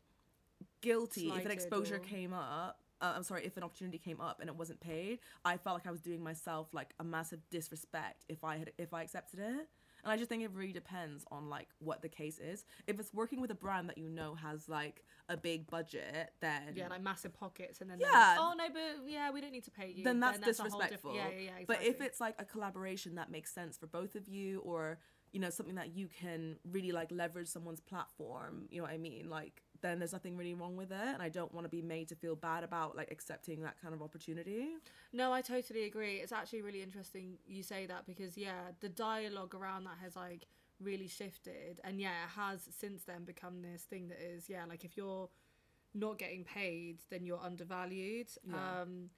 guilty 0.82 1.30
if 1.30 1.46
an 1.46 1.52
exposure 1.52 1.96
or- 1.96 2.00
came 2.00 2.34
up. 2.34 2.80
Uh, 3.00 3.14
I'm 3.16 3.22
sorry, 3.22 3.46
if 3.46 3.56
an 3.58 3.64
opportunity 3.64 4.00
came 4.00 4.20
up 4.20 4.40
and 4.40 4.50
it 4.50 4.56
wasn't 4.56 4.80
paid, 4.80 5.20
I 5.46 5.58
felt 5.58 5.76
like 5.76 5.86
I 5.86 5.92
was 5.92 6.02
doing 6.02 6.24
myself 6.24 6.70
like 6.74 6.96
a 7.00 7.04
massive 7.04 7.40
disrespect 7.52 8.26
if 8.28 8.44
I 8.44 8.58
had 8.58 8.72
if 8.80 8.92
I 8.92 9.04
accepted 9.04 9.40
it. 9.40 9.68
And 10.08 10.14
I 10.14 10.16
just 10.16 10.30
think 10.30 10.42
it 10.42 10.52
really 10.54 10.72
depends 10.72 11.26
on 11.32 11.50
like 11.50 11.68
what 11.80 12.02
the 12.02 12.08
case 12.08 12.40
is. 12.40 12.64
If 12.88 12.98
it's 12.98 13.14
working 13.14 13.42
with 13.42 13.52
a 13.52 13.56
brand 13.56 13.90
that 13.90 13.98
you 13.98 14.08
know 14.08 14.36
has 14.36 14.70
like 14.70 15.04
a 15.28 15.36
big 15.36 15.70
budget, 15.70 16.32
then 16.40 16.62
Yeah, 16.76 16.88
like 16.88 17.04
massive 17.04 17.34
pockets, 17.34 17.82
and 17.82 17.92
then 17.92 18.00
Yeah. 18.00 18.08
yeah. 18.14 18.38
oh 18.40 18.54
no, 18.58 18.70
but 18.70 19.06
yeah, 19.06 19.32
we 19.32 19.42
don't 19.42 19.52
need 19.52 19.66
to 19.66 19.72
pay 19.72 19.92
you. 19.94 20.06
then 20.06 20.22
that's, 20.22 20.38
whole 20.38 20.46
diff- 20.46 20.56
disrespectful. 20.64 21.14
Yeah, 21.14 21.28
yeah, 21.28 21.40
yeah. 21.60 21.66
But 21.68 21.84
if 21.84 22.00
it's 22.00 22.22
like 22.22 22.36
a 22.40 22.46
collaboration 22.46 23.16
that 23.16 23.30
makes 23.30 23.54
sense 23.54 23.78
for 23.78 23.88
both 23.88 24.16
of 24.16 24.30
you, 24.30 24.62
or 24.62 24.98
you 25.34 25.42
know 25.42 25.50
something 25.50 25.76
that 25.76 25.94
you 25.94 26.08
can 26.08 26.56
really 26.72 26.94
like 26.94 27.12
leverage 27.12 27.50
someone's 27.50 27.82
platform, 27.82 28.68
you 28.70 28.78
know 28.78 28.84
what 28.84 28.94
I 28.94 28.98
mean? 28.98 29.30
Like 29.30 29.62
then 29.82 30.00
there's 30.00 30.14
nothing 30.14 30.38
really 30.38 30.54
wrong 30.54 30.76
with 30.76 30.92
it, 30.92 31.08
and 31.14 31.22
I 31.22 31.30
don't 31.30 31.54
want 31.54 31.66
to 31.66 31.70
be 31.70 31.82
made 31.82 32.08
to 32.10 32.16
feel 32.16 32.36
bad 32.36 32.64
about 32.64 32.96
like 32.96 33.12
accepting 33.12 33.62
that 33.62 33.82
kind 33.82 33.94
of 33.94 34.02
opportunity. 34.02 34.76
No, 35.14 35.32
I 35.34 35.42
totally 35.42 35.86
agree. 35.86 36.16
It's 36.16 36.32
actually 36.32 36.62
really 36.62 36.82
interesting 36.82 37.38
you 37.48 37.64
say 37.64 37.86
that 37.86 38.06
because 38.06 38.38
yeah, 38.38 38.72
the 38.80 38.90
dialogue 38.90 39.56
around 39.56 39.86
that 39.86 39.98
has 40.02 40.16
like 40.16 40.48
really 40.80 41.08
shifted 41.08 41.82
and 41.84 42.00
yeah, 42.00 42.12
it 42.26 42.30
has 42.36 42.62
since 42.78 43.04
then 43.04 43.24
become 43.24 43.62
this 43.62 43.84
thing 43.84 44.10
that 44.10 44.22
is 44.22 44.50
yeah, 44.50 44.66
like 44.68 44.84
if 44.84 44.96
you're 44.96 45.30
not 45.94 46.20
getting 46.20 46.44
paid, 46.44 47.00
then 47.10 47.26
you're 47.26 47.42
undervalued. 47.44 48.28
Yeah. 48.48 48.82
Um 48.82 49.10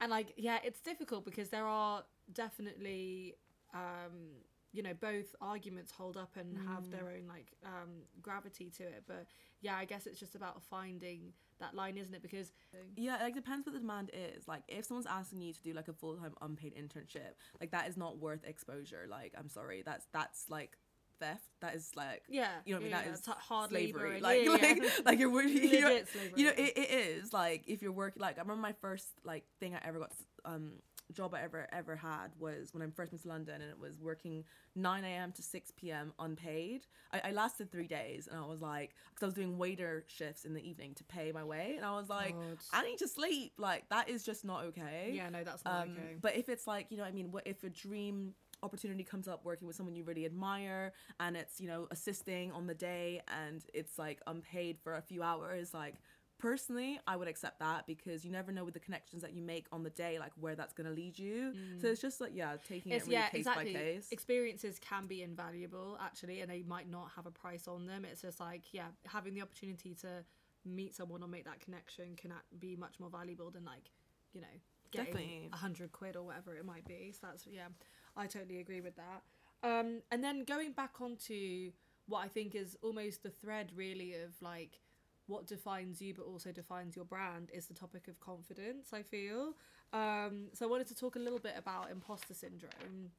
and 0.00 0.10
like 0.10 0.34
yeah, 0.36 0.58
it's 0.64 0.80
difficult 0.80 1.24
because 1.24 1.48
there 1.48 1.66
are 1.66 2.04
definitely 2.32 3.36
um 3.74 4.42
you 4.72 4.82
know 4.82 4.92
both 4.94 5.34
arguments 5.40 5.90
hold 5.92 6.16
up 6.16 6.30
and 6.36 6.56
have 6.68 6.90
their 6.90 7.08
own 7.08 7.26
like 7.28 7.52
um 7.64 8.02
gravity 8.20 8.70
to 8.70 8.82
it 8.82 9.04
but 9.06 9.26
yeah 9.60 9.76
i 9.76 9.84
guess 9.84 10.06
it's 10.06 10.18
just 10.20 10.34
about 10.34 10.62
finding 10.62 11.32
that 11.58 11.74
line 11.74 11.96
isn't 11.96 12.14
it 12.14 12.20
because 12.22 12.52
Yeah, 12.96 13.16
it 13.18 13.22
like 13.22 13.34
depends 13.34 13.64
what 13.66 13.72
the 13.72 13.80
demand 13.80 14.10
is. 14.12 14.46
Like 14.46 14.62
if 14.68 14.84
someone's 14.84 15.06
asking 15.06 15.40
you 15.40 15.54
to 15.54 15.62
do 15.62 15.72
like 15.72 15.88
a 15.88 15.94
full 15.94 16.14
time 16.16 16.34
unpaid 16.42 16.74
internship, 16.76 17.32
like 17.60 17.70
that 17.70 17.88
is 17.88 17.96
not 17.96 18.18
worth 18.18 18.44
exposure. 18.44 19.06
Like 19.08 19.32
I'm 19.38 19.48
sorry, 19.48 19.82
that's 19.82 20.06
that's 20.12 20.50
like 20.50 20.76
theft. 21.18 21.48
That 21.62 21.74
is 21.74 21.92
like 21.96 22.24
yeah 22.28 22.48
you 22.66 22.74
know 22.74 22.80
what 22.80 22.86
I 22.86 22.88
mean? 22.88 22.90
yeah, 22.90 22.98
That 22.98 23.06
yeah, 23.06 23.12
is 23.14 23.26
hard 23.48 23.70
slavery. 23.70 24.20
labor 24.20 24.20
Like, 24.20 24.44
yeah, 24.44 24.50
like, 24.50 24.82
yeah. 24.82 24.90
like 25.06 25.18
you're 25.18 25.30
working. 25.30 25.62
You 25.62 25.80
know, 25.80 26.00
you 26.36 26.44
know 26.44 26.52
it, 26.56 26.76
it 26.76 26.90
is 26.90 27.32
like 27.32 27.64
if 27.66 27.80
you're 27.80 27.92
working. 27.92 28.20
Like 28.20 28.36
I 28.36 28.42
remember 28.42 28.60
my 28.60 28.74
first 28.82 29.06
like 29.24 29.44
thing 29.58 29.74
I 29.74 29.80
ever 29.88 29.98
got 29.98 30.12
um 30.44 30.72
job 31.12 31.34
I 31.34 31.42
ever 31.42 31.68
ever 31.72 31.96
had 31.96 32.28
was 32.38 32.74
when 32.74 32.82
I 32.82 32.86
first 32.94 33.12
moved 33.12 33.22
to 33.24 33.28
London 33.28 33.60
and 33.60 33.70
it 33.70 33.78
was 33.78 34.00
working 34.00 34.44
9 34.74 35.04
a.m. 35.04 35.32
to 35.32 35.42
6 35.42 35.70
p.m. 35.76 36.12
unpaid. 36.18 36.86
I, 37.12 37.20
I 37.28 37.30
lasted 37.32 37.70
three 37.70 37.86
days 37.86 38.26
and 38.30 38.38
I 38.38 38.46
was 38.46 38.60
like 38.60 38.94
because 39.10 39.22
I 39.22 39.26
was 39.26 39.34
doing 39.34 39.58
waiter 39.58 40.04
shifts 40.08 40.44
in 40.44 40.54
the 40.54 40.68
evening 40.68 40.94
to 40.94 41.04
pay 41.04 41.32
my 41.32 41.44
way 41.44 41.74
and 41.76 41.84
I 41.86 41.92
was 41.92 42.08
like 42.08 42.34
God. 42.34 42.58
I 42.72 42.82
need 42.84 42.98
to 42.98 43.08
sleep. 43.08 43.52
Like 43.58 43.88
that 43.90 44.08
is 44.08 44.24
just 44.24 44.44
not 44.44 44.64
okay. 44.64 45.12
yeah 45.14 45.28
no 45.28 45.44
that's 45.44 45.64
not 45.64 45.84
Um, 45.84 45.90
okay 45.92 46.16
But 46.20 46.36
if 46.36 46.48
it's 46.48 46.66
like, 46.66 46.86
you 46.90 46.96
know, 46.96 47.04
what 47.04 47.10
I 47.10 47.12
mean, 47.12 47.30
what 47.30 47.46
if 47.46 47.62
a 47.64 47.70
dream 47.70 48.34
opportunity 48.62 49.04
comes 49.04 49.28
up 49.28 49.44
working 49.44 49.66
with 49.66 49.76
someone 49.76 49.94
you 49.94 50.02
really 50.02 50.24
admire 50.24 50.92
and 51.20 51.36
it's, 51.36 51.60
you 51.60 51.68
know, 51.68 51.86
assisting 51.90 52.50
on 52.52 52.66
the 52.66 52.74
day 52.74 53.20
and 53.28 53.62
it's 53.74 53.98
like 53.98 54.20
unpaid 54.26 54.78
for 54.82 54.94
a 54.94 55.02
few 55.02 55.22
hours, 55.22 55.74
like 55.74 55.96
personally, 56.38 57.00
I 57.06 57.16
would 57.16 57.28
accept 57.28 57.60
that 57.60 57.86
because 57.86 58.24
you 58.24 58.30
never 58.30 58.52
know 58.52 58.64
with 58.64 58.74
the 58.74 58.80
connections 58.80 59.22
that 59.22 59.34
you 59.34 59.42
make 59.42 59.66
on 59.72 59.82
the 59.82 59.90
day, 59.90 60.18
like 60.18 60.32
where 60.38 60.54
that's 60.54 60.74
going 60.74 60.88
to 60.88 60.94
lead 60.94 61.18
you. 61.18 61.52
So 61.80 61.88
it's 61.88 62.00
just 62.00 62.20
like, 62.20 62.32
yeah, 62.34 62.56
taking 62.68 62.92
it's 62.92 63.04
it 63.04 63.08
really 63.08 63.16
yeah 63.16 63.28
case 63.28 63.38
exactly. 63.40 63.72
by 63.72 63.78
case. 63.78 64.08
experiences 64.10 64.78
can 64.78 65.06
be 65.06 65.22
invaluable 65.22 65.98
actually 66.00 66.40
and 66.40 66.50
they 66.50 66.62
might 66.62 66.90
not 66.90 67.10
have 67.16 67.26
a 67.26 67.30
price 67.30 67.66
on 67.68 67.86
them. 67.86 68.04
It's 68.04 68.22
just 68.22 68.40
like 68.40 68.72
yeah 68.72 68.88
having 69.06 69.34
the 69.34 69.42
opportunity 69.42 69.94
to 70.02 70.24
meet 70.64 70.94
someone 70.94 71.22
or 71.22 71.28
make 71.28 71.44
that 71.44 71.60
connection 71.60 72.16
can 72.16 72.32
be 72.58 72.76
much 72.76 72.98
more 72.98 73.10
valuable 73.10 73.50
than 73.50 73.64
like 73.64 73.90
you 74.32 74.40
know 74.40 74.46
getting 74.90 75.48
a 75.52 75.56
hundred 75.56 75.92
quid 75.92 76.16
or 76.16 76.22
whatever 76.24 76.56
it 76.56 76.64
might 76.64 76.86
be. 76.86 77.12
So 77.12 77.28
that's 77.28 77.46
yeah 77.50 77.68
i 78.16 78.26
totally 78.26 78.60
agree 78.60 78.80
with 78.80 78.94
that. 78.96 79.22
Um 79.62 80.02
and 80.10 80.22
then 80.22 80.44
going 80.44 80.72
back 80.72 81.00
onto 81.00 81.72
what 82.08 82.20
i 82.20 82.28
think 82.28 82.54
is 82.54 82.76
almost 82.82 83.24
the 83.24 83.30
thread 83.30 83.72
really 83.74 84.14
of 84.14 84.30
like 84.40 84.78
what 85.26 85.46
defines 85.46 86.00
you 86.00 86.14
but 86.14 86.24
also 86.24 86.52
defines 86.52 86.94
your 86.96 87.04
brand 87.04 87.50
is 87.52 87.66
the 87.66 87.74
topic 87.74 88.08
of 88.08 88.18
confidence 88.20 88.92
i 88.92 89.02
feel 89.02 89.52
um, 89.92 90.48
so 90.52 90.66
i 90.66 90.68
wanted 90.68 90.86
to 90.86 90.94
talk 90.94 91.16
a 91.16 91.18
little 91.18 91.38
bit 91.38 91.54
about 91.56 91.90
imposter 91.90 92.34
syndrome 92.34 93.10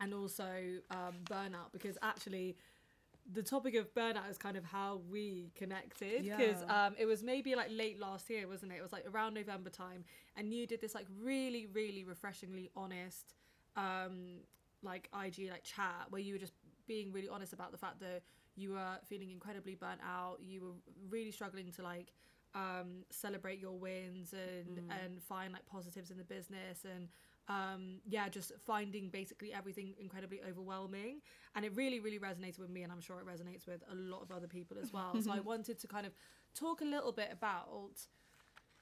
and 0.00 0.12
also 0.14 0.44
um, 0.90 1.14
burnout 1.24 1.72
because 1.72 1.96
actually 2.02 2.56
the 3.32 3.42
topic 3.42 3.74
of 3.74 3.92
burnout 3.94 4.30
is 4.30 4.38
kind 4.38 4.56
of 4.56 4.64
how 4.64 5.00
we 5.10 5.50
connected 5.56 6.22
because 6.24 6.62
Yeah. 6.68 6.86
um, 6.86 6.94
it 6.98 7.06
was 7.06 7.22
maybe 7.22 7.54
like 7.56 7.68
late 7.70 7.98
last 7.98 8.30
year 8.30 8.46
wasn't 8.46 8.72
it 8.72 8.76
it 8.76 8.82
was 8.82 8.92
like 8.92 9.04
around 9.12 9.34
november 9.34 9.70
time 9.70 10.04
and 10.36 10.52
you 10.52 10.66
did 10.66 10.80
this 10.80 10.94
like 10.94 11.06
really 11.22 11.66
really 11.66 12.04
refreshingly 12.04 12.70
honest 12.76 13.34
um, 13.76 14.40
like 14.82 15.08
ig 15.24 15.50
like 15.50 15.64
chat 15.64 16.06
where 16.10 16.20
you 16.20 16.34
were 16.34 16.38
just 16.38 16.52
being 16.86 17.12
really 17.12 17.28
honest 17.28 17.52
about 17.52 17.72
the 17.72 17.78
fact 17.78 17.98
that 18.00 18.22
you 18.56 18.72
were 18.72 18.98
feeling 19.04 19.30
incredibly 19.30 19.74
burnt 19.74 20.00
out 20.02 20.38
you 20.40 20.60
were 20.62 20.72
really 21.10 21.30
struggling 21.30 21.70
to 21.70 21.82
like 21.82 22.12
um, 22.56 23.04
celebrate 23.10 23.60
your 23.60 23.78
wins 23.78 24.32
and 24.32 24.78
and 24.90 25.22
find 25.22 25.52
like 25.52 25.66
positives 25.66 26.10
in 26.10 26.16
the 26.16 26.24
business 26.24 26.84
and 26.84 27.08
um, 27.48 27.96
yeah 28.08 28.28
just 28.28 28.52
finding 28.66 29.08
basically 29.10 29.52
everything 29.52 29.94
incredibly 30.00 30.40
overwhelming. 30.48 31.20
And 31.54 31.64
it 31.64 31.76
really 31.76 32.00
really 32.00 32.18
resonated 32.18 32.58
with 32.58 32.70
me 32.70 32.82
and 32.82 32.90
i'm 32.90 33.00
sure 33.00 33.20
it 33.20 33.26
resonates 33.26 33.66
with 33.66 33.82
a 33.90 33.94
lot 33.94 34.22
of 34.22 34.30
other 34.32 34.48
people 34.48 34.78
as 34.82 34.92
well. 34.92 35.20
So 35.22 35.30
i 35.32 35.40
wanted 35.52 35.78
to 35.78 35.86
kind 35.86 36.06
of 36.06 36.12
talk 36.54 36.80
a 36.80 36.84
little 36.84 37.12
bit 37.12 37.28
about 37.30 38.06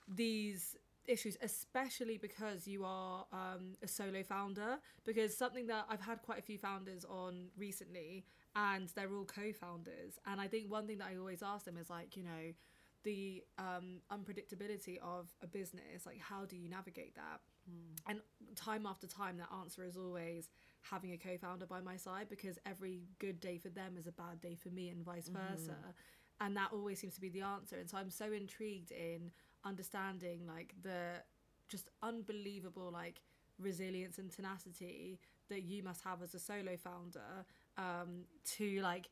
these 0.09 0.77
issues 1.07 1.37
especially 1.43 2.17
because 2.17 2.67
you 2.67 2.83
are 2.85 3.27
um, 3.33 3.75
a 3.83 3.89
solo 3.89 4.23
founder 4.23 4.79
because 5.05 5.37
something 5.37 5.67
that 5.67 5.85
i've 5.91 6.01
had 6.01 6.23
quite 6.23 6.39
a 6.39 6.43
few 6.43 6.57
founders 6.57 7.05
on 7.05 7.49
recently 7.59 8.25
and 8.57 8.89
they're 8.95 9.13
all 9.15 9.25
co-founders. 9.25 10.19
And 10.27 10.41
i 10.41 10.47
think 10.49 10.71
one 10.71 10.87
thing 10.87 10.99
that 10.99 11.09
i 11.13 11.17
always 11.17 11.43
ask 11.43 11.65
them 11.65 11.77
is 11.77 11.91
like 11.91 12.17
you 12.17 12.23
know 12.23 12.53
the 13.05 13.45
um, 13.59 14.01
unpredictability 14.11 14.99
of 15.03 15.29
a 15.43 15.47
business 15.47 16.07
like 16.07 16.19
how 16.21 16.45
do 16.47 16.57
you 16.57 16.69
navigate 16.71 17.15
that? 17.17 17.41
And 18.07 18.21
time 18.57 18.87
after 18.87 19.07
time 19.07 19.37
that 19.39 19.49
answer 19.61 19.85
is 19.85 19.97
always 19.97 20.49
having 20.83 21.13
a 21.13 21.19
co-founder 21.19 21.67
by 21.67 21.81
my 21.81 21.97
side 21.97 22.29
because 22.29 22.59
every 22.67 23.03
good 23.19 23.41
day 23.41 23.59
for 23.59 23.69
them 23.71 23.97
is 23.99 24.07
a 24.07 24.13
bad 24.13 24.41
day 24.41 24.55
for 24.55 24.69
me 24.71 24.89
and 24.89 25.03
vice 25.05 25.29
versa. 25.29 25.77
And 26.41 26.57
that 26.57 26.71
always 26.73 26.99
seems 26.99 27.15
to 27.15 27.21
be 27.21 27.29
the 27.31 27.43
answer. 27.43 27.77
And 27.77 27.89
so 27.89 27.97
i'm 27.99 28.11
so 28.11 28.33
intrigued 28.33 28.91
in 28.93 29.31
understanding 29.65 30.47
like 30.47 30.75
the 30.83 31.23
just 31.69 31.89
unbelievable 32.03 32.91
like 32.93 33.21
resilience 33.59 34.19
and 34.19 34.31
tenacity 34.31 35.19
that 35.49 35.63
you 35.63 35.83
must 35.83 36.03
have 36.03 36.23
as 36.23 36.35
a 36.35 36.39
solo 36.39 36.77
founder 36.77 37.45
um 37.79 38.25
to 38.45 38.81
like 38.81 39.09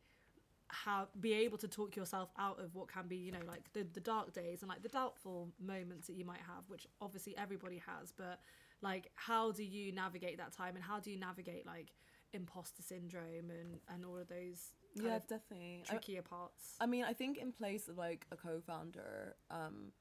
how 0.69 1.07
be 1.21 1.35
able 1.35 1.59
to 1.59 1.69
talk 1.69 1.97
yourself 1.97 2.31
out 2.39 2.59
of 2.59 2.75
what 2.75 2.89
can 2.89 3.07
be 3.07 3.17
you 3.17 3.31
know 3.31 3.39
like 3.47 3.71
the, 3.75 3.87
the 3.93 4.01
dark 4.01 4.33
days 4.33 4.63
and 4.63 4.69
like 4.69 4.83
the 4.83 4.89
doubtful 4.89 5.49
moments 5.61 6.07
that 6.07 6.15
you 6.15 6.25
might 6.25 6.41
have 6.41 6.65
which 6.69 6.87
obviously 7.01 7.37
everybody 7.37 7.83
has 7.87 8.13
but 8.17 8.41
like 8.81 9.11
how 9.15 9.53
do 9.53 9.63
you 9.63 9.93
navigate 9.93 10.39
that 10.39 10.53
time 10.53 10.75
and 10.75 10.83
how 10.83 10.99
do 10.99 11.11
you 11.11 11.19
navigate 11.19 11.67
like 11.67 11.93
imposter 12.33 12.83
syndrome 12.83 13.51
and 13.51 13.79
and 13.93 14.05
all 14.05 14.17
of 14.17 14.29
those 14.29 14.73
kind 14.97 15.09
yeah, 15.09 15.17
of 15.17 15.27
definitely. 15.27 15.83
I- 15.87 15.91
trickier 15.91 16.23
parts 16.23 16.77
I 16.81 16.87
mean, 16.87 17.05
I 17.05 17.13
think 17.13 17.39
in 17.39 17.53
place 17.53 17.89
of 17.89 17.97
like 17.97 18.27
a 18.33 18.37
co-founder, 18.37 19.37
um, 19.51 19.93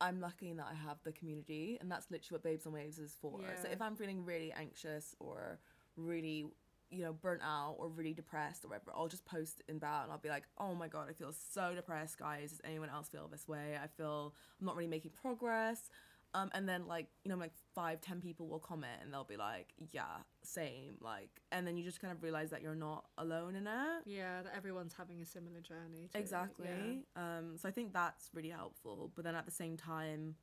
I'm 0.00 0.20
lucky 0.20 0.50
in 0.50 0.56
that 0.56 0.68
I 0.70 0.74
have 0.74 0.98
the 1.04 1.12
community, 1.12 1.78
and 1.80 1.90
that's 1.90 2.10
literally 2.10 2.36
what 2.36 2.42
Babes 2.42 2.66
on 2.66 2.72
Waves 2.72 2.98
is 2.98 3.16
for. 3.20 3.38
So 3.62 3.68
if 3.70 3.80
I'm 3.80 3.96
feeling 3.96 4.24
really 4.24 4.52
anxious 4.52 5.14
or 5.20 5.58
really, 5.96 6.46
you 6.90 7.02
know, 7.02 7.12
burnt 7.12 7.42
out 7.42 7.76
or 7.78 7.88
really 7.88 8.12
depressed 8.12 8.64
or 8.64 8.68
whatever, 8.68 8.92
I'll 8.94 9.08
just 9.08 9.24
post 9.24 9.62
in 9.68 9.78
that, 9.80 10.04
and 10.04 10.12
I'll 10.12 10.18
be 10.18 10.28
like, 10.28 10.44
"Oh 10.58 10.74
my 10.74 10.88
god, 10.88 11.08
I 11.10 11.12
feel 11.12 11.32
so 11.32 11.74
depressed, 11.74 12.18
guys. 12.18 12.50
Does 12.50 12.60
anyone 12.64 12.90
else 12.90 13.08
feel 13.08 13.28
this 13.28 13.48
way? 13.48 13.78
I 13.82 13.86
feel 13.86 14.34
I'm 14.60 14.66
not 14.66 14.76
really 14.76 14.88
making 14.88 15.12
progress." 15.20 15.90
Um, 16.34 16.50
and 16.52 16.68
then 16.68 16.86
like 16.86 17.06
you 17.24 17.30
know 17.30 17.38
like 17.38 17.52
five 17.74 18.02
ten 18.02 18.20
people 18.20 18.46
will 18.46 18.58
comment 18.58 19.00
and 19.02 19.10
they'll 19.10 19.24
be 19.24 19.38
like 19.38 19.72
yeah 19.90 20.18
same 20.42 20.96
like 21.00 21.30
and 21.50 21.66
then 21.66 21.78
you 21.78 21.84
just 21.84 21.98
kind 21.98 22.12
of 22.12 22.22
realize 22.22 22.50
that 22.50 22.60
you're 22.60 22.74
not 22.74 23.06
alone 23.16 23.56
in 23.56 23.66
it 23.66 24.02
yeah 24.04 24.42
that 24.42 24.52
everyone's 24.54 24.92
having 24.92 25.22
a 25.22 25.24
similar 25.24 25.60
journey 25.60 26.08
to 26.12 26.18
it, 26.18 26.20
exactly 26.20 27.06
um 27.16 27.56
so 27.56 27.66
i 27.66 27.72
think 27.72 27.92
that's 27.94 28.28
really 28.34 28.50
helpful 28.50 29.10
but 29.14 29.24
then 29.24 29.34
at 29.34 29.46
the 29.46 29.50
same 29.50 29.78
time 29.78 30.34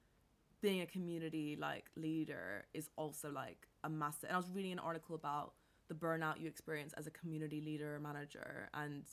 being 0.62 0.82
a 0.82 0.86
community 0.88 1.58
like 1.60 1.86
leader 1.96 2.66
is 2.74 2.90
also 2.96 3.30
like 3.30 3.68
a 3.84 3.90
massive 3.90 4.30
and 4.30 4.36
i 4.36 4.38
was 4.38 4.50
reading 4.50 4.72
an 4.72 4.80
article 4.80 5.14
about 5.14 5.54
the 5.88 5.96
burnout 5.96 6.40
you 6.40 6.48
experience 6.48 6.94
as 6.94 7.08
a 7.08 7.12
community 7.12 7.62
leader 7.62 7.96
or 7.96 8.00
manager 8.00 8.70
and 8.74 9.04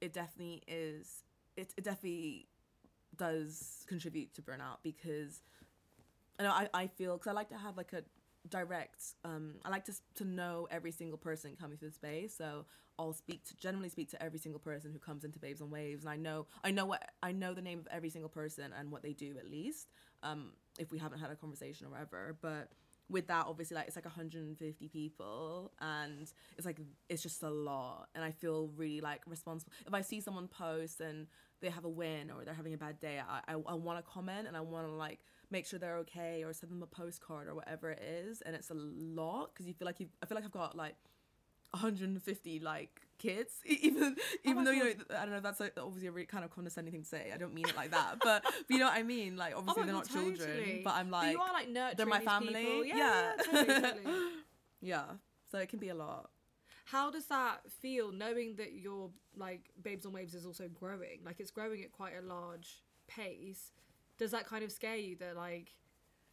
it 0.00 0.12
definitely 0.12 0.62
is 0.66 1.24
it, 1.56 1.72
it 1.76 1.84
definitely 1.84 2.48
does 3.16 3.84
contribute 3.88 4.34
to 4.34 4.42
burnout 4.42 4.78
because 4.82 5.42
I 6.38 6.42
know 6.42 6.50
I, 6.50 6.68
I 6.74 6.86
feel 6.86 7.16
because 7.16 7.30
I 7.30 7.32
like 7.32 7.48
to 7.50 7.56
have 7.58 7.76
like 7.76 7.92
a 7.92 8.02
direct 8.48 9.02
um 9.24 9.54
I 9.64 9.70
like 9.70 9.84
to 9.86 9.94
to 10.16 10.24
know 10.24 10.68
every 10.70 10.92
single 10.92 11.18
person 11.18 11.56
coming 11.58 11.78
through 11.78 11.88
the 11.88 11.94
space. 11.94 12.34
So 12.36 12.66
I'll 12.98 13.12
speak 13.12 13.44
to 13.44 13.56
generally 13.56 13.88
speak 13.88 14.10
to 14.10 14.22
every 14.22 14.38
single 14.38 14.60
person 14.60 14.90
who 14.92 14.98
comes 14.98 15.24
into 15.24 15.38
Babes 15.38 15.60
on 15.60 15.70
Waves 15.70 16.04
and 16.04 16.10
I 16.10 16.16
know 16.16 16.46
I 16.62 16.70
know 16.70 16.86
what 16.86 17.10
I 17.22 17.32
know 17.32 17.54
the 17.54 17.62
name 17.62 17.78
of 17.78 17.88
every 17.90 18.10
single 18.10 18.28
person 18.28 18.72
and 18.78 18.90
what 18.90 19.02
they 19.02 19.12
do 19.12 19.36
at 19.38 19.50
least 19.50 19.88
um 20.22 20.52
if 20.78 20.92
we 20.92 20.98
haven't 20.98 21.18
had 21.18 21.30
a 21.30 21.36
conversation 21.36 21.86
or 21.86 21.90
whatever. 21.90 22.36
But 22.40 22.68
with 23.08 23.28
that 23.28 23.46
obviously 23.46 23.76
like 23.76 23.86
it's 23.86 23.96
like 23.96 24.04
150 24.04 24.88
people 24.88 25.72
and 25.80 26.32
it's 26.56 26.66
like 26.66 26.80
it's 27.08 27.22
just 27.22 27.42
a 27.42 27.50
lot 27.50 28.08
and 28.14 28.24
i 28.24 28.30
feel 28.30 28.68
really 28.76 29.00
like 29.00 29.20
responsible. 29.26 29.72
If 29.86 29.94
i 29.94 30.00
see 30.00 30.20
someone 30.20 30.48
post 30.48 31.00
and 31.00 31.28
they 31.60 31.70
have 31.70 31.84
a 31.84 31.88
win 31.88 32.30
or 32.30 32.44
they're 32.44 32.54
having 32.54 32.74
a 32.74 32.78
bad 32.78 32.98
day 32.98 33.20
i 33.20 33.40
i, 33.46 33.52
I 33.54 33.74
want 33.74 34.04
to 34.04 34.10
comment 34.10 34.48
and 34.48 34.56
i 34.56 34.60
want 34.60 34.86
to 34.88 34.92
like 34.92 35.20
make 35.50 35.66
sure 35.66 35.78
they're 35.78 35.98
okay 35.98 36.42
or 36.42 36.52
send 36.52 36.72
them 36.72 36.82
a 36.82 36.86
postcard 36.86 37.46
or 37.46 37.54
whatever 37.54 37.90
it 37.90 38.02
is 38.02 38.42
and 38.42 38.56
it's 38.56 38.70
a 38.70 38.74
lot 38.74 39.54
because 39.54 39.68
you 39.68 39.74
feel 39.74 39.86
like 39.86 40.00
you 40.00 40.08
i 40.22 40.26
feel 40.26 40.34
like 40.34 40.44
i've 40.44 40.50
got 40.50 40.76
like 40.76 40.96
150 41.70 42.60
like 42.60 43.05
kids 43.18 43.52
even 43.66 44.16
oh 44.18 44.22
even 44.44 44.56
my 44.58 44.64
though 44.64 44.70
you 44.70 44.84
know 44.84 44.92
i 45.18 45.24
don't 45.24 45.30
know 45.32 45.40
that's 45.40 45.60
like, 45.60 45.72
obviously 45.78 46.08
a 46.08 46.12
really 46.12 46.26
kind 46.26 46.44
of 46.44 46.50
condescending 46.50 46.92
thing 46.92 47.02
to 47.02 47.08
say 47.08 47.30
i 47.34 47.36
don't 47.36 47.54
mean 47.54 47.66
it 47.68 47.76
like 47.76 47.90
that 47.90 48.16
but, 48.22 48.42
but 48.44 48.54
you 48.68 48.78
know 48.78 48.86
what 48.86 48.94
i 48.96 49.02
mean 49.02 49.36
like 49.36 49.52
oh 49.54 49.58
obviously 49.58 49.82
Oh 49.82 49.86
they're 49.86 49.94
God, 49.94 50.12
not 50.14 50.22
children 50.36 50.80
but 50.84 50.94
i'm 50.94 51.10
like 51.10 51.32
you 51.32 51.40
are 51.40 51.52
like 51.52 51.68
nurturing 51.68 51.96
they're 51.96 52.06
my 52.06 52.20
family. 52.20 52.88
Yeah, 52.88 52.96
Yeah. 52.96 52.96
yeah, 52.96 53.32
totally, 53.44 53.80
totally. 53.80 54.14
yeah 54.80 55.04
so 55.50 55.58
it 55.58 55.68
can 55.68 55.78
be 55.78 55.88
a 55.88 55.94
lot 55.94 56.30
How 56.86 57.10
does 57.10 57.26
that 57.26 57.60
feel 57.82 58.12
knowing 58.12 58.56
that 58.56 58.72
your 58.74 59.10
like 59.36 59.70
Babes 59.82 60.06
on 60.06 60.12
Waves 60.12 60.34
is 60.34 60.46
also 60.46 60.68
growing? 60.68 61.18
Like 61.24 61.40
it's 61.40 61.50
growing 61.50 61.82
at 61.82 61.90
quite 61.92 62.12
a 62.16 62.22
large 62.24 62.82
pace. 63.08 63.72
Does 64.18 64.30
that 64.30 64.46
kind 64.46 64.62
of 64.64 64.70
scare 64.70 64.96
you 64.96 65.16
that 65.16 65.34
like 65.36 65.74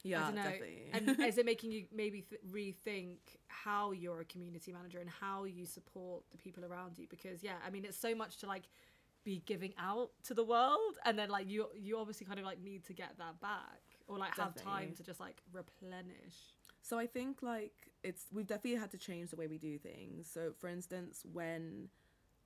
yeah 0.03 0.19
I 0.19 0.21
don't 0.25 0.35
know. 0.35 0.43
definitely 0.43 0.83
and 0.93 1.19
is 1.27 1.37
it 1.37 1.45
making 1.45 1.71
you 1.71 1.85
maybe 1.93 2.21
th- 2.21 2.41
rethink 2.51 3.17
how 3.47 3.91
you're 3.91 4.21
a 4.21 4.25
community 4.25 4.71
manager 4.71 4.99
and 4.99 5.09
how 5.09 5.43
you 5.45 5.65
support 5.65 6.23
the 6.31 6.37
people 6.37 6.63
around 6.63 6.97
you? 6.97 7.07
Because 7.09 7.43
yeah, 7.43 7.55
I 7.65 7.69
mean, 7.69 7.83
it's 7.83 7.97
so 7.97 8.13
much 8.15 8.37
to 8.37 8.47
like 8.47 8.63
be 9.23 9.41
giving 9.45 9.73
out 9.79 10.11
to 10.25 10.33
the 10.33 10.43
world, 10.43 10.97
and 11.05 11.17
then 11.17 11.29
like 11.29 11.49
you 11.49 11.67
you 11.75 11.97
obviously 11.97 12.25
kind 12.25 12.39
of 12.39 12.45
like 12.45 12.61
need 12.61 12.83
to 12.85 12.93
get 12.93 13.17
that 13.17 13.41
back 13.41 13.81
or 14.07 14.17
like 14.17 14.35
have 14.35 14.55
time 14.55 14.93
to 14.95 15.03
just 15.03 15.19
like 15.19 15.41
replenish. 15.51 16.37
So 16.81 16.99
I 16.99 17.07
think 17.07 17.41
like 17.41 17.91
it's 18.03 18.25
we've 18.31 18.47
definitely 18.47 18.79
had 18.79 18.91
to 18.91 18.97
change 18.97 19.31
the 19.31 19.35
way 19.35 19.47
we 19.47 19.57
do 19.57 19.77
things. 19.77 20.29
So 20.31 20.51
for 20.57 20.67
instance, 20.67 21.25
when 21.31 21.89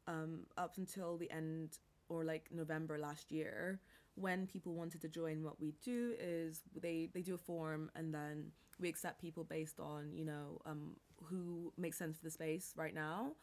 um 0.08 0.46
up 0.58 0.78
until 0.78 1.18
the 1.18 1.30
end 1.32 1.80
or 2.08 2.24
like 2.24 2.50
November 2.52 2.98
last 2.98 3.32
year, 3.32 3.82
when 4.18 4.48
people 4.48 4.74
wanted 4.74 5.02
to 5.02 5.08
join 5.08 5.44
what 5.44 5.60
we 5.60 5.74
do 5.84 6.14
is 6.20 6.62
they 6.82 7.10
they 7.14 7.22
do 7.22 7.36
a 7.36 7.38
form 7.38 7.92
and 7.96 8.14
then 8.14 8.52
we 8.80 8.90
accept 8.90 9.22
people 9.22 9.44
based 9.44 9.80
on, 9.80 10.12
you 10.14 10.26
know, 10.26 10.60
um 10.66 10.96
who 11.24 11.72
makes 11.78 11.98
sense 11.98 12.18
for 12.18 12.24
the 12.24 12.32
space 12.32 12.74
right 12.76 12.94
now. 12.94 13.34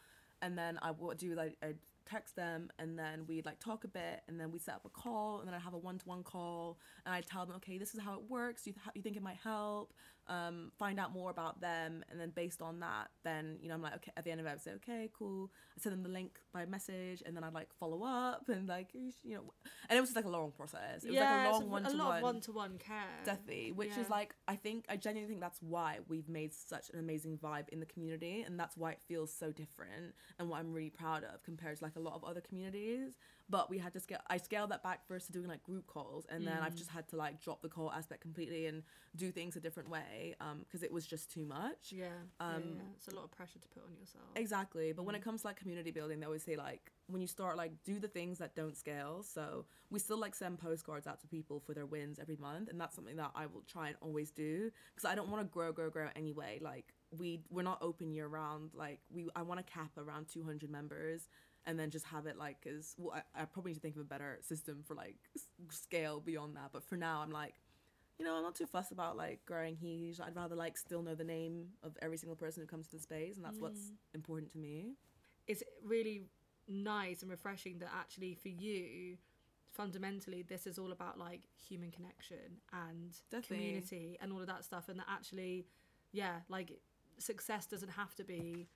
And 0.41 0.57
then 0.57 0.77
I 0.81 0.91
would 0.91 1.17
do 1.17 1.33
like 1.35 1.57
I 1.63 1.73
text 2.09 2.35
them 2.35 2.69
and 2.77 2.97
then 2.99 3.25
we'd 3.27 3.45
like 3.45 3.59
talk 3.59 3.83
a 3.83 3.87
bit 3.87 4.21
and 4.27 4.39
then 4.39 4.51
we 4.51 4.59
set 4.59 4.75
up 4.75 4.85
a 4.85 4.89
call 4.89 5.39
and 5.39 5.47
then 5.47 5.55
I 5.55 5.59
have 5.59 5.73
a 5.73 5.77
one-to-one 5.77 6.23
call 6.23 6.77
and 7.05 7.15
I 7.15 7.21
tell 7.21 7.45
them 7.45 7.55
okay 7.57 7.79
this 7.79 7.95
is 7.95 7.99
how 7.99 8.13
it 8.13 8.21
works 8.29 8.67
you, 8.67 8.73
th- 8.73 8.93
you 8.93 9.01
think 9.01 9.15
it 9.17 9.23
might 9.23 9.39
help 9.43 9.91
um, 10.27 10.71
find 10.77 10.99
out 10.99 11.13
more 11.13 11.29
about 11.29 11.61
them 11.61 12.03
and 12.09 12.19
then 12.19 12.31
based 12.35 12.61
on 12.61 12.79
that 12.79 13.09
then 13.23 13.57
you 13.61 13.69
know 13.69 13.75
I'm 13.75 13.81
like 13.81 13.95
okay 13.95 14.11
at 14.17 14.23
the 14.23 14.31
end 14.31 14.39
of 14.39 14.45
it 14.45 14.49
I 14.49 14.53
would 14.53 14.61
say 14.61 14.71
okay 14.77 15.09
cool 15.17 15.51
I 15.77 15.81
send 15.81 15.93
them 15.93 16.03
the 16.03 16.09
link 16.09 16.39
by 16.53 16.65
message 16.65 17.21
and 17.25 17.35
then 17.35 17.43
I'd 17.43 17.53
like 17.53 17.69
follow 17.79 18.03
up 18.03 18.49
and 18.49 18.67
like 18.67 18.89
you 18.93 19.35
know 19.35 19.53
and 19.89 19.97
it 19.97 20.01
was 20.01 20.09
just 20.09 20.15
like 20.15 20.25
a 20.25 20.29
long 20.29 20.51
process 20.51 21.03
it 21.03 21.09
was 21.11 21.19
like 21.19 21.29
a 21.29 21.49
long 21.49 21.69
one 21.69 21.85
a 21.85 21.89
to 21.89 21.97
lot 21.97 22.17
of 22.17 22.23
one 22.23 22.35
one-to-one 22.35 22.77
care. 22.77 23.21
Definitely, 23.25 23.71
which 23.71 23.89
Yeah. 23.95 24.01
is 24.03 24.09
like 24.09 24.35
I 24.47 24.55
think 24.55 24.85
I 24.89 24.97
genuinely 24.97 25.29
think 25.29 25.41
that's 25.41 25.61
why 25.61 25.99
we've 26.07 26.27
made 26.29 26.53
such 26.53 26.89
an 26.91 26.99
amazing 26.99 27.37
vibe 27.37 27.69
in 27.69 27.79
the 27.79 27.85
community, 27.85 28.41
and 28.41 28.59
that's 28.59 28.75
why 28.77 28.91
it 28.91 28.99
feels 29.07 29.33
so 29.33 29.51
different, 29.51 30.13
and 30.37 30.49
what 30.49 30.59
I'm 30.59 30.71
really 30.73 30.89
proud 30.89 31.23
of 31.23 31.41
compared 31.43 31.77
to 31.77 31.83
like 31.83 31.95
a 31.95 31.99
lot 31.99 32.15
of 32.15 32.23
other 32.23 32.41
communities. 32.41 33.13
But 33.47 33.69
we 33.69 33.77
had 33.77 33.93
to 33.93 33.99
scale. 33.99 34.19
I 34.27 34.37
scaled 34.37 34.71
that 34.71 34.81
back 34.81 35.05
first 35.07 35.27
to 35.27 35.31
doing 35.31 35.47
like 35.47 35.61
group 35.63 35.85
calls, 35.85 36.25
and 36.29 36.47
then 36.47 36.57
Mm. 36.57 36.63
I've 36.63 36.75
just 36.75 36.89
had 36.89 37.07
to 37.09 37.15
like 37.15 37.39
drop 37.41 37.61
the 37.61 37.69
call 37.69 37.91
aspect 37.91 38.21
completely 38.21 38.65
and 38.65 38.81
do 39.15 39.31
things 39.31 39.55
a 39.55 39.59
different 39.59 39.87
way, 39.89 40.35
um, 40.39 40.59
because 40.59 40.81
it 40.81 40.91
was 40.91 41.05
just 41.05 41.29
too 41.31 41.45
much. 41.45 41.91
Yeah, 41.91 42.05
yeah, 42.39 42.45
Um, 42.47 42.63
yeah. 42.77 42.81
It's 42.95 43.07
a 43.07 43.15
lot 43.15 43.23
of 43.23 43.31
pressure 43.31 43.59
to 43.59 43.67
put 43.69 43.83
on 43.85 43.95
yourself. 43.99 44.25
Exactly. 44.35 44.93
But 44.93 45.03
when 45.03 45.13
it 45.15 45.21
comes 45.21 45.41
to 45.41 45.47
like 45.47 45.57
community 45.57 45.91
building, 45.91 46.19
they 46.19 46.25
always 46.25 46.43
say 46.43 46.55
like 46.55 46.91
when 47.07 47.21
you 47.21 47.27
start 47.27 47.55
like 47.55 47.71
do 47.83 47.99
the 47.99 48.07
things 48.07 48.39
that 48.39 48.55
don't 48.55 48.75
scale. 48.75 49.21
So 49.21 49.65
we 49.91 49.99
still 49.99 50.17
like 50.19 50.33
send 50.33 50.57
postcards 50.57 51.05
out 51.05 51.19
to 51.21 51.27
people 51.27 51.59
for 51.59 51.75
their 51.75 51.85
wins 51.85 52.17
every 52.17 52.37
month, 52.37 52.69
and 52.69 52.81
that's 52.81 52.95
something 52.95 53.15
that 53.17 53.31
I 53.35 53.45
will 53.45 53.61
try 53.67 53.89
and 53.89 53.97
always 54.01 54.31
do 54.31 54.71
because 54.95 55.07
I 55.07 55.13
don't 55.13 55.29
want 55.29 55.43
to 55.43 55.53
grow, 55.53 55.71
grow, 55.71 55.91
grow 55.91 56.09
anyway. 56.15 56.57
Like 56.61 56.95
we 57.15 57.41
we're 57.51 57.61
not 57.61 57.77
open 57.81 58.11
year 58.11 58.27
round. 58.27 58.71
Like 58.73 59.01
we 59.11 59.29
I 59.35 59.43
want 59.43 59.59
to 59.63 59.71
cap 59.71 59.91
around 59.97 60.29
200 60.29 60.69
members. 60.69 61.29
And 61.67 61.79
then 61.79 61.89
just 61.89 62.05
have 62.05 62.27
it 62.27 62.37
like, 62.37 62.63
cause 62.63 62.93
well, 62.97 63.15
I, 63.35 63.41
I 63.41 63.45
probably 63.45 63.71
need 63.71 63.75
to 63.75 63.81
think 63.81 63.95
of 63.95 64.01
a 64.01 64.05
better 64.05 64.37
system 64.41 64.83
for 64.87 64.93
like 64.95 65.15
s- 65.35 65.47
scale 65.71 66.19
beyond 66.19 66.55
that. 66.57 66.69
But 66.71 66.83
for 66.83 66.95
now, 66.95 67.21
I'm 67.21 67.31
like, 67.31 67.55
you 68.19 68.25
know, 68.25 68.35
I'm 68.35 68.43
not 68.43 68.55
too 68.55 68.67
fussed 68.67 68.91
about 68.91 69.17
like 69.17 69.45
growing 69.45 69.75
huge. 69.75 70.19
I'd 70.21 70.35
rather 70.35 70.55
like 70.55 70.77
still 70.77 71.01
know 71.01 71.15
the 71.15 71.23
name 71.23 71.69
of 71.83 71.97
every 72.01 72.17
single 72.17 72.35
person 72.35 72.61
who 72.61 72.67
comes 72.67 72.87
to 72.89 72.97
the 72.97 73.01
space, 73.01 73.35
and 73.35 73.43
that's 73.45 73.59
what's 73.59 73.79
mm. 73.91 73.95
important 74.13 74.51
to 74.51 74.57
me. 74.57 74.95
it's 75.47 75.63
really 75.83 76.23
nice 76.67 77.21
and 77.21 77.29
refreshing 77.31 77.79
that 77.79 77.89
actually 77.95 78.33
for 78.35 78.49
you 78.49 79.17
fundamentally 79.71 80.41
this 80.41 80.65
is 80.65 80.79
all 80.79 80.91
about 80.91 81.19
like 81.19 81.41
human 81.57 81.91
connection 81.91 82.37
and 82.73 83.13
Definitely. 83.29 83.57
community 83.57 84.17
and 84.21 84.31
all 84.31 84.39
of 84.41 84.47
that 84.47 84.63
stuff 84.63 84.89
and 84.89 84.97
that 84.99 85.05
actually 85.09 85.67
yeah 86.11 86.39
like 86.49 86.71
success 87.19 87.65
doesn't 87.67 87.89
have 87.91 88.15
to 88.15 88.23
be 88.23 88.67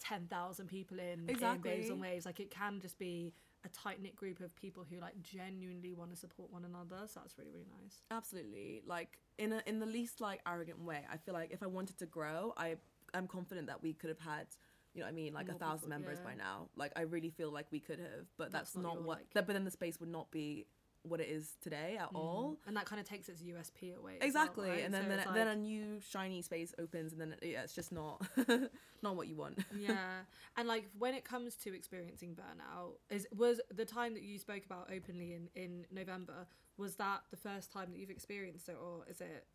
10,000 0.00 0.66
people 0.66 0.98
in, 0.98 1.20
in 1.24 1.30
Exactly. 1.30 1.70
Babes 1.70 1.90
on 1.90 2.00
Waves 2.00 2.26
like 2.26 2.40
it 2.40 2.50
can 2.50 2.80
just 2.80 2.98
be 2.98 3.32
a 3.64 3.68
tight 3.68 4.00
knit 4.02 4.16
group 4.16 4.40
of 4.40 4.54
people 4.56 4.84
who 4.88 4.98
like 5.00 5.20
genuinely 5.22 5.92
want 5.92 6.10
to 6.10 6.16
support 6.16 6.50
one 6.50 6.64
another 6.64 7.06
so 7.06 7.20
that's 7.20 7.36
really 7.38 7.50
really 7.50 7.66
nice 7.82 8.00
Absolutely. 8.10 8.82
Like 8.86 9.18
in 9.38 9.52
a 9.52 9.62
in 9.66 9.78
the 9.78 9.86
least 9.86 10.20
like 10.20 10.40
arrogant 10.46 10.80
way. 10.82 11.00
I 11.12 11.16
feel 11.18 11.34
like 11.34 11.50
if 11.52 11.62
I 11.62 11.66
wanted 11.66 11.98
to 11.98 12.06
grow, 12.06 12.54
I 12.56 12.76
I'm 13.12 13.26
confident 13.26 13.66
that 13.66 13.82
we 13.82 13.92
could 13.92 14.08
have 14.08 14.18
had 14.20 14.46
you 14.94 15.00
know 15.00 15.06
what 15.06 15.12
I 15.12 15.14
mean, 15.14 15.32
like 15.34 15.48
a 15.48 15.54
thousand 15.54 15.88
people, 15.90 16.00
members 16.00 16.18
yeah. 16.20 16.30
by 16.30 16.34
now. 16.34 16.68
Like 16.76 16.92
I 16.96 17.02
really 17.02 17.30
feel 17.30 17.52
like 17.52 17.66
we 17.70 17.78
could 17.80 17.98
have, 18.00 18.26
but 18.36 18.50
That's 18.50 18.72
that's, 18.72 18.76
not 18.76 18.82
not, 18.82 18.94
your, 18.94 19.02
what. 19.04 19.18
like- 19.18 19.46
but 19.46 19.46
then 19.48 19.64
the 19.64 19.70
space 19.70 20.00
would 20.00 20.08
not 20.08 20.30
be 20.30 20.66
what 21.02 21.20
it 21.20 21.28
is 21.28 21.56
today 21.62 21.96
at 21.98 22.08
all. 22.14 22.58
and 22.66 22.76
that 22.76 22.84
kind 22.84 23.00
of 23.00 23.08
takes 23.08 23.28
its 23.28 23.40
USP 23.42 23.96
away 23.96 24.14
as 24.14 24.20
well, 24.20 24.26
Exactly, 24.26 24.68
right? 24.68 24.84
and 24.84 24.92
then 24.92 25.04
So 25.04 25.08
then, 25.08 25.18
it's 25.20 25.30
then 25.32 25.46
like- 25.46 25.56
a 25.56 25.60
new 25.60 26.00
shiny 26.00 26.42
space 26.42 26.74
opens, 26.78 27.12
and 27.12 27.20
then 27.20 27.34
yeah, 27.42 27.62
it's 27.62 27.74
just 27.74 27.90
not 27.92 28.20
not 29.02 29.16
what 29.16 29.26
you 29.28 29.36
want. 29.36 29.58
yeah 29.76 30.20
and 30.56 30.68
like 30.68 30.84
when 30.98 31.14
it 31.14 31.24
comes 31.24 31.54
to 31.56 31.74
experiencing 31.74 32.34
burnout 32.36 32.92
is 33.08 33.26
was 33.34 33.60
the 33.74 33.84
time 33.86 34.12
that 34.14 34.22
you 34.22 34.38
spoke 34.38 34.64
about 34.66 34.90
openly 34.94 35.32
in 35.32 35.48
in 35.54 35.86
november 35.90 36.46
was 36.76 36.96
that 36.96 37.20
the 37.30 37.36
first 37.36 37.72
time 37.72 37.90
that 37.92 37.98
you've 37.98 38.10
experienced 38.10 38.68
it 38.68 38.76
or 38.82 39.04
is 39.08 39.20
it 39.20 39.46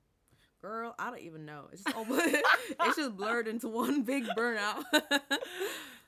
Girl, 0.62 0.96
I 0.98 1.12
don't 1.12 1.20
even 1.20 1.46
know. 1.46 1.66
It's 1.72 1.84
just 1.84 1.96
almost, 2.02 2.26
it's 2.26 2.96
just 2.96 3.16
blurred 3.16 3.48
into 3.48 3.68
one 3.68 4.02
big 4.02 4.24
burnout. 4.36 4.84
but 4.92 5.12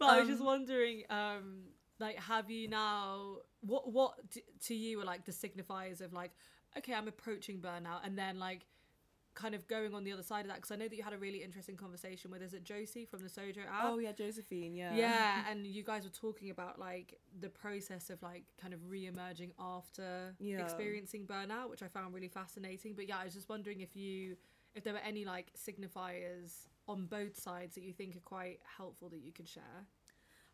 i 0.01 0.19
was 0.19 0.27
just 0.27 0.39
Um, 0.41 0.47
wondering 0.47 1.03
um 1.11 1.59
like 1.99 2.17
have 2.19 2.49
you 2.49 2.67
now 2.67 3.37
what 3.61 3.91
what 3.91 4.13
d- 4.29 4.43
to 4.61 4.73
you 4.75 4.99
are 4.99 5.05
like 5.05 5.25
the 5.25 5.31
signifiers 5.31 6.01
of 6.01 6.13
like 6.13 6.31
okay 6.77 6.93
i'm 6.93 7.07
approaching 7.07 7.59
burnout 7.59 7.99
and 8.05 8.17
then 8.17 8.37
like 8.39 8.65
kind 9.33 9.53
of 9.53 9.67
going 9.67 9.93
on 9.93 10.03
the 10.03 10.11
other 10.11 10.23
side 10.23 10.41
of 10.41 10.47
that 10.47 10.55
because 10.55 10.71
i 10.71 10.75
know 10.75 10.87
that 10.87 10.95
you 10.95 11.03
had 11.03 11.13
a 11.13 11.17
really 11.17 11.43
interesting 11.43 11.75
conversation 11.75 12.31
with 12.31 12.41
is 12.41 12.53
it 12.55 12.63
josie 12.63 13.05
from 13.05 13.21
the 13.21 13.29
sojo 13.29 13.65
app 13.67 13.83
oh 13.83 13.99
yeah, 13.99 14.11
Josephine. 14.11 14.73
Yeah. 14.75 14.95
yeah 14.95 15.43
and 15.49 15.67
you 15.67 15.83
guys 15.83 16.03
were 16.05 16.09
talking 16.09 16.49
about 16.49 16.79
like 16.79 17.19
the 17.39 17.49
process 17.49 18.09
of 18.09 18.21
like 18.23 18.45
kind 18.59 18.73
of 18.73 18.79
re-emerging 18.89 19.51
after 19.59 20.33
Yeah. 20.39 20.59
experiencing 20.61 21.27
burnout 21.27 21.69
which 21.69 21.83
i 21.83 21.87
found 21.87 22.13
really 22.15 22.29
fascinating 22.29 22.93
but 22.95 23.07
yeah 23.07 23.17
i 23.19 23.25
was 23.25 23.33
just 23.35 23.47
wondering 23.47 23.81
if 23.81 23.95
you 23.95 24.37
if 24.73 24.83
there 24.83 24.93
were 24.93 24.99
any 25.07 25.23
like 25.23 25.51
signifiers 25.55 26.67
on 26.87 27.05
both 27.05 27.39
sides 27.39 27.75
that 27.75 27.83
you 27.83 27.93
think 27.93 28.15
are 28.15 28.21
quite 28.21 28.59
helpful 28.77 29.09
that 29.09 29.19
you 29.21 29.31
could 29.31 29.47
share 29.47 29.85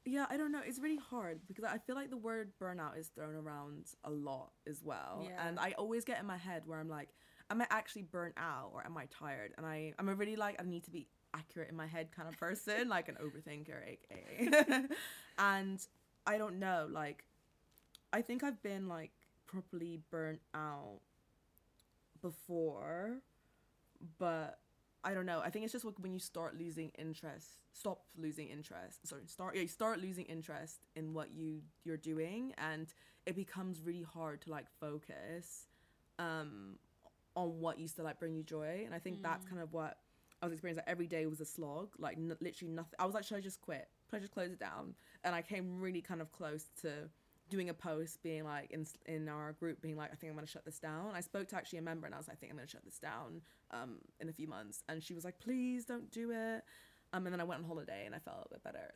Yeah, 0.06 0.26
I 0.30 0.38
don't 0.38 0.52
know. 0.52 0.62
It's 0.66 0.80
really 0.80 0.98
hard 0.98 1.40
because 1.48 1.64
I 1.64 1.78
feel 1.78 1.96
like 1.96 2.10
the 2.10 2.18
word 2.18 2.52
burnout 2.62 2.98
is 2.98 3.08
thrown 3.08 3.36
around 3.36 3.88
a 4.04 4.10
lot 4.10 4.52
as 4.68 4.84
well. 4.84 5.26
Yeah. 5.26 5.48
And 5.48 5.60
I 5.60 5.74
always 5.78 6.04
get 6.04 6.20
in 6.20 6.26
my 6.26 6.38
head 6.38 6.64
where 6.66 6.80
I'm 6.80 6.90
like, 6.90 7.10
am 7.50 7.62
I 7.62 7.68
actually 7.70 8.04
burnt 8.04 8.36
out 8.38 8.72
or 8.74 8.86
am 8.86 8.98
I 8.98 9.06
tired? 9.06 9.54
And 9.58 9.66
I, 9.66 9.94
I'm 9.98 10.10
a 10.10 10.16
really 10.16 10.36
like, 10.36 10.60
I 10.60 10.64
need 10.64 10.84
to 10.86 10.92
be 10.92 11.08
accurate 11.34 11.70
in 11.70 11.76
my 11.76 11.88
head 11.88 12.10
kind 12.12 12.28
of 12.28 12.38
person, 12.38 12.90
like 12.90 13.08
an 13.08 13.18
overthinker, 13.24 13.78
aka. 13.88 14.86
and 15.38 15.80
I 16.26 16.38
don't 16.38 16.60
know, 16.60 16.88
like, 16.92 17.24
I 18.12 18.22
think 18.22 18.44
I've 18.44 18.62
been 18.62 18.88
like 18.88 19.12
properly 19.48 20.00
burnt 20.12 20.42
out 20.54 21.00
before, 22.22 23.20
but 24.20 24.60
I 25.04 25.14
don't 25.14 25.26
know. 25.26 25.42
I 25.44 25.50
think 25.50 25.66
it's 25.66 25.74
just 25.74 25.86
like 25.86 26.00
when 26.00 26.14
you 26.14 26.20
start 26.20 26.58
losing 26.58 26.90
interest, 26.98 27.58
stop 27.74 28.04
losing 28.18 28.48
interest. 28.48 29.06
Sorry, 29.08 29.24
start 29.26 29.56
yeah, 29.56 29.62
you 29.64 29.68
start 29.68 30.00
losing 30.00 30.26
interest 30.26 30.80
in 30.96 31.14
what 31.14 31.32
you 31.32 31.62
you're 31.84 31.98
doing, 31.98 32.54
and 32.58 32.88
it 33.26 33.36
becomes 33.36 33.82
really 33.82 34.04
hard 34.04 34.42
to 34.42 34.52
like 34.52 34.68
focus 34.80 35.68
um 36.20 36.78
on 37.36 37.60
what 37.60 37.80
used 37.80 37.96
to 37.98 38.04
like 38.04 38.20
bring 38.20 38.36
you 38.36 38.44
joy. 38.44 38.84
And 38.86 38.94
I 38.94 39.00
think 39.00 39.22
that's 39.24 39.46
kind 39.46 39.62
of 39.62 39.74
what 39.74 39.98
I 40.42 40.46
was 40.46 40.54
experiencing. 40.54 40.84
Like, 40.86 40.92
every 40.92 41.08
day 41.08 41.26
was 41.26 41.42
a 41.42 41.46
slog. 41.46 41.90
Like 41.98 42.18
n- 42.18 42.38
literally 42.40 42.74
nothing. 42.74 42.94
I 43.00 43.06
was 43.06 43.14
like, 43.14 43.24
should 43.24 43.38
I 43.38 43.42
just 43.42 43.60
quit? 43.62 43.88
Should 44.10 44.18
I 44.18 44.20
just 44.20 44.34
close 44.34 44.52
it 44.52 44.60
down? 44.60 44.94
And 45.24 45.34
I 45.34 45.42
came 45.42 45.80
really 45.80 46.02
kind 46.02 46.22
of 46.22 46.32
close 46.32 46.66
to 46.82 47.10
doing 47.54 47.70
a 47.70 47.74
post 47.74 48.24
being 48.24 48.44
like 48.44 48.72
in 48.72 48.84
in 49.06 49.30
our 49.30 49.54
group 49.54 49.80
being 49.80 49.96
like 49.96 50.12
I 50.12 50.16
think 50.16 50.32
I'm 50.32 50.36
gonna 50.36 50.48
shut 50.48 50.66
this 50.66 50.80
down. 50.80 51.12
I 51.14 51.22
spoke 51.22 51.48
to 51.50 51.56
actually 51.56 51.78
a 51.78 51.84
member 51.84 52.08
and 52.08 52.16
I 52.16 52.18
was 52.18 52.28
like 52.28 52.38
I 52.38 52.40
think 52.40 52.52
I'm 52.52 52.58
gonna 52.58 52.68
shut 52.68 52.84
this 52.84 52.98
down 52.98 53.42
um 53.70 54.00
in 54.20 54.28
a 54.28 54.34
few 54.34 54.48
months 54.48 54.84
and 54.90 55.04
she 55.04 55.14
was 55.14 55.24
like 55.24 55.38
please 55.40 55.86
don't 55.86 56.10
do 56.12 56.32
it. 56.32 56.64
Um, 57.14 57.28
and 57.28 57.34
then 57.34 57.40
I 57.40 57.44
went 57.44 57.62
on 57.62 57.68
holiday 57.68 58.06
and 58.08 58.16
I 58.16 58.20
felt 58.20 58.48
a 58.48 58.50
bit 58.54 58.64
better. 58.64 58.92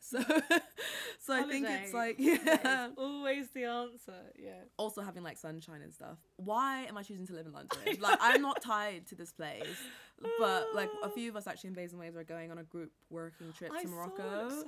So, 1.20 1.34
so 1.34 1.34
I 1.34 1.42
think 1.42 1.66
it's 1.68 1.92
like 1.92 2.16
yeah. 2.18 2.88
Always 2.96 3.48
the 3.54 3.64
answer. 3.64 4.14
Yeah. 4.38 4.52
Also 4.76 5.02
having 5.02 5.22
like 5.22 5.36
sunshine 5.38 5.82
and 5.82 5.92
stuff. 5.92 6.16
Why 6.36 6.84
am 6.84 6.96
I 6.96 7.02
choosing 7.02 7.26
to 7.26 7.32
live 7.34 7.46
in 7.46 7.52
London? 7.52 7.78
like 8.00 8.18
I'm 8.20 8.40
not 8.42 8.62
tied 8.62 9.06
to 9.08 9.14
this 9.14 9.32
place, 9.32 9.66
but 10.38 10.68
like 10.74 10.88
a 11.02 11.10
few 11.10 11.28
of 11.28 11.36
us 11.36 11.46
actually 11.46 11.68
in 11.68 11.74
Babes 11.74 11.92
on 11.92 12.00
Waves 12.00 12.16
are 12.16 12.24
going 12.24 12.50
on 12.50 12.58
a 12.58 12.62
group 12.62 12.90
working 13.10 13.52
trip 13.52 13.72
I 13.74 13.82
to 13.82 13.88
Morocco. 13.88 14.48
so 14.48 14.54
nice. 14.56 14.64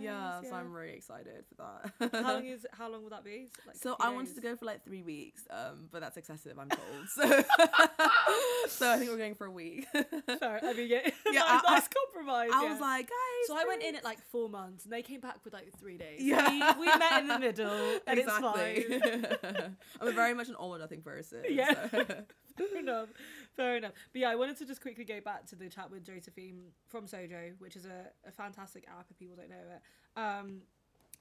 yeah, 0.00 0.40
yeah. 0.42 0.48
so 0.48 0.54
I'm 0.56 0.72
really 0.72 0.94
excited 0.94 1.44
for 1.48 1.56
that. 2.00 2.22
how 2.24 2.34
long 2.34 2.46
is 2.46 2.66
how 2.72 2.90
long 2.90 3.02
will 3.02 3.10
that 3.10 3.24
be? 3.24 3.48
Like 3.66 3.76
So 3.76 3.96
I 4.00 4.10
wanted 4.10 4.34
to 4.36 4.40
go 4.40 4.56
for 4.56 4.64
like 4.64 4.84
three 4.84 5.02
weeks, 5.02 5.42
um, 5.50 5.88
but 5.92 6.00
that's 6.00 6.16
excessive, 6.16 6.58
I'm 6.58 6.68
told. 6.70 7.08
So, 7.08 7.22
so 8.68 8.90
I 8.90 8.96
think 8.96 9.10
we're 9.10 9.18
going 9.18 9.34
for 9.34 9.46
a 9.46 9.50
week. 9.50 9.86
Sorry, 9.92 10.60
I 10.62 10.72
mean, 10.72 10.88
yeah, 10.88 11.00
Yeah, 11.30 11.40
nice, 11.40 11.62
I- 11.66 11.74
nice 11.74 11.88
compromise. 11.88 12.50
I 12.54 12.64
yeah. 12.64 12.72
was 12.72 12.80
like, 12.80 12.87
guys. 12.96 13.46
so 13.46 13.56
I 13.56 13.64
went 13.66 13.82
in 13.82 13.94
at 13.96 14.04
like 14.04 14.20
four 14.30 14.48
months, 14.48 14.84
and 14.84 14.92
they 14.92 15.02
came 15.02 15.20
back 15.20 15.44
with 15.44 15.52
like 15.52 15.70
three 15.78 15.96
days. 15.98 16.20
Yeah. 16.20 16.74
we, 16.76 16.80
we 16.80 16.86
met 16.98 17.20
in 17.20 17.28
the 17.28 17.38
middle, 17.38 17.98
and 18.06 18.18
exactly. 18.18 18.62
it's 18.76 19.40
fine. 19.42 19.76
I'm 20.00 20.08
a 20.08 20.12
very 20.12 20.34
much 20.34 20.48
an 20.48 20.54
all 20.54 20.74
or 20.74 20.78
nothing 20.78 21.02
person. 21.02 21.42
Yeah. 21.48 21.88
so- 21.90 22.04
Fair 22.56 22.80
enough. 22.80 23.08
Fair 23.56 23.76
enough. 23.76 23.92
But 24.12 24.20
yeah, 24.20 24.30
I 24.30 24.34
wanted 24.34 24.58
to 24.58 24.66
just 24.66 24.80
quickly 24.80 25.04
go 25.04 25.20
back 25.20 25.46
to 25.46 25.56
the 25.56 25.68
chat 25.68 25.90
with 25.90 26.04
Josephine 26.04 26.72
from 26.88 27.06
Sojo, 27.06 27.52
which 27.58 27.76
is 27.76 27.84
a, 27.84 28.08
a 28.26 28.32
fantastic 28.32 28.84
app 28.88 29.06
if 29.10 29.18
people 29.18 29.36
don't 29.36 29.50
know 29.50 29.56
it. 29.56 30.20
Um, 30.20 30.62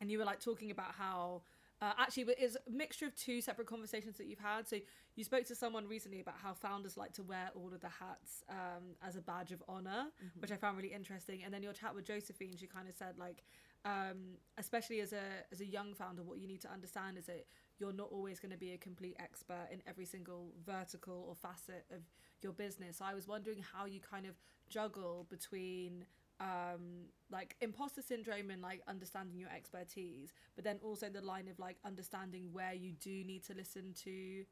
and 0.02 0.12
you 0.12 0.18
were 0.18 0.26
like 0.26 0.40
talking 0.40 0.72
about 0.72 0.94
how 0.98 1.42
uh, 1.82 1.94
actually 2.00 2.24
but 2.24 2.36
it's 2.40 2.56
a 2.56 2.72
mixture 2.72 3.06
of 3.06 3.16
two 3.16 3.42
separate 3.42 3.68
conversations 3.68 4.18
that 4.18 4.26
you've 4.28 4.40
had. 4.40 4.68
So 4.68 4.78
you 5.18 5.24
spoke 5.24 5.46
to 5.46 5.56
someone 5.56 5.88
recently 5.88 6.22
about 6.22 6.36
how 6.42 6.54
founders 6.54 6.96
like 6.96 7.12
to 7.14 7.24
wear 7.24 7.50
all 7.56 7.74
of 7.74 7.82
the 7.82 7.90
hats 7.90 8.44
um, 8.50 8.96
as 9.06 9.16
a 9.16 9.22
badge 9.22 9.52
of 9.52 9.64
honor, 9.68 10.06
which 10.40 10.52
I 10.52 10.56
found 10.56 10.78
really 10.78 10.94
interesting. 10.94 11.42
And 11.44 11.52
then 11.52 11.64
your 11.64 11.74
chat 11.74 11.96
with 11.96 12.06
Josephine, 12.06 12.56
she 12.56 12.68
kind 12.68 12.88
of 12.88 12.94
said 12.96 13.16
like, 13.18 13.44
um, 13.84 14.38
especially 14.60 15.02
as 15.02 15.14
a 15.14 15.24
as 15.52 15.60
a 15.60 15.66
young 15.66 15.96
founder, 15.96 16.22
what 16.22 16.38
you 16.38 16.48
need 16.48 16.62
to 16.62 16.72
understand 16.72 17.18
is 17.18 17.26
that 17.26 17.48
you're 17.80 17.94
not 17.94 18.10
always 18.12 18.40
going 18.40 18.52
to 18.52 18.58
be 18.58 18.74
a 18.74 18.78
complete 18.78 19.16
expert 19.20 19.68
in 19.72 19.82
every 19.88 20.06
single 20.06 20.52
vertical 20.64 21.26
or 21.28 21.36
facet 21.36 21.86
of 21.92 22.02
your 22.44 22.54
business. 22.54 22.98
So 22.98 23.06
I 23.06 23.16
was 23.16 23.28
wondering 23.28 23.64
how 23.74 23.86
you 23.86 24.00
kind 24.00 24.28
of 24.28 24.36
juggle 24.70 25.26
between 25.30 26.06
um 26.40 27.08
like 27.32 27.56
imposter 27.62 28.04
syndrome 28.04 28.52
and 28.52 28.62
like 28.62 28.82
understanding 28.88 29.40
your 29.40 29.50
expertise 29.50 30.34
but 30.54 30.64
then 30.64 30.78
also 30.84 31.10
the 31.10 31.22
line 31.22 31.48
of 31.48 31.58
like 31.58 31.78
understanding 31.84 32.50
where 32.52 32.74
you 32.74 32.92
do 32.92 33.24
need 33.24 33.44
to 33.44 33.56
listen 33.56 33.92
to 33.96 34.46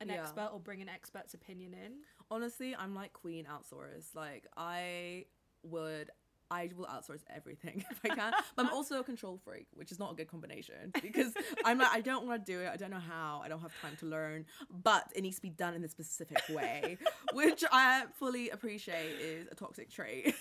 an 0.00 0.08
Yeah. 0.08 0.20
expert 0.22 0.50
or 0.52 0.60
bring 0.60 0.80
an 0.82 0.88
expert's 0.88 1.34
opinion 1.34 1.74
in 1.74 1.92
Honestly, 2.30 2.74
I'm 2.76 2.94
like 2.94 3.12
queen 3.12 3.46
outsource. 3.46 4.14
Like 4.14 4.46
I 4.56 5.24
would 5.62 6.10
I 6.50 6.70
will 6.74 6.86
outsource 6.86 7.20
everything 7.28 7.84
if 7.90 8.00
I 8.04 8.08
can. 8.08 8.32
But 8.56 8.66
I'm 8.66 8.72
also 8.72 8.98
a 9.00 9.04
control 9.04 9.38
freak, 9.44 9.66
which 9.74 9.92
is 9.92 9.98
not 9.98 10.12
a 10.12 10.14
good 10.14 10.28
combination 10.28 10.92
because 11.02 11.32
I'm 11.64 11.78
like 11.78 11.92
I 11.92 12.00
don't 12.00 12.26
want 12.26 12.44
to 12.46 12.52
do 12.52 12.60
it. 12.60 12.70
I 12.72 12.76
don't 12.76 12.90
know 12.90 12.98
how. 12.98 13.42
I 13.44 13.48
don't 13.48 13.60
have 13.60 13.72
time 13.82 13.96
to 13.96 14.06
learn. 14.06 14.46
But 14.70 15.12
it 15.14 15.22
needs 15.22 15.36
to 15.36 15.42
be 15.42 15.50
done 15.50 15.74
in 15.74 15.84
a 15.84 15.88
specific 15.88 16.38
way, 16.48 16.96
which 17.34 17.64
I 17.70 18.04
fully 18.18 18.48
appreciate 18.50 19.18
is 19.20 19.46
a 19.50 19.54
toxic 19.54 19.90
trait. 19.90 20.34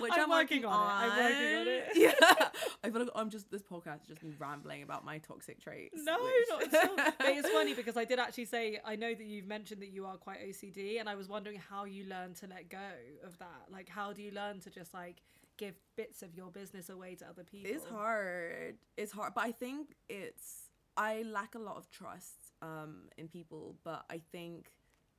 Which 0.00 0.12
I'm 0.14 0.24
I'm, 0.24 0.30
working 0.30 0.62
working 0.62 0.64
on 0.64 0.86
it. 0.86 1.12
I'm 1.12 1.18
working 1.18 1.56
on 1.56 1.68
it. 1.68 1.86
Yeah, 1.96 2.12
I 2.84 2.90
feel 2.90 3.00
like 3.00 3.10
I'm 3.14 3.30
just 3.30 3.50
this 3.50 3.62
podcast 3.62 4.02
is 4.02 4.08
just 4.08 4.22
me 4.22 4.34
rambling 4.38 4.82
about 4.82 5.04
my 5.04 5.18
toxic 5.18 5.60
traits. 5.60 5.94
No, 6.02 6.16
which- 6.22 6.48
not 6.48 6.74
at 6.74 6.90
all. 6.90 6.96
But 7.18 7.28
it's 7.28 7.48
funny 7.48 7.74
because 7.74 7.96
I 7.96 8.04
did 8.04 8.18
actually 8.18 8.44
say 8.46 8.78
I 8.84 8.96
know 8.96 9.14
that 9.14 9.24
you've 9.24 9.46
mentioned 9.46 9.82
that 9.82 9.90
you 9.90 10.06
are 10.06 10.16
quite 10.16 10.40
OCD, 10.46 11.00
and 11.00 11.08
I 11.08 11.14
was 11.14 11.28
wondering 11.28 11.58
how 11.58 11.84
you 11.84 12.04
learn 12.04 12.34
to 12.34 12.46
let 12.46 12.68
go 12.68 12.78
of 13.24 13.38
that. 13.38 13.66
Like, 13.70 13.88
how 13.88 14.12
do 14.12 14.22
you 14.22 14.32
learn 14.32 14.60
to 14.60 14.70
just 14.70 14.92
like 14.94 15.22
give 15.56 15.74
bits 15.96 16.22
of 16.22 16.34
your 16.34 16.50
business 16.50 16.90
away 16.90 17.14
to 17.16 17.26
other 17.26 17.44
people? 17.44 17.70
It's 17.74 17.86
hard. 17.86 18.76
It's 18.96 19.12
hard, 19.12 19.32
but 19.34 19.44
I 19.44 19.52
think 19.52 19.94
it's 20.08 20.66
I 20.96 21.22
lack 21.22 21.54
a 21.54 21.58
lot 21.58 21.76
of 21.76 21.90
trust 21.90 22.52
um, 22.62 23.08
in 23.18 23.28
people, 23.28 23.76
but 23.84 24.04
I 24.10 24.20
think 24.32 24.70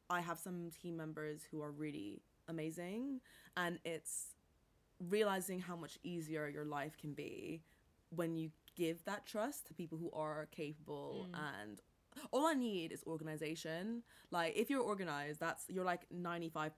I 0.09 0.21
have 0.21 0.39
some 0.39 0.69
team 0.81 0.97
members 0.97 1.41
who 1.49 1.61
are 1.61 1.71
really 1.71 2.21
amazing, 2.47 3.21
and 3.55 3.79
it's 3.85 4.35
realizing 4.99 5.59
how 5.59 5.75
much 5.75 5.97
easier 6.03 6.47
your 6.47 6.65
life 6.65 6.97
can 6.97 7.13
be 7.13 7.61
when 8.09 8.35
you 8.35 8.51
give 8.75 9.03
that 9.05 9.25
trust 9.25 9.67
to 9.67 9.73
people 9.73 9.97
who 9.97 10.11
are 10.11 10.47
capable 10.51 11.27
and 11.33 11.81
all 12.31 12.45
I 12.47 12.53
need 12.53 12.91
is 12.91 13.03
organization. 13.05 14.03
Like 14.31 14.53
if 14.55 14.69
you're 14.69 14.81
organized, 14.81 15.39
that's 15.39 15.65
you're 15.67 15.85
like 15.85 16.07
95% 16.15 16.71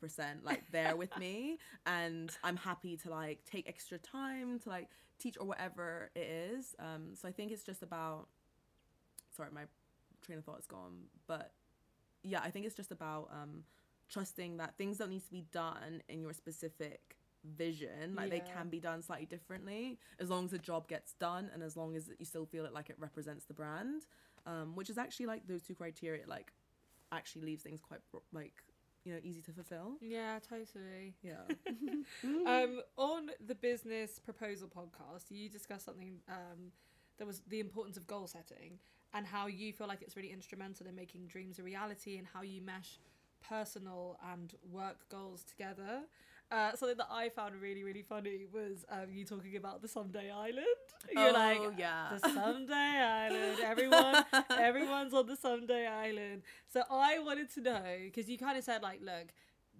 like 0.43 0.63
there 0.71 0.95
with 0.95 1.15
me 1.17 1.57
and 1.85 2.31
I'm 2.43 2.57
happy 2.57 2.97
to 2.97 3.09
like 3.09 3.45
take 3.45 3.67
extra 3.67 3.97
time 3.97 4.59
to 4.59 4.69
like 4.69 4.89
teach 5.17 5.37
or 5.39 5.47
whatever 5.47 6.11
it 6.15 6.19
is. 6.19 6.75
Um 6.79 7.15
so 7.15 7.27
I 7.27 7.31
think 7.31 7.51
it's 7.51 7.63
just 7.63 7.83
about 7.83 8.27
sorry, 9.35 9.49
my 9.53 9.63
train 10.25 10.37
of 10.39 10.45
thought 10.45 10.59
is 10.59 10.67
gone, 10.67 11.05
but 11.27 11.51
yeah, 12.23 12.41
I 12.43 12.49
think 12.49 12.65
it's 12.65 12.75
just 12.75 12.91
about 12.91 13.29
um 13.31 13.63
trusting 14.09 14.57
that 14.57 14.75
things 14.77 14.97
don't 14.97 15.09
need 15.09 15.23
to 15.23 15.31
be 15.31 15.45
done 15.51 16.01
in 16.09 16.21
your 16.21 16.33
specific 16.33 17.18
vision 17.43 18.15
like 18.15 18.29
they 18.29 18.41
can 18.41 18.69
be 18.69 18.79
done 18.79 19.01
slightly 19.01 19.25
differently 19.25 19.97
as 20.19 20.29
long 20.29 20.45
as 20.45 20.51
the 20.51 20.57
job 20.57 20.87
gets 20.87 21.13
done 21.13 21.49
and 21.53 21.63
as 21.63 21.77
long 21.77 21.95
as 21.95 22.09
you 22.19 22.25
still 22.25 22.45
feel 22.45 22.65
it 22.65 22.73
like 22.73 22.89
it 22.89 22.95
represents 22.99 23.45
the 23.45 23.53
brand 23.53 24.03
um 24.45 24.75
which 24.75 24.89
is 24.89 24.97
actually 24.97 25.25
like 25.25 25.47
those 25.47 25.61
two 25.61 25.73
criteria 25.73 26.23
like 26.27 26.51
actually 27.11 27.43
leaves 27.43 27.63
things 27.63 27.79
quite 27.79 28.01
like 28.33 28.53
you 29.05 29.13
know 29.13 29.19
easy 29.23 29.41
to 29.41 29.51
fulfill 29.51 29.93
Yeah, 30.01 30.39
totally. 30.39 31.15
yeah 31.21 31.43
um, 32.45 32.81
on 32.97 33.31
the 33.45 33.55
business 33.55 34.19
proposal 34.19 34.67
podcast, 34.67 35.25
you 35.29 35.49
discussed 35.49 35.85
something 35.85 36.19
um, 36.27 36.71
that 37.17 37.25
was 37.25 37.41
the 37.47 37.59
importance 37.59 37.97
of 37.97 38.05
goal 38.07 38.27
setting 38.27 38.79
and 39.13 39.25
how 39.25 39.47
you 39.47 39.73
feel 39.73 39.87
like 39.87 40.01
it's 40.01 40.15
really 40.15 40.31
instrumental 40.31 40.85
in 40.87 40.95
making 40.95 41.27
dreams 41.27 41.59
a 41.59 41.63
reality 41.63 42.17
and 42.17 42.27
how 42.33 42.41
you 42.41 42.61
mesh 42.61 42.99
personal 43.47 44.17
and 44.31 44.55
work 44.69 45.07
goals 45.09 45.43
together. 45.43 46.01
Uh, 46.51 46.75
something 46.75 46.97
that 46.97 47.07
I 47.11 47.29
found 47.29 47.53
really, 47.61 47.83
really 47.83 48.01
funny 48.01 48.45
was 48.51 48.83
um, 48.89 49.11
you 49.11 49.23
talking 49.23 49.55
about 49.55 49.83
the 49.83 49.87
Someday 49.87 50.31
Island. 50.31 50.65
You're 51.11 51.29
Oh, 51.29 51.31
like, 51.31 51.59
yeah. 51.77 52.07
the 52.19 52.29
Someday 52.29 52.73
Island. 52.73 53.59
Everyone, 53.63 54.25
everyone's 54.49 55.13
on 55.13 55.27
the 55.27 55.35
Someday 55.35 55.85
Island. 55.85 56.41
So 56.67 56.81
I 56.89 57.19
wanted 57.19 57.53
to 57.53 57.61
know 57.61 57.81
because 58.03 58.27
you 58.27 58.37
kind 58.39 58.57
of 58.57 58.63
said 58.63 58.81
like, 58.81 58.99
look, 59.01 59.27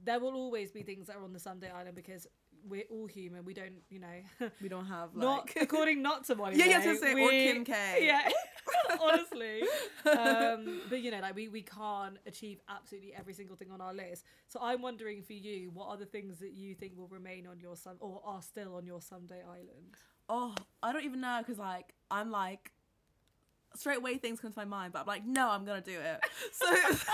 there 0.03 0.19
will 0.19 0.35
always 0.35 0.71
be 0.71 0.83
things 0.83 1.07
that 1.07 1.15
are 1.15 1.23
on 1.23 1.33
the 1.33 1.39
Someday 1.39 1.71
Island 1.71 1.95
because 1.95 2.27
we're 2.67 2.83
all 2.91 3.07
human. 3.07 3.45
We 3.45 3.53
don't, 3.55 3.81
you 3.89 3.99
know, 3.99 4.49
we 4.61 4.69
don't 4.69 4.85
have 4.85 5.15
not 5.15 5.49
according 5.61 6.03
not 6.03 6.25
to 6.25 6.35
Molly. 6.35 6.55
Yeah, 6.57 6.65
yeah, 6.65 6.75
I 6.75 6.87
was 6.87 7.01
Ray, 7.01 7.13
gonna 7.13 7.15
say, 7.15 7.47
or 7.49 7.53
Kim 7.53 7.65
K. 7.65 7.73
Yeah, 8.05 8.29
honestly. 9.11 9.61
Um, 10.05 10.81
but 10.89 11.01
you 11.01 11.11
know, 11.11 11.19
like 11.19 11.35
we 11.35 11.47
we 11.47 11.61
can't 11.61 12.17
achieve 12.25 12.59
absolutely 12.69 13.13
every 13.13 13.33
single 13.33 13.55
thing 13.55 13.71
on 13.71 13.81
our 13.81 13.93
list. 13.93 14.25
So 14.47 14.59
I'm 14.61 14.81
wondering 14.81 15.23
for 15.23 15.33
you, 15.33 15.71
what 15.73 15.87
are 15.89 15.97
the 15.97 16.05
things 16.05 16.39
that 16.39 16.51
you 16.53 16.75
think 16.75 16.97
will 16.97 17.07
remain 17.07 17.47
on 17.47 17.59
your 17.59 17.75
sun 17.75 17.95
or 17.99 18.21
are 18.25 18.41
still 18.41 18.75
on 18.75 18.85
your 18.85 19.01
Someday 19.01 19.41
Island? 19.43 19.95
oh 20.29 20.53
i 20.81 20.93
don't 20.93 21.03
even 21.03 21.19
know 21.19 21.37
because 21.39 21.57
like 21.59 21.93
i'm 22.11 22.31
like 22.31 22.71
straight 23.75 23.97
away 23.97 24.17
things 24.17 24.39
come 24.39 24.51
to 24.51 24.59
my 24.59 24.65
mind 24.65 24.93
but 24.93 24.99
i'm 25.01 25.07
like 25.07 25.25
no 25.25 25.49
i'm 25.49 25.65
gonna 25.65 25.81
do 25.81 25.99
it 25.99 26.19
so 26.51 26.65
so 26.93 27.05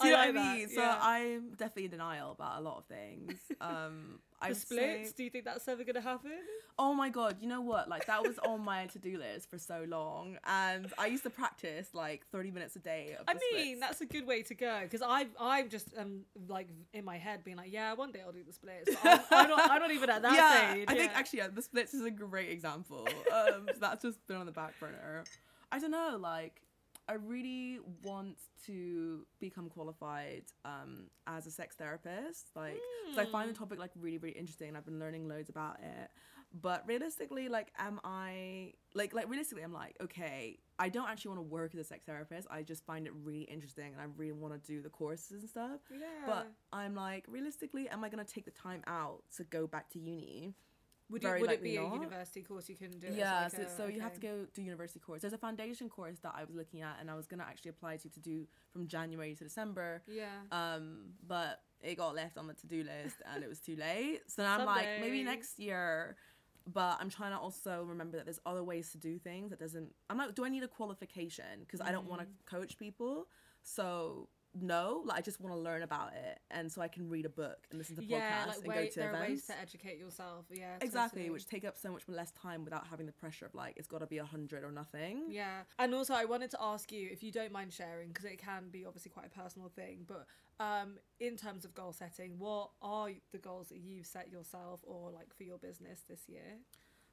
I 0.00 0.04
you 0.04 0.10
know 0.10 0.16
like 0.16 0.18
what 0.18 0.28
i 0.28 0.32
that, 0.32 0.56
mean 0.56 0.68
so 0.68 0.80
yeah. 0.80 0.98
i'm 1.00 1.50
definitely 1.50 1.86
in 1.86 1.90
denial 1.90 2.32
about 2.32 2.60
a 2.60 2.62
lot 2.62 2.78
of 2.78 2.84
things 2.84 3.34
um 3.60 4.18
The 4.42 4.48
I'd 4.48 4.56
splits? 4.56 5.08
say- 5.10 5.14
Do 5.16 5.24
you 5.24 5.30
think 5.30 5.44
that's 5.44 5.66
ever 5.68 5.84
going 5.84 5.94
to 5.94 6.00
happen? 6.00 6.32
Oh 6.78 6.94
my 6.94 7.10
god, 7.10 7.36
you 7.40 7.48
know 7.48 7.60
what? 7.60 7.88
Like 7.88 8.06
that 8.06 8.22
was 8.26 8.38
on 8.38 8.64
my 8.64 8.86
to-do 8.92 9.18
list 9.18 9.50
for 9.50 9.58
so 9.58 9.84
long, 9.86 10.38
and 10.46 10.90
I 10.98 11.06
used 11.06 11.22
to 11.24 11.30
practice 11.30 11.88
like 11.92 12.26
30 12.32 12.50
minutes 12.50 12.76
a 12.76 12.78
day. 12.78 13.14
Of 13.20 13.26
I 13.28 13.34
mean, 13.34 13.40
splits. 13.76 13.80
that's 13.80 14.00
a 14.00 14.06
good 14.06 14.26
way 14.26 14.42
to 14.42 14.54
go 14.54 14.80
because 14.82 15.02
I 15.02 15.26
I'm 15.38 15.68
just 15.68 15.88
um 15.98 16.22
like 16.48 16.68
in 16.94 17.04
my 17.04 17.18
head 17.18 17.44
being 17.44 17.58
like, 17.58 17.70
yeah, 17.72 17.92
one 17.92 18.10
day 18.10 18.20
I'll 18.24 18.32
do 18.32 18.42
the 18.42 18.52
splits. 18.54 18.90
I'm, 19.04 19.20
I'm 19.30 19.48
not 19.50 19.70
I'm 19.70 19.80
not 19.82 19.90
even 19.92 20.08
at 20.08 20.22
that 20.22 20.32
yeah, 20.34 20.72
stage. 20.72 20.84
I 20.88 20.94
think 20.94 21.12
actually 21.14 21.40
yeah, 21.40 21.48
the 21.54 21.62
splits 21.62 21.92
is 21.92 22.04
a 22.04 22.10
great 22.10 22.48
example. 22.50 23.06
Um, 23.30 23.68
so 23.72 23.78
that's 23.80 24.02
just 24.02 24.26
been 24.26 24.38
on 24.38 24.46
the 24.46 24.52
back 24.52 24.72
burner. 24.80 25.24
I 25.70 25.78
don't 25.78 25.90
know, 25.90 26.16
like 26.18 26.62
I 27.08 27.14
really 27.14 27.78
want 28.02 28.38
to 28.66 29.26
become 29.40 29.68
qualified 29.68 30.44
um, 30.64 31.08
as 31.26 31.46
a 31.46 31.50
sex 31.50 31.74
therapist, 31.76 32.50
like 32.54 32.80
'cause 33.06 33.18
I 33.18 33.24
find 33.26 33.50
the 33.50 33.54
topic 33.54 33.78
like 33.78 33.90
really 33.96 34.18
really 34.18 34.36
interesting, 34.36 34.68
and 34.68 34.76
I've 34.76 34.84
been 34.84 34.98
learning 35.00 35.28
loads 35.28 35.48
about 35.50 35.80
it. 35.80 36.10
But 36.54 36.86
realistically, 36.86 37.48
like, 37.48 37.72
am 37.78 37.98
I 38.04 38.74
like 38.94 39.14
like 39.14 39.28
realistically, 39.28 39.62
I'm 39.64 39.72
like, 39.72 39.96
okay, 40.02 40.58
I 40.78 40.88
don't 40.90 41.08
actually 41.08 41.30
want 41.30 41.38
to 41.40 41.54
work 41.54 41.74
as 41.74 41.80
a 41.80 41.84
sex 41.84 42.04
therapist. 42.04 42.46
I 42.50 42.62
just 42.62 42.84
find 42.84 43.06
it 43.06 43.12
really 43.14 43.42
interesting, 43.44 43.92
and 43.92 44.00
I 44.00 44.06
really 44.16 44.32
want 44.32 44.52
to 44.54 44.60
do 44.72 44.82
the 44.82 44.90
courses 44.90 45.40
and 45.42 45.48
stuff. 45.50 45.80
Yeah. 45.90 46.06
But 46.26 46.52
I'm 46.72 46.94
like, 46.94 47.24
realistically, 47.28 47.88
am 47.88 48.04
I 48.04 48.08
gonna 48.10 48.24
take 48.24 48.44
the 48.44 48.50
time 48.52 48.82
out 48.86 49.24
to 49.36 49.44
go 49.44 49.66
back 49.66 49.88
to 49.90 49.98
uni 49.98 50.54
Would, 51.10 51.24
it, 51.24 51.40
would 51.40 51.50
it 51.50 51.62
be 51.62 51.76
a 51.76 51.82
university 51.84 52.42
course 52.42 52.68
you 52.70 52.76
can 52.76 52.90
do? 52.98 53.08
it 53.08 53.14
Yeah, 53.14 53.42
like 53.42 53.52
so, 53.52 53.62
a- 53.62 53.76
so 53.76 53.86
you 53.86 54.00
have 54.00 54.14
to 54.14 54.20
go 54.20 54.46
do 54.54 54.62
university 54.62 54.98
course. 55.00 55.20
There's 55.20 55.34
a 55.34 55.38
foundation 55.38 55.88
course 55.90 56.18
that 56.20 56.32
I 56.34 56.44
was 56.44 56.54
looking 56.54 56.80
at, 56.82 56.96
and 57.00 57.10
I 57.10 57.14
was 57.14 57.26
gonna 57.26 57.44
actually 57.44 57.70
apply 57.70 57.98
to 57.98 58.08
to 58.08 58.20
do 58.20 58.46
from 58.72 58.86
January 58.86 59.34
to 59.34 59.44
December. 59.44 60.02
Yeah. 60.06 60.28
Um, 60.50 61.12
but 61.26 61.60
it 61.82 61.96
got 61.96 62.14
left 62.14 62.38
on 62.38 62.46
the 62.46 62.54
to 62.54 62.66
do 62.66 62.82
list, 62.84 63.16
and 63.32 63.42
it 63.44 63.48
was 63.48 63.60
too 63.60 63.76
late. 63.76 64.22
So 64.28 64.42
now 64.42 64.58
I'm 64.58 64.64
like, 64.66 64.86
maybe 65.00 65.22
next 65.22 65.58
year. 65.58 66.16
But 66.72 66.98
I'm 67.00 67.10
trying 67.10 67.32
to 67.32 67.38
also 67.38 67.82
remember 67.82 68.16
that 68.18 68.24
there's 68.24 68.38
other 68.46 68.62
ways 68.62 68.92
to 68.92 68.98
do 68.98 69.18
things. 69.18 69.50
That 69.50 69.58
doesn't. 69.58 69.92
I'm 70.08 70.16
like, 70.16 70.34
do 70.36 70.44
I 70.44 70.48
need 70.48 70.62
a 70.62 70.68
qualification? 70.68 71.58
Because 71.60 71.80
I 71.80 71.90
don't 71.90 72.06
want 72.08 72.20
to 72.22 72.26
Mm. 72.28 72.44
coach 72.46 72.78
people. 72.78 73.26
So 73.64 74.28
no, 74.60 75.02
like 75.06 75.18
I 75.18 75.20
just 75.22 75.40
want 75.40 75.54
to 75.54 75.60
learn 75.60 75.82
about 75.82 76.12
it, 76.12 76.38
and 76.50 76.70
so 76.70 76.82
I 76.82 76.88
can 76.88 77.08
read 77.08 77.24
a 77.24 77.30
book 77.30 77.66
and 77.70 77.78
listen 77.78 77.96
to 77.96 78.02
podcasts 78.02 78.08
yeah, 78.08 78.44
like 78.46 78.56
and 78.58 78.74
go 78.74 78.86
to 78.86 79.00
there 79.00 79.14
are 79.14 79.20
ways 79.20 79.46
to 79.46 79.58
educate 79.58 79.98
yourself. 79.98 80.44
Yeah, 80.50 80.76
exactly, 80.80 81.22
totally. 81.22 81.30
which 81.30 81.46
take 81.46 81.64
up 81.64 81.78
so 81.78 81.90
much 81.90 82.02
less 82.08 82.32
time 82.32 82.64
without 82.64 82.86
having 82.86 83.06
the 83.06 83.12
pressure 83.12 83.46
of 83.46 83.54
like 83.54 83.74
it's 83.76 83.88
got 83.88 84.00
to 84.00 84.06
be 84.06 84.18
a 84.18 84.24
hundred 84.24 84.64
or 84.64 84.70
nothing. 84.70 85.24
Yeah, 85.28 85.62
and 85.78 85.94
also 85.94 86.14
I 86.14 86.26
wanted 86.26 86.50
to 86.50 86.58
ask 86.60 86.92
you 86.92 87.08
if 87.10 87.22
you 87.22 87.32
don't 87.32 87.52
mind 87.52 87.72
sharing 87.72 88.08
because 88.08 88.26
it 88.26 88.38
can 88.38 88.68
be 88.70 88.84
obviously 88.84 89.10
quite 89.10 89.26
a 89.26 89.30
personal 89.30 89.70
thing. 89.70 90.06
But 90.06 90.26
um, 90.60 90.98
in 91.18 91.36
terms 91.36 91.64
of 91.64 91.74
goal 91.74 91.92
setting, 91.92 92.38
what 92.38 92.70
are 92.82 93.08
the 93.32 93.38
goals 93.38 93.68
that 93.68 93.78
you've 93.78 94.06
set 94.06 94.30
yourself 94.30 94.80
or 94.84 95.10
like 95.10 95.34
for 95.34 95.44
your 95.44 95.58
business 95.58 96.02
this 96.08 96.28
year? 96.28 96.58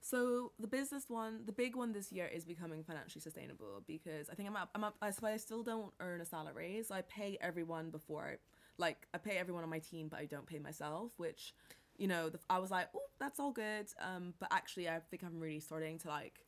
So 0.02 0.54
the 0.60 0.68
business 0.68 1.10
one, 1.10 1.41
the 1.45 1.52
big 1.52 1.76
one 1.76 1.91
this 1.91 2.12
year 2.12 2.26
is 2.26 2.45
becoming 2.45 2.84
financially 2.84 3.22
sustainable 3.22 3.84
because 3.86 4.30
I 4.30 4.36
think 4.36 4.47
I'm 4.47 4.56
up. 4.56 4.70
I'm 4.74 4.84
up. 4.84 4.95
I, 5.02 5.12
so 5.12 5.28
I 5.28 5.38
still 5.38 5.62
don't 5.64 5.91
earn 6.00 6.22
a 6.22 6.26
salary, 6.26 6.82
so 6.88 6.95
I 6.95 7.02
pay 7.02 7.38
everyone 7.41 7.89
before, 7.89 8.24
I, 8.24 8.36
like 8.78 9.08
I 9.14 9.18
pay 9.18 9.38
everyone 9.38 9.64
on 9.64 9.70
my 9.70 9.80
team, 9.80 10.08
but 10.08 10.20
I 10.20 10.26
don't 10.26 10.45
pay 10.45 10.60
myself. 10.60 11.12
Which, 11.18 11.54
you 11.97 12.08
know, 12.08 12.30
the, 12.30 12.39
I 12.50 12.60
was 12.60 12.72
like, 12.72 12.88
oh, 12.95 13.02
that's 13.20 13.39
all 13.39 13.52
good. 13.52 13.88
Um, 14.02 14.34
but 14.39 14.50
actually, 14.52 14.88
I 14.88 15.00
think 15.10 15.24
I'm 15.24 15.39
really 15.39 15.60
starting 15.60 15.97
to 16.00 16.08
like 16.08 16.39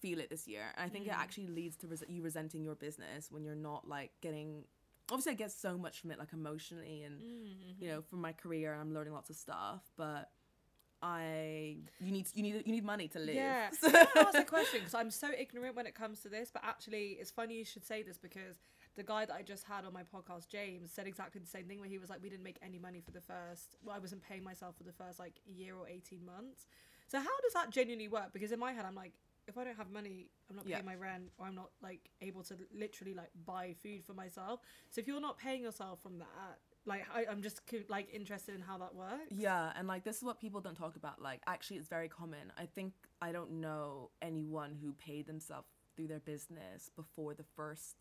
feel 0.00 0.20
it 0.20 0.30
this 0.30 0.46
year, 0.46 0.72
and 0.76 0.86
I 0.86 0.88
think 0.88 1.06
it 1.06 1.12
mm. 1.12 1.18
actually 1.18 1.48
leads 1.48 1.76
to 1.78 1.88
res- 1.88 2.04
you 2.08 2.22
resenting 2.22 2.62
your 2.62 2.76
business 2.76 3.30
when 3.30 3.44
you're 3.44 3.54
not 3.56 3.88
like 3.88 4.12
getting. 4.20 4.64
Obviously, 5.10 5.32
I 5.32 5.34
get 5.34 5.50
so 5.50 5.76
much 5.76 6.00
from 6.00 6.12
it, 6.12 6.18
like 6.18 6.32
emotionally, 6.32 7.02
and 7.02 7.20
mm, 7.20 7.80
you 7.80 7.88
know, 7.88 7.98
mm-hmm. 7.98 8.08
from 8.08 8.20
my 8.20 8.32
career, 8.32 8.72
I'm 8.80 8.94
learning 8.94 9.14
lots 9.14 9.30
of 9.30 9.36
stuff, 9.36 9.82
but. 9.96 10.30
I 11.02 11.76
you 12.00 12.12
need 12.12 12.26
you 12.34 12.42
need 12.42 12.62
you 12.64 12.72
need 12.72 12.84
money 12.84 13.08
to 13.08 13.18
live. 13.18 13.34
Yeah, 13.36 13.70
I 13.82 13.86
want 13.92 14.10
to 14.14 14.20
ask 14.20 14.38
a 14.38 14.44
question 14.44 14.80
because 14.80 14.94
I'm 14.94 15.10
so 15.10 15.28
ignorant 15.36 15.74
when 15.76 15.86
it 15.86 15.94
comes 15.94 16.20
to 16.20 16.28
this. 16.28 16.50
But 16.52 16.62
actually, 16.64 17.16
it's 17.20 17.30
funny 17.30 17.56
you 17.56 17.64
should 17.64 17.84
say 17.84 18.02
this 18.02 18.18
because 18.18 18.58
the 18.94 19.02
guy 19.02 19.24
that 19.24 19.34
I 19.34 19.42
just 19.42 19.64
had 19.64 19.84
on 19.84 19.92
my 19.92 20.02
podcast, 20.02 20.48
James, 20.48 20.92
said 20.92 21.06
exactly 21.06 21.40
the 21.40 21.46
same 21.46 21.66
thing. 21.66 21.80
Where 21.80 21.88
he 21.88 21.98
was 21.98 22.08
like, 22.10 22.22
"We 22.22 22.28
didn't 22.30 22.44
make 22.44 22.58
any 22.62 22.78
money 22.78 23.00
for 23.00 23.10
the 23.10 23.20
first. 23.20 23.76
Well, 23.84 23.96
I 23.96 23.98
wasn't 23.98 24.22
paying 24.22 24.44
myself 24.44 24.76
for 24.76 24.84
the 24.84 24.92
first 24.92 25.18
like 25.18 25.34
year 25.46 25.74
or 25.76 25.88
eighteen 25.88 26.24
months." 26.24 26.66
So 27.08 27.18
how 27.18 27.40
does 27.42 27.52
that 27.54 27.70
genuinely 27.70 28.08
work? 28.08 28.32
Because 28.32 28.52
in 28.52 28.58
my 28.60 28.72
head, 28.72 28.84
I'm 28.86 28.94
like, 28.94 29.12
if 29.48 29.58
I 29.58 29.64
don't 29.64 29.76
have 29.76 29.90
money, 29.90 30.30
I'm 30.48 30.56
not 30.56 30.66
Yeah. 30.66 30.76
paying 30.76 30.86
my 30.86 30.94
rent, 30.94 31.30
or 31.38 31.46
I'm 31.46 31.54
not 31.54 31.70
like 31.82 32.10
able 32.20 32.42
to 32.44 32.56
literally 32.72 33.14
like 33.14 33.30
buy 33.44 33.74
food 33.82 34.04
for 34.04 34.14
myself. 34.14 34.60
So 34.90 35.00
if 35.00 35.06
you're 35.08 35.20
not 35.20 35.36
paying 35.38 35.62
yourself 35.62 36.00
from 36.02 36.18
that, 36.20 36.58
like 36.86 37.06
I, 37.14 37.26
I'm 37.30 37.42
just 37.42 37.60
like 37.88 38.08
interested 38.12 38.54
in 38.54 38.60
how 38.60 38.78
that 38.78 38.94
works. 38.94 39.30
Yeah, 39.30 39.72
and 39.76 39.86
like 39.86 40.04
this 40.04 40.16
is 40.16 40.22
what 40.22 40.40
people 40.40 40.60
don't 40.60 40.76
talk 40.76 40.96
about. 40.96 41.20
Like 41.22 41.40
actually 41.46 41.76
it's 41.76 41.88
very 41.88 42.08
common. 42.08 42.52
I 42.58 42.66
think 42.66 42.92
I 43.20 43.32
don't 43.32 43.60
know 43.60 44.10
anyone 44.20 44.76
who 44.80 44.92
paid 44.92 45.26
themselves 45.26 45.68
through 45.94 46.08
their 46.08 46.20
business 46.20 46.90
before 46.96 47.34
the 47.34 47.44
first 47.56 47.96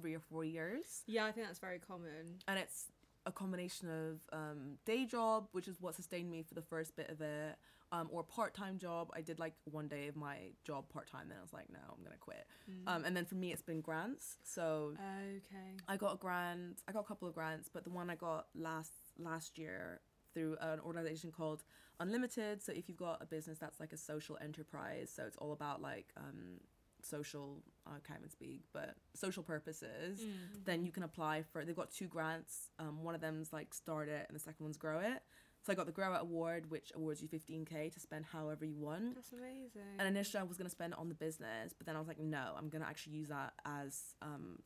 3 0.00 0.14
or 0.14 0.20
4 0.20 0.44
years. 0.44 1.02
Yeah, 1.06 1.24
I 1.24 1.32
think 1.32 1.46
that's 1.46 1.58
very 1.58 1.78
common. 1.78 2.38
And 2.48 2.58
it's 2.58 2.86
a 3.26 3.32
combination 3.32 3.88
of 3.90 4.20
um, 4.32 4.78
day 4.86 5.04
job, 5.04 5.48
which 5.52 5.68
is 5.68 5.80
what 5.80 5.94
sustained 5.94 6.30
me 6.30 6.42
for 6.42 6.54
the 6.54 6.62
first 6.62 6.96
bit 6.96 7.10
of 7.10 7.20
it, 7.20 7.56
um, 7.92 8.08
or 8.10 8.22
part 8.22 8.54
time 8.54 8.78
job. 8.78 9.10
I 9.14 9.20
did 9.20 9.38
like 9.38 9.54
one 9.64 9.88
day 9.88 10.06
of 10.08 10.16
my 10.16 10.36
job 10.64 10.88
part 10.88 11.10
time, 11.10 11.28
then 11.28 11.38
I 11.38 11.42
was 11.42 11.52
like, 11.52 11.68
no, 11.70 11.78
I'm 11.90 12.02
gonna 12.04 12.16
quit. 12.18 12.46
Um, 12.86 13.04
and 13.04 13.16
then 13.16 13.24
for 13.24 13.34
me, 13.34 13.52
it's 13.52 13.62
been 13.62 13.80
grants. 13.80 14.36
So 14.44 14.94
Okay. 14.96 15.74
I 15.88 15.96
got 15.96 16.14
a 16.14 16.16
grant. 16.16 16.80
I 16.88 16.92
got 16.92 17.00
a 17.00 17.04
couple 17.06 17.28
of 17.28 17.34
grants, 17.34 17.68
but 17.72 17.84
the 17.84 17.90
one 17.90 18.08
I 18.10 18.14
got 18.14 18.46
last 18.54 18.92
last 19.18 19.58
year 19.58 20.00
through 20.34 20.56
an 20.60 20.80
organization 20.80 21.32
called 21.32 21.62
Unlimited. 21.98 22.62
So 22.62 22.72
if 22.72 22.88
you've 22.88 22.98
got 22.98 23.22
a 23.22 23.26
business 23.26 23.58
that's 23.58 23.80
like 23.80 23.92
a 23.92 23.96
social 23.96 24.36
enterprise, 24.42 25.10
so 25.14 25.24
it's 25.24 25.36
all 25.38 25.52
about 25.52 25.80
like 25.80 26.12
um, 26.16 26.60
social 27.08 27.62
I 27.86 27.98
can't 28.06 28.18
even 28.20 28.30
speak, 28.30 28.62
but 28.72 28.94
social 29.14 29.42
purposes, 29.42 30.20
then 30.64 30.84
you 30.84 30.90
can 30.92 31.02
apply 31.04 31.42
for. 31.42 31.64
They've 31.64 31.76
got 31.76 31.90
two 31.92 32.08
grants. 32.08 32.70
Um, 32.78 33.04
one 33.04 33.14
of 33.14 33.20
them's 33.20 33.52
like 33.52 33.72
start 33.72 34.08
it, 34.08 34.26
and 34.28 34.34
the 34.34 34.40
second 34.40 34.64
one's 34.64 34.76
grow 34.76 34.98
it. 35.00 35.22
So 35.64 35.72
I 35.72 35.74
got 35.74 35.86
the 35.86 35.92
Grow 35.92 36.14
It 36.14 36.20
Award, 36.22 36.70
which 36.70 36.92
awards 36.94 37.20
you 37.22 37.28
15k 37.28 37.92
to 37.94 37.98
spend 38.00 38.24
however 38.26 38.64
you 38.64 38.78
want. 38.78 39.16
That's 39.16 39.32
amazing. 39.32 39.82
And 39.98 40.06
initially, 40.06 40.40
I 40.40 40.44
was 40.44 40.56
gonna 40.56 40.70
spend 40.70 40.92
it 40.92 40.98
on 40.98 41.08
the 41.08 41.14
business, 41.14 41.72
but 41.76 41.86
then 41.86 41.96
I 41.96 41.98
was 41.98 42.06
like, 42.08 42.20
no, 42.20 42.52
I'm 42.56 42.68
gonna 42.68 42.84
actually 42.86 43.14
use 43.14 43.28
that 43.28 43.52
as 43.64 44.14
um, 44.22 44.60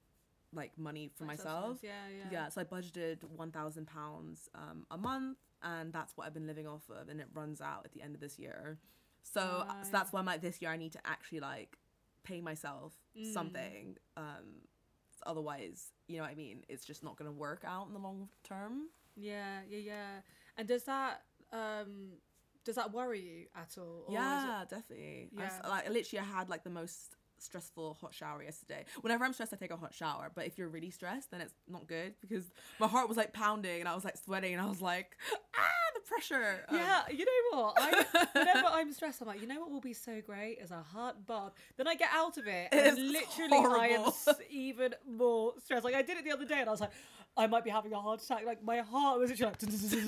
like 0.53 0.77
money 0.77 1.11
for 1.17 1.25
Like 1.25 1.39
myself. 1.39 1.79
Yeah, 1.83 1.91
yeah. 2.15 2.25
Yeah, 2.31 2.49
so 2.51 2.61
I 2.61 2.65
budgeted 2.65 3.25
one 3.25 3.51
thousand 3.51 3.87
pounds 3.87 4.49
um 4.55 4.85
a 4.91 4.99
month, 4.99 5.39
and 5.63 5.91
that's 5.93 6.17
what 6.17 6.27
I've 6.27 6.35
been 6.35 6.47
living 6.47 6.67
off 6.67 6.83
of, 6.91 7.09
and 7.09 7.19
it 7.21 7.29
runs 7.33 7.61
out 7.63 7.83
at 7.87 7.93
the 7.93 8.03
end 8.03 8.15
of 8.15 8.21
this 8.21 8.39
year. 8.39 8.79
So, 9.23 9.65
Right. 9.69 9.85
so 9.85 9.91
that's 9.93 10.13
why 10.13 10.21
I'm 10.21 10.27
like, 10.27 10.41
this 10.41 10.61
year 10.63 10.71
I 10.71 10.77
need 10.77 10.93
to 10.93 11.01
actually 11.07 11.41
like 11.41 11.77
pay 12.25 12.41
myself 12.41 12.95
Mm. 13.19 13.33
something. 13.33 13.97
Um, 14.17 14.63
otherwise, 15.27 15.93
you 16.09 16.17
know 16.17 16.23
what 16.23 16.31
I 16.31 16.35
mean. 16.35 16.65
It's 16.69 16.85
just 16.85 17.03
not 17.03 17.17
gonna 17.17 17.33
work 17.33 17.65
out 17.67 17.87
in 17.89 17.93
the 17.93 17.99
long 17.99 18.29
term. 18.45 18.89
Yeah, 19.17 19.61
yeah, 19.69 19.79
yeah. 19.79 20.21
And 20.57 20.67
does 20.69 20.85
that 20.85 21.23
um 21.53 22.13
does 22.65 22.77
that 22.77 22.93
worry 22.93 23.21
you 23.21 23.47
at 23.55 23.77
all? 23.79 24.07
Yeah, 24.11 24.65
definitely. 24.69 25.31
I 25.39 25.45
s- 25.47 25.61
Yeah. 25.63 25.69
like 25.69 25.89
literally, 25.89 26.21
I 26.21 26.25
had 26.39 26.49
like 26.49 26.63
the 26.63 26.71
most 26.71 27.17
stressful 27.39 27.95
hot 27.95 28.15
shower 28.15 28.43
yesterday. 28.43 28.85
Whenever 29.01 29.25
I'm 29.25 29.33
stressed, 29.33 29.53
I 29.55 29.57
take 29.57 29.71
a 29.71 29.77
hot 29.77 29.95
shower. 29.95 30.31
But 30.35 30.47
if 30.47 30.59
you're 30.59 30.69
really 30.69 30.91
stressed, 30.91 31.31
then 31.31 31.41
it's 31.41 31.55
not 31.67 31.87
good 31.87 32.15
because 32.21 32.51
my 32.79 32.87
heart 32.87 33.09
was 33.09 33.17
like 33.17 33.33
pounding 33.33 33.81
and 33.81 33.89
I 33.89 33.95
was 33.95 34.05
like 34.05 34.19
sweating 34.19 34.53
and 34.53 34.63
I 34.63 34.67
was 34.69 34.83
like, 34.83 35.17
ah, 35.57 35.90
the 36.03 36.09
pressure. 36.09 36.65
Um, 36.69 36.77
yeah, 36.77 37.03
you 37.11 37.25
know 37.25 37.59
what? 37.59 37.75
I, 37.79 38.27
whenever 38.33 38.67
I'm 38.71 38.93
stressed, 38.93 39.21
I'm 39.21 39.29
like, 39.29 39.41
you 39.41 39.47
know 39.47 39.61
what 39.61 39.71
will 39.71 39.81
be 39.81 39.93
so 39.93 40.21
great 40.21 40.59
is 40.61 40.71
a 40.71 40.83
hot 40.83 41.27
bath. 41.27 41.53
Then 41.77 41.89
I 41.89 41.95
get 41.95 42.11
out 42.15 42.37
of 42.39 42.47
it, 42.47 42.69
and 42.73 42.99
It's 42.99 42.99
literally 42.99 43.81
I 43.81 43.87
am 43.89 44.13
even 44.51 44.95
more 45.09 45.55
stressed. 45.65 45.85
Like 45.85 45.95
I 45.95 46.03
did 46.03 46.19
it 46.19 46.25
the 46.25 46.33
other 46.33 46.45
day, 46.45 46.61
and 46.61 46.69
I 46.69 46.73
was 46.73 46.81
like, 46.81 46.91
I 47.37 47.47
might 47.47 47.65
be 47.65 47.71
having 47.71 47.93
a 47.93 48.01
heart 48.01 48.23
attack. 48.23 48.45
Like 48.45 48.63
my 48.63 48.79
heart 48.79 49.19
was 49.21 49.31
literally 49.31 49.53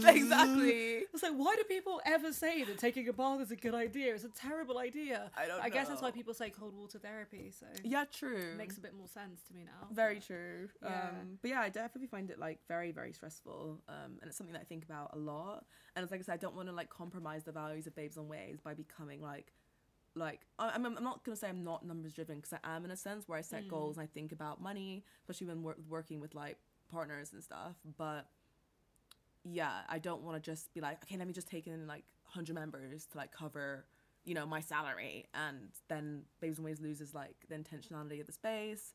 like, 0.01 0.17
exactly. 0.17 1.05
It's 1.15 1.23
like, 1.23 1.33
why 1.33 1.55
do 1.57 1.63
people 1.65 2.01
ever 2.05 2.33
say 2.33 2.65
that 2.65 2.79
taking 2.79 3.09
a 3.09 3.13
bath 3.13 3.41
is 3.41 3.51
a 3.51 3.57
good 3.57 3.75
idea? 3.75 4.15
It's 4.15 4.25
a 4.25 4.29
terrible 4.29 4.79
idea. 4.79 5.31
I 5.37 5.47
don't 5.47 5.63
I 5.63 5.69
guess 5.69 5.89
that's 5.89 6.03
why 6.03 6.11
people 6.11 6.35
say 6.35 6.51
cold 6.51 6.75
water 6.75 6.99
therapy. 6.99 7.53
So 7.59 7.67
Yeah, 7.85 8.05
true. 8.13 8.51
it 8.53 8.59
makes 8.59 8.77
a 8.77 8.81
bit 8.81 8.95
more 8.97 9.07
sense 9.07 9.41
to 9.49 9.55
me 9.55 9.63
now. 9.65 9.89
very 9.93 10.17
but- 10.17 10.27
true. 10.27 10.69
Yeah. 10.83 10.89
Um, 10.89 11.39
but 11.41 11.51
yeah, 11.51 11.61
I 11.61 11.69
definitely 11.69 12.09
find 12.09 12.31
it 12.31 12.39
like 12.39 12.59
very, 12.69 12.91
very 12.91 13.13
stressful. 13.13 13.81
Um, 13.89 14.19
and 14.21 14.27
it's 14.27 14.37
something 14.37 14.53
that 14.55 14.63
I 14.63 14.65
think 14.65 14.85
about 14.85 15.11
a 15.15 15.19
lot. 15.19 15.65
And 15.95 16.03
it's 16.03 16.11
like 16.11 16.21
I 16.21 16.25
said, 16.25 16.35
I 16.35 16.37
don't 16.39 16.57
want 16.57 16.69
to 16.69 16.75
like 16.75 16.91
compromise 16.91 17.45
the 17.45 17.53
values 17.53 17.87
of 17.87 17.95
Babes 17.95 18.17
on 18.17 18.29
Waves 18.29 18.61
by 18.61 18.75
becoming 18.75 19.21
like, 19.21 19.53
like 20.15 20.41
I- 20.59 20.71
I'm, 20.71 20.85
I'm 20.85 21.05
not 21.05 21.25
gonna 21.25 21.37
say 21.37 21.49
I'm 21.49 21.65
not 21.65 21.85
numbers 21.87 22.13
driven 22.13 22.37
because 22.37 22.59
I 22.65 22.77
am 22.77 22.85
in 22.85 22.91
a 22.91 22.97
sense 22.97 23.29
where 23.29 23.39
I 23.39 23.43
set 23.43 23.69
goals 23.69 23.97
mm. 23.97 24.01
and 24.01 24.09
I 24.09 24.13
think 24.13 24.33
about 24.33 24.61
money, 24.61 25.05
especially 25.23 25.49
when 25.49 25.63
we're 25.63 25.75
working 25.89 26.21
with 26.21 26.35
like 26.35 26.59
partners 26.91 27.33
and 27.33 27.43
stuff. 27.43 27.77
But 27.97 28.27
yeah, 29.45 29.81
I 29.89 29.99
don't 29.99 30.23
want 30.23 30.43
to 30.43 30.51
just 30.51 30.73
be 30.73 30.81
like, 30.81 31.03
okay, 31.05 31.17
let 31.17 31.27
me 31.27 31.33
just 31.33 31.49
take 31.49 31.67
in 31.67 31.87
like 31.87 32.05
100 32.25 32.55
members 32.55 33.07
to 33.07 33.19
like 33.19 33.33
cover, 33.33 33.87
you 34.25 34.35
know, 34.35 34.47
my 34.47 34.61
salary, 34.61 35.27
and 35.35 35.71
then 35.89 36.23
Babes 36.41 36.59
on 36.59 36.65
Waves 36.65 36.81
loses 36.81 37.15
like 37.15 37.37
the 37.49 37.57
intentionality 37.57 38.21
of 38.21 38.27
the 38.27 38.33
space. 38.33 38.95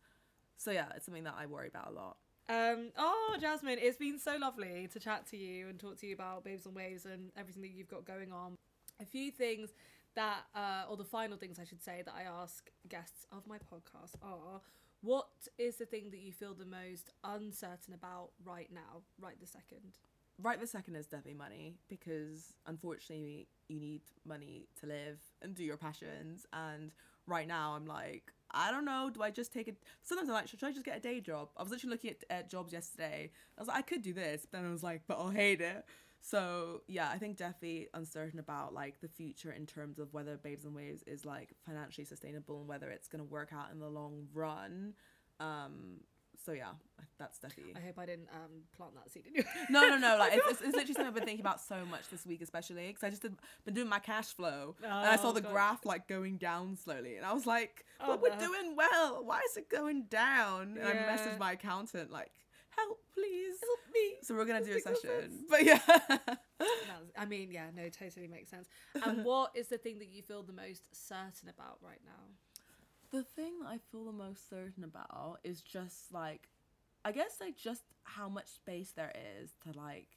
So 0.58 0.72
yeah, 0.72 0.88
it's 0.96 1.06
something 1.06 1.26
that 1.26 1.36
I 1.38 1.46
worry 1.46 1.68
about 1.68 1.90
a 1.90 1.92
lot. 1.92 2.18
Um, 2.50 2.92
oh, 2.98 3.36
Jasmine, 3.42 3.78
it's 3.82 3.98
been 3.98 4.20
so 4.20 4.38
lovely 4.40 4.88
to 4.94 5.00
chat 5.00 5.28
to 5.32 5.38
you 5.38 5.68
and 5.68 5.78
talk 5.78 5.98
to 5.98 6.08
you 6.08 6.14
about 6.14 6.46
Babes 6.46 6.66
on 6.66 6.74
Waves 6.74 7.06
and 7.06 7.32
everything 7.38 7.62
that 7.64 7.72
you've 7.72 7.90
got 7.90 8.06
going 8.06 8.32
on. 8.32 8.56
A 9.02 9.06
few 9.06 9.32
things 9.32 9.72
that, 10.16 10.46
uh, 10.56 10.84
or 10.90 10.96
the 10.96 11.04
final 11.04 11.38
things 11.38 11.60
I 11.60 11.66
should 11.66 11.84
say 11.84 12.02
that 12.06 12.14
I 12.16 12.24
ask 12.24 12.70
guests 12.88 13.26
of 13.34 13.46
my 13.48 13.58
podcast 13.58 14.16
are 14.22 14.62
what 15.02 15.28
is 15.58 15.76
the 15.76 15.86
thing 15.86 16.10
that 16.12 16.20
you 16.20 16.32
feel 16.32 16.54
the 16.54 16.66
most 16.66 17.12
uncertain 17.24 17.94
about 17.94 18.30
right 18.46 18.70
now, 18.74 19.02
right 19.20 19.40
the 19.40 19.46
second? 19.46 19.98
Right 20.42 20.60
the 20.60 20.68
second 20.68 20.96
is 20.96 21.06
definitely 21.06 21.38
money 21.38 21.76
because 21.90 22.54
unfortunately 22.66 23.48
you 23.68 23.80
need 23.80 24.02
money 24.26 24.68
to 24.80 24.88
live 24.88 25.20
and 25.42 25.54
do 25.54 25.64
your 25.64 25.78
passions. 25.78 26.46
And 26.54 26.92
right 27.28 27.48
now 27.48 27.74
I'm 27.76 27.86
like, 27.86 28.32
I 28.52 28.72
don't 28.72 28.86
know, 28.86 29.10
do 29.14 29.22
I 29.22 29.30
just 29.30 29.52
take 29.52 29.68
it? 29.68 29.78
Sometimes 30.04 30.30
I'm 30.30 30.36
like, 30.36 30.48
should 30.48 30.64
I 30.64 30.72
just 30.72 30.86
get 30.86 30.98
a 30.98 31.00
day 31.00 31.20
job? 31.20 31.50
I 31.58 31.64
was 31.64 31.72
literally 31.72 31.92
looking 31.92 32.12
at, 32.12 32.24
at 32.30 32.50
jobs 32.50 32.72
yesterday. 32.72 33.32
I 33.58 33.62
was 33.62 33.68
like, 33.68 33.78
I 33.78 33.82
could 33.82 34.02
do 34.02 34.14
this, 34.14 34.48
but 34.50 34.58
then 34.58 34.68
I 34.68 34.72
was 34.72 34.84
like, 34.84 35.02
but 35.08 35.18
I'll 35.18 35.30
hate 35.30 35.62
it. 35.62 35.86
So 36.22 36.82
yeah, 36.88 37.10
I 37.10 37.18
think 37.18 37.38
definitely 37.38 37.88
uncertain 37.94 38.40
about 38.40 38.74
like 38.74 39.00
the 39.02 39.08
future 39.08 39.52
in 39.52 39.66
terms 39.66 40.00
of 40.00 40.14
whether 40.14 40.36
Babes 40.38 40.66
on 40.66 40.74
Waves 40.74 41.04
is 41.04 41.26
like 41.26 41.54
financially 41.66 42.06
sustainable 42.06 42.60
and 42.60 42.68
whether 42.68 42.90
it's 42.90 43.08
gonna 43.08 43.24
work 43.24 43.52
out 43.54 43.72
in 43.72 43.80
the 43.80 43.90
long 43.90 44.28
run. 44.34 44.94
Um, 45.40 46.02
so 46.48 46.54
yeah, 46.54 46.72
that's 47.20 47.40
definitely. 47.40 47.74
I 47.76 47.86
hope 47.86 48.00
I 48.00 48.06
didn't 48.06 48.30
um, 48.34 48.64
plant 48.76 48.96
that 48.96 49.12
seed 49.12 49.26
in 49.28 49.36
you. 49.36 49.44
No, 49.70 49.82
no, 49.90 49.98
no. 49.98 50.18
Like 50.18 50.32
it's, 50.34 50.48
it's, 50.50 50.62
it's 50.62 50.76
literally 50.76 50.94
something 50.94 51.08
I've 51.08 51.14
been 51.14 51.26
thinking 51.26 51.46
about 51.46 51.60
so 51.60 51.84
much 51.92 52.10
this 52.10 52.26
week, 52.26 52.42
especially 52.42 52.88
because 52.88 53.04
I 53.04 53.10
just 53.10 53.22
did, 53.22 53.36
been 53.66 53.74
doing 53.74 53.90
my 53.90 54.00
cash 54.00 54.28
flow 54.28 54.76
and 54.82 54.92
I 54.94 55.18
saw 55.18 55.30
Oh, 55.30 55.34
the 55.34 55.42
God. 55.42 55.52
graph 55.52 55.86
like 55.86 56.08
going 56.08 56.38
down 56.38 56.78
slowly, 56.78 57.18
and 57.18 57.26
I 57.26 57.34
was 57.34 57.46
like, 57.46 57.84
Oh, 58.00 58.16
we're 58.16 58.30
no. 58.30 58.40
doing 58.40 58.76
well. 58.78 59.24
Why 59.26 59.42
is 59.50 59.58
it 59.58 59.70
going 59.70 60.04
down?" 60.10 60.78
And 60.80 60.88
I 60.88 60.94
messaged 60.94 61.38
my 61.38 61.52
accountant 61.54 62.12
like, 62.12 62.32
"Help, 62.70 63.00
please." 63.14 63.58
Help 63.62 63.80
me. 63.94 64.16
So 64.24 64.34
we're 64.36 64.46
gonna 64.46 64.64
do 64.64 64.78
a 64.78 64.80
session, 64.80 65.46
but 65.50 65.64
yeah. 65.66 65.80
That's- 65.88 66.38
I 67.18 67.26
mean, 67.26 67.52
yeah, 67.52 67.66
no, 67.76 67.90
totally 67.90 68.28
makes 68.28 68.50
sense. 68.52 68.68
And 69.04 69.26
what 69.30 69.52
is 69.56 69.68
the 69.68 69.78
thing 69.80 69.98
that 70.00 70.08
you 70.10 70.22
feel 70.22 70.44
the 70.44 70.54
most 70.54 70.84
certain 70.94 71.50
about 71.50 71.80
right 71.82 72.00
now? 72.06 72.24
The 73.12 73.24
thing 73.24 73.60
that 73.62 73.70
I 73.70 73.80
feel 73.92 74.06
the 74.06 74.12
most 74.12 74.50
certain 74.50 74.84
about 74.84 75.40
is 75.44 75.62
just 75.62 76.14
like, 76.14 76.50
I 77.06 77.12
guess 77.12 77.38
like 77.40 77.58
just 77.58 77.84
how 78.04 78.28
much 78.28 78.48
space 78.48 78.92
there 78.96 79.14
is 79.42 79.52
to 79.64 79.78
like 79.78 80.08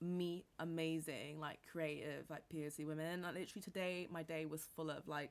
meet 0.00 0.44
amazing 0.58 1.38
like 1.38 1.58
creative 1.70 2.28
like 2.30 2.42
POC 2.52 2.86
women. 2.86 3.22
Like 3.22 3.34
literally 3.34 3.62
today, 3.62 4.08
my 4.10 4.22
day 4.22 4.46
was 4.46 4.66
full 4.74 4.90
of 4.90 5.06
like, 5.06 5.30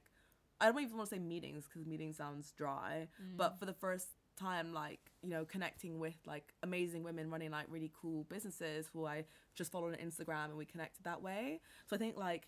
I 0.59 0.65
don't 0.65 0.79
even 0.79 0.95
want 0.95 1.09
to 1.09 1.15
say 1.15 1.19
meetings 1.19 1.65
because 1.65 1.87
meeting 1.87 2.13
sounds 2.13 2.53
dry, 2.55 3.07
mm. 3.21 3.37
but 3.37 3.59
for 3.59 3.65
the 3.65 3.73
first 3.73 4.07
time 4.37 4.73
like 4.73 4.99
you 5.21 5.29
know 5.29 5.45
connecting 5.45 5.99
with 5.99 6.15
like 6.25 6.53
amazing 6.63 7.03
women 7.03 7.29
running 7.29 7.51
like 7.51 7.65
really 7.69 7.91
cool 7.99 8.23
businesses 8.29 8.87
who 8.93 9.05
I 9.05 9.25
just 9.53 9.71
followed 9.71 9.93
on 9.93 9.99
Instagram 9.99 10.45
and 10.45 10.57
we 10.57 10.65
connected 10.65 11.03
that 11.03 11.21
way. 11.21 11.59
So 11.87 11.95
I 11.95 11.99
think 11.99 12.17
like 12.17 12.47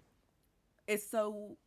it's 0.88 1.08
so 1.08 1.58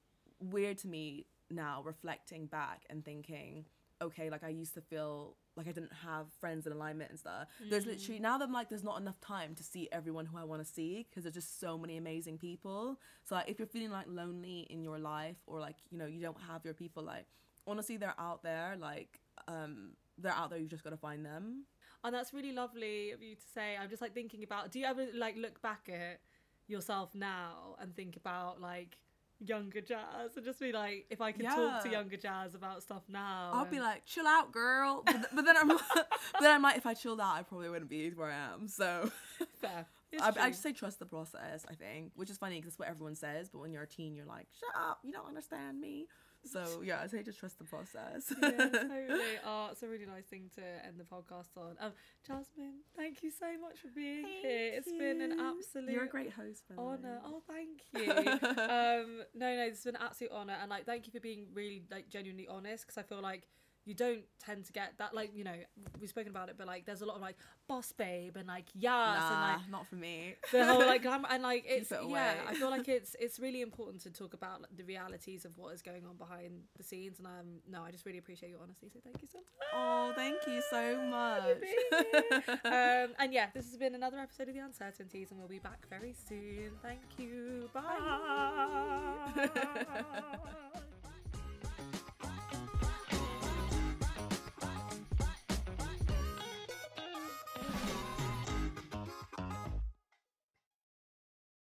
weird 0.41 0.79
to 0.79 0.89
me 0.89 1.27
now 1.51 1.83
reflecting 1.85 2.47
back 2.47 2.85
and 2.91 3.05
thinking 3.05 3.65
okay 4.03 4.29
like 4.29 4.45
i 4.45 4.49
used 4.49 4.75
to 4.75 4.81
feel 4.81 5.37
like 5.57 5.67
i 5.67 5.73
didn't 5.73 5.93
have 6.05 6.27
friends 6.39 6.67
in 6.67 6.73
alignment 6.73 7.09
and 7.11 7.19
stuff 7.19 7.49
there's 7.71 7.87
literally 7.87 8.19
now 8.21 8.37
that 8.37 8.45
i'm 8.45 8.53
like 8.53 8.69
there's 8.69 8.85
not 8.85 9.01
enough 9.01 9.19
time 9.21 9.55
to 9.55 9.63
see 9.63 9.89
everyone 9.91 10.27
who 10.27 10.37
i 10.37 10.45
want 10.45 10.61
to 10.65 10.71
see 10.71 11.07
because 11.09 11.23
there's 11.23 11.35
just 11.35 11.59
so 11.61 11.79
many 11.79 11.97
amazing 11.97 12.37
people 12.37 12.99
so 13.25 13.35
like 13.35 13.49
if 13.49 13.59
you're 13.59 13.67
feeling 13.67 13.91
like 13.91 14.07
lonely 14.07 14.67
in 14.71 14.83
your 14.83 14.99
life 14.99 15.37
or 15.47 15.59
like 15.59 15.77
you 15.91 15.97
know 15.97 16.05
you 16.07 16.21
don't 16.21 16.41
have 16.47 16.65
your 16.65 16.75
people 16.75 17.03
like 17.03 17.27
honestly 17.67 17.97
they're 17.97 18.15
out 18.19 18.43
there 18.43 18.77
like 18.79 19.21
um 19.49 19.93
they're 20.19 20.33
out 20.33 20.51
there 20.51 20.59
You've 20.59 20.71
just 20.71 20.85
gotta 20.85 20.97
find 20.97 21.25
them 21.25 21.65
And 22.05 22.15
that's 22.15 22.33
really 22.33 22.53
lovely 22.53 23.11
of 23.13 23.23
you 23.23 23.35
to 23.35 23.47
say. 23.55 23.77
I'm 23.77 23.89
just 23.91 24.01
like 24.01 24.15
thinking 24.15 24.45
about. 24.45 24.71
Do 24.71 24.79
you 24.79 24.87
ever 24.87 25.07
like 25.15 25.37
look 25.37 25.61
back 25.61 25.89
at 25.89 26.21
yourself 26.69 27.15
now 27.15 27.77
and 27.81 27.95
think 27.97 28.17
about 28.17 28.61
like 28.61 28.97
younger 29.41 29.81
Jazz 29.81 30.37
and 30.37 30.45
just 30.45 30.61
be 30.61 30.73
like, 30.73 31.07
if 31.11 31.21
I 31.21 31.33
could 31.33 31.47
talk 31.47 31.83
to 31.83 31.91
younger 31.91 32.17
Jazz 32.17 32.55
about 32.55 32.83
stuff 32.83 33.03
now, 33.09 33.51
I'll 33.53 33.67
be 33.67 33.81
like, 33.81 34.05
chill 34.07 34.27
out, 34.27 34.53
girl. 34.53 35.03
But, 35.05 35.13
th- 35.13 35.27
but 35.35 35.45
then 35.45 35.57
I'm, 35.57 35.69
but 35.95 36.09
then 36.41 36.53
I'm 36.53 36.63
like, 36.63 36.77
if 36.77 36.87
I 36.87 36.95
chilled 36.95 37.21
out, 37.21 37.37
I 37.37 37.43
probably 37.43 37.69
wouldn't 37.69 37.91
be 37.91 38.11
where 38.11 38.31
I 38.31 38.55
am. 38.55 38.69
So 38.69 39.11
fair. 39.61 39.87
I, 40.21 40.33
I 40.41 40.51
just 40.51 40.63
say 40.63 40.73
trust 40.73 40.99
the 40.99 41.07
process. 41.07 41.67
I 41.69 41.75
think, 41.75 42.13
which 42.15 42.31
is 42.31 42.39
funny 42.39 42.57
because 42.57 42.73
that's 42.73 42.79
what 42.79 42.89
everyone 42.89 43.17
says. 43.17 43.49
But 43.51 43.61
when 43.61 43.73
you're 43.73 43.83
a 43.83 43.89
teen, 43.89 44.15
you're 44.15 44.27
like, 44.27 44.47
shut 44.59 44.83
up, 44.83 45.01
you 45.03 45.13
don't 45.13 45.27
understand 45.27 45.81
me. 45.81 46.07
So 46.47 46.83
yeah, 46.83 47.01
I 47.03 47.07
say 47.07 47.23
just 47.23 47.39
trust 47.39 47.59
the 47.59 47.65
process. 47.65 48.33
yeah, 48.41 48.51
totally. 48.59 49.37
Oh, 49.45 49.69
it's 49.73 49.83
a 49.83 49.89
really 49.89 50.07
nice 50.07 50.25
thing 50.25 50.51
to 50.55 50.63
end 50.87 50.99
the 50.99 51.05
podcast 51.05 51.57
on. 51.57 51.77
Um, 51.81 51.93
Jasmine, 52.27 52.81
thank 52.97 53.23
you 53.23 53.31
so 53.31 53.47
much 53.61 53.81
for 53.81 53.89
being 53.95 54.27
here. 54.43 54.73
It's 54.75 54.91
been 54.91 55.21
an 55.21 55.39
absolute 55.41 55.91
You're 55.91 56.05
a 56.05 56.09
great 56.09 56.33
host, 56.33 56.63
by 56.69 56.83
honor. 56.83 57.21
Oh, 57.25 57.43
thank 57.47 57.83
you. 57.95 58.11
um, 58.13 59.23
no, 59.35 59.57
no, 59.57 59.63
it's 59.67 59.85
been 59.85 59.97
an 59.97 60.03
absolute 60.03 60.33
honor, 60.33 60.57
and 60.61 60.71
like, 60.71 60.87
thank 60.87 61.07
you 61.07 61.13
for 61.13 61.21
being 61.21 61.47
really 61.53 61.85
like 61.91 62.09
genuinely 62.09 62.49
honest 62.49 62.87
because 62.87 62.99
I 62.99 63.03
feel 63.03 63.21
like 63.21 63.47
you 63.87 63.95
don't 63.95 64.23
tend 64.45 64.65
to 64.67 64.73
get 64.73 64.93
that. 64.99 65.15
Like, 65.15 65.31
you 65.35 65.45
know, 65.45 65.55
we've 66.01 66.11
spoken 66.11 66.31
about 66.31 66.49
it, 66.51 66.57
but 66.59 66.67
like, 66.67 66.85
there's 66.85 67.01
a 67.03 67.07
lot 67.07 67.17
of 67.17 67.23
like 67.23 67.37
boss 67.69 67.93
babe 67.93 68.37
and 68.37 68.47
like 68.47 68.67
yes 68.75 68.93
and 68.95 69.41
Nah, 69.41 69.53
like 69.57 69.71
not 69.71 69.87
for 69.87 69.95
me. 69.97 70.35
the 70.53 70.65
whole 70.65 70.79
like 70.81 71.03
glamour 71.07 71.29
and 71.31 71.43
like 71.43 71.65
it's 71.67 71.91
it 71.91 71.99
yeah 72.09 72.35
i 72.47 72.55
feel 72.55 72.71
like 72.71 72.87
it's 72.97 73.17
it's 73.19 73.41
really 73.41 73.61
important 73.61 74.01
to 74.05 74.11
talk 74.11 74.35
about 74.35 74.61
like, 74.63 74.71
the 74.77 74.85
realities 74.85 75.45
of 75.45 75.51
what 75.59 75.75
is 75.75 75.83
going 75.83 76.07
on 76.07 76.17
behind 76.17 76.61
the 76.77 76.85
scenes 76.85 77.19
and 77.19 77.27
um 77.27 77.61
no 77.69 77.83
i 77.83 77.91
just 77.91 78.07
really 78.07 78.19
appreciate 78.19 78.51
your 78.51 78.61
honesty 78.63 78.89
so 78.93 79.01
thank 79.03 79.21
you 79.21 79.27
so 79.33 79.39
much 79.39 79.47
Oh, 79.75 80.13
thank 80.15 80.47
you 80.47 80.63
so 80.71 80.97
much. 81.07 82.49
um 82.65 83.15
and 83.19 83.33
yeah 83.33 83.47
this 83.53 83.65
has 83.67 83.77
been 83.77 83.97
another 83.97 84.19
episode 84.21 84.47
of 84.49 84.55
the 84.55 84.61
uncertainties 84.61 85.31
and 85.33 85.41
we'll 85.41 85.49
be 85.49 85.59
back 85.59 85.85
very 85.91 86.15
soon 86.29 86.71
thank 86.83 87.01
you 87.19 87.69
bye. 87.75 87.83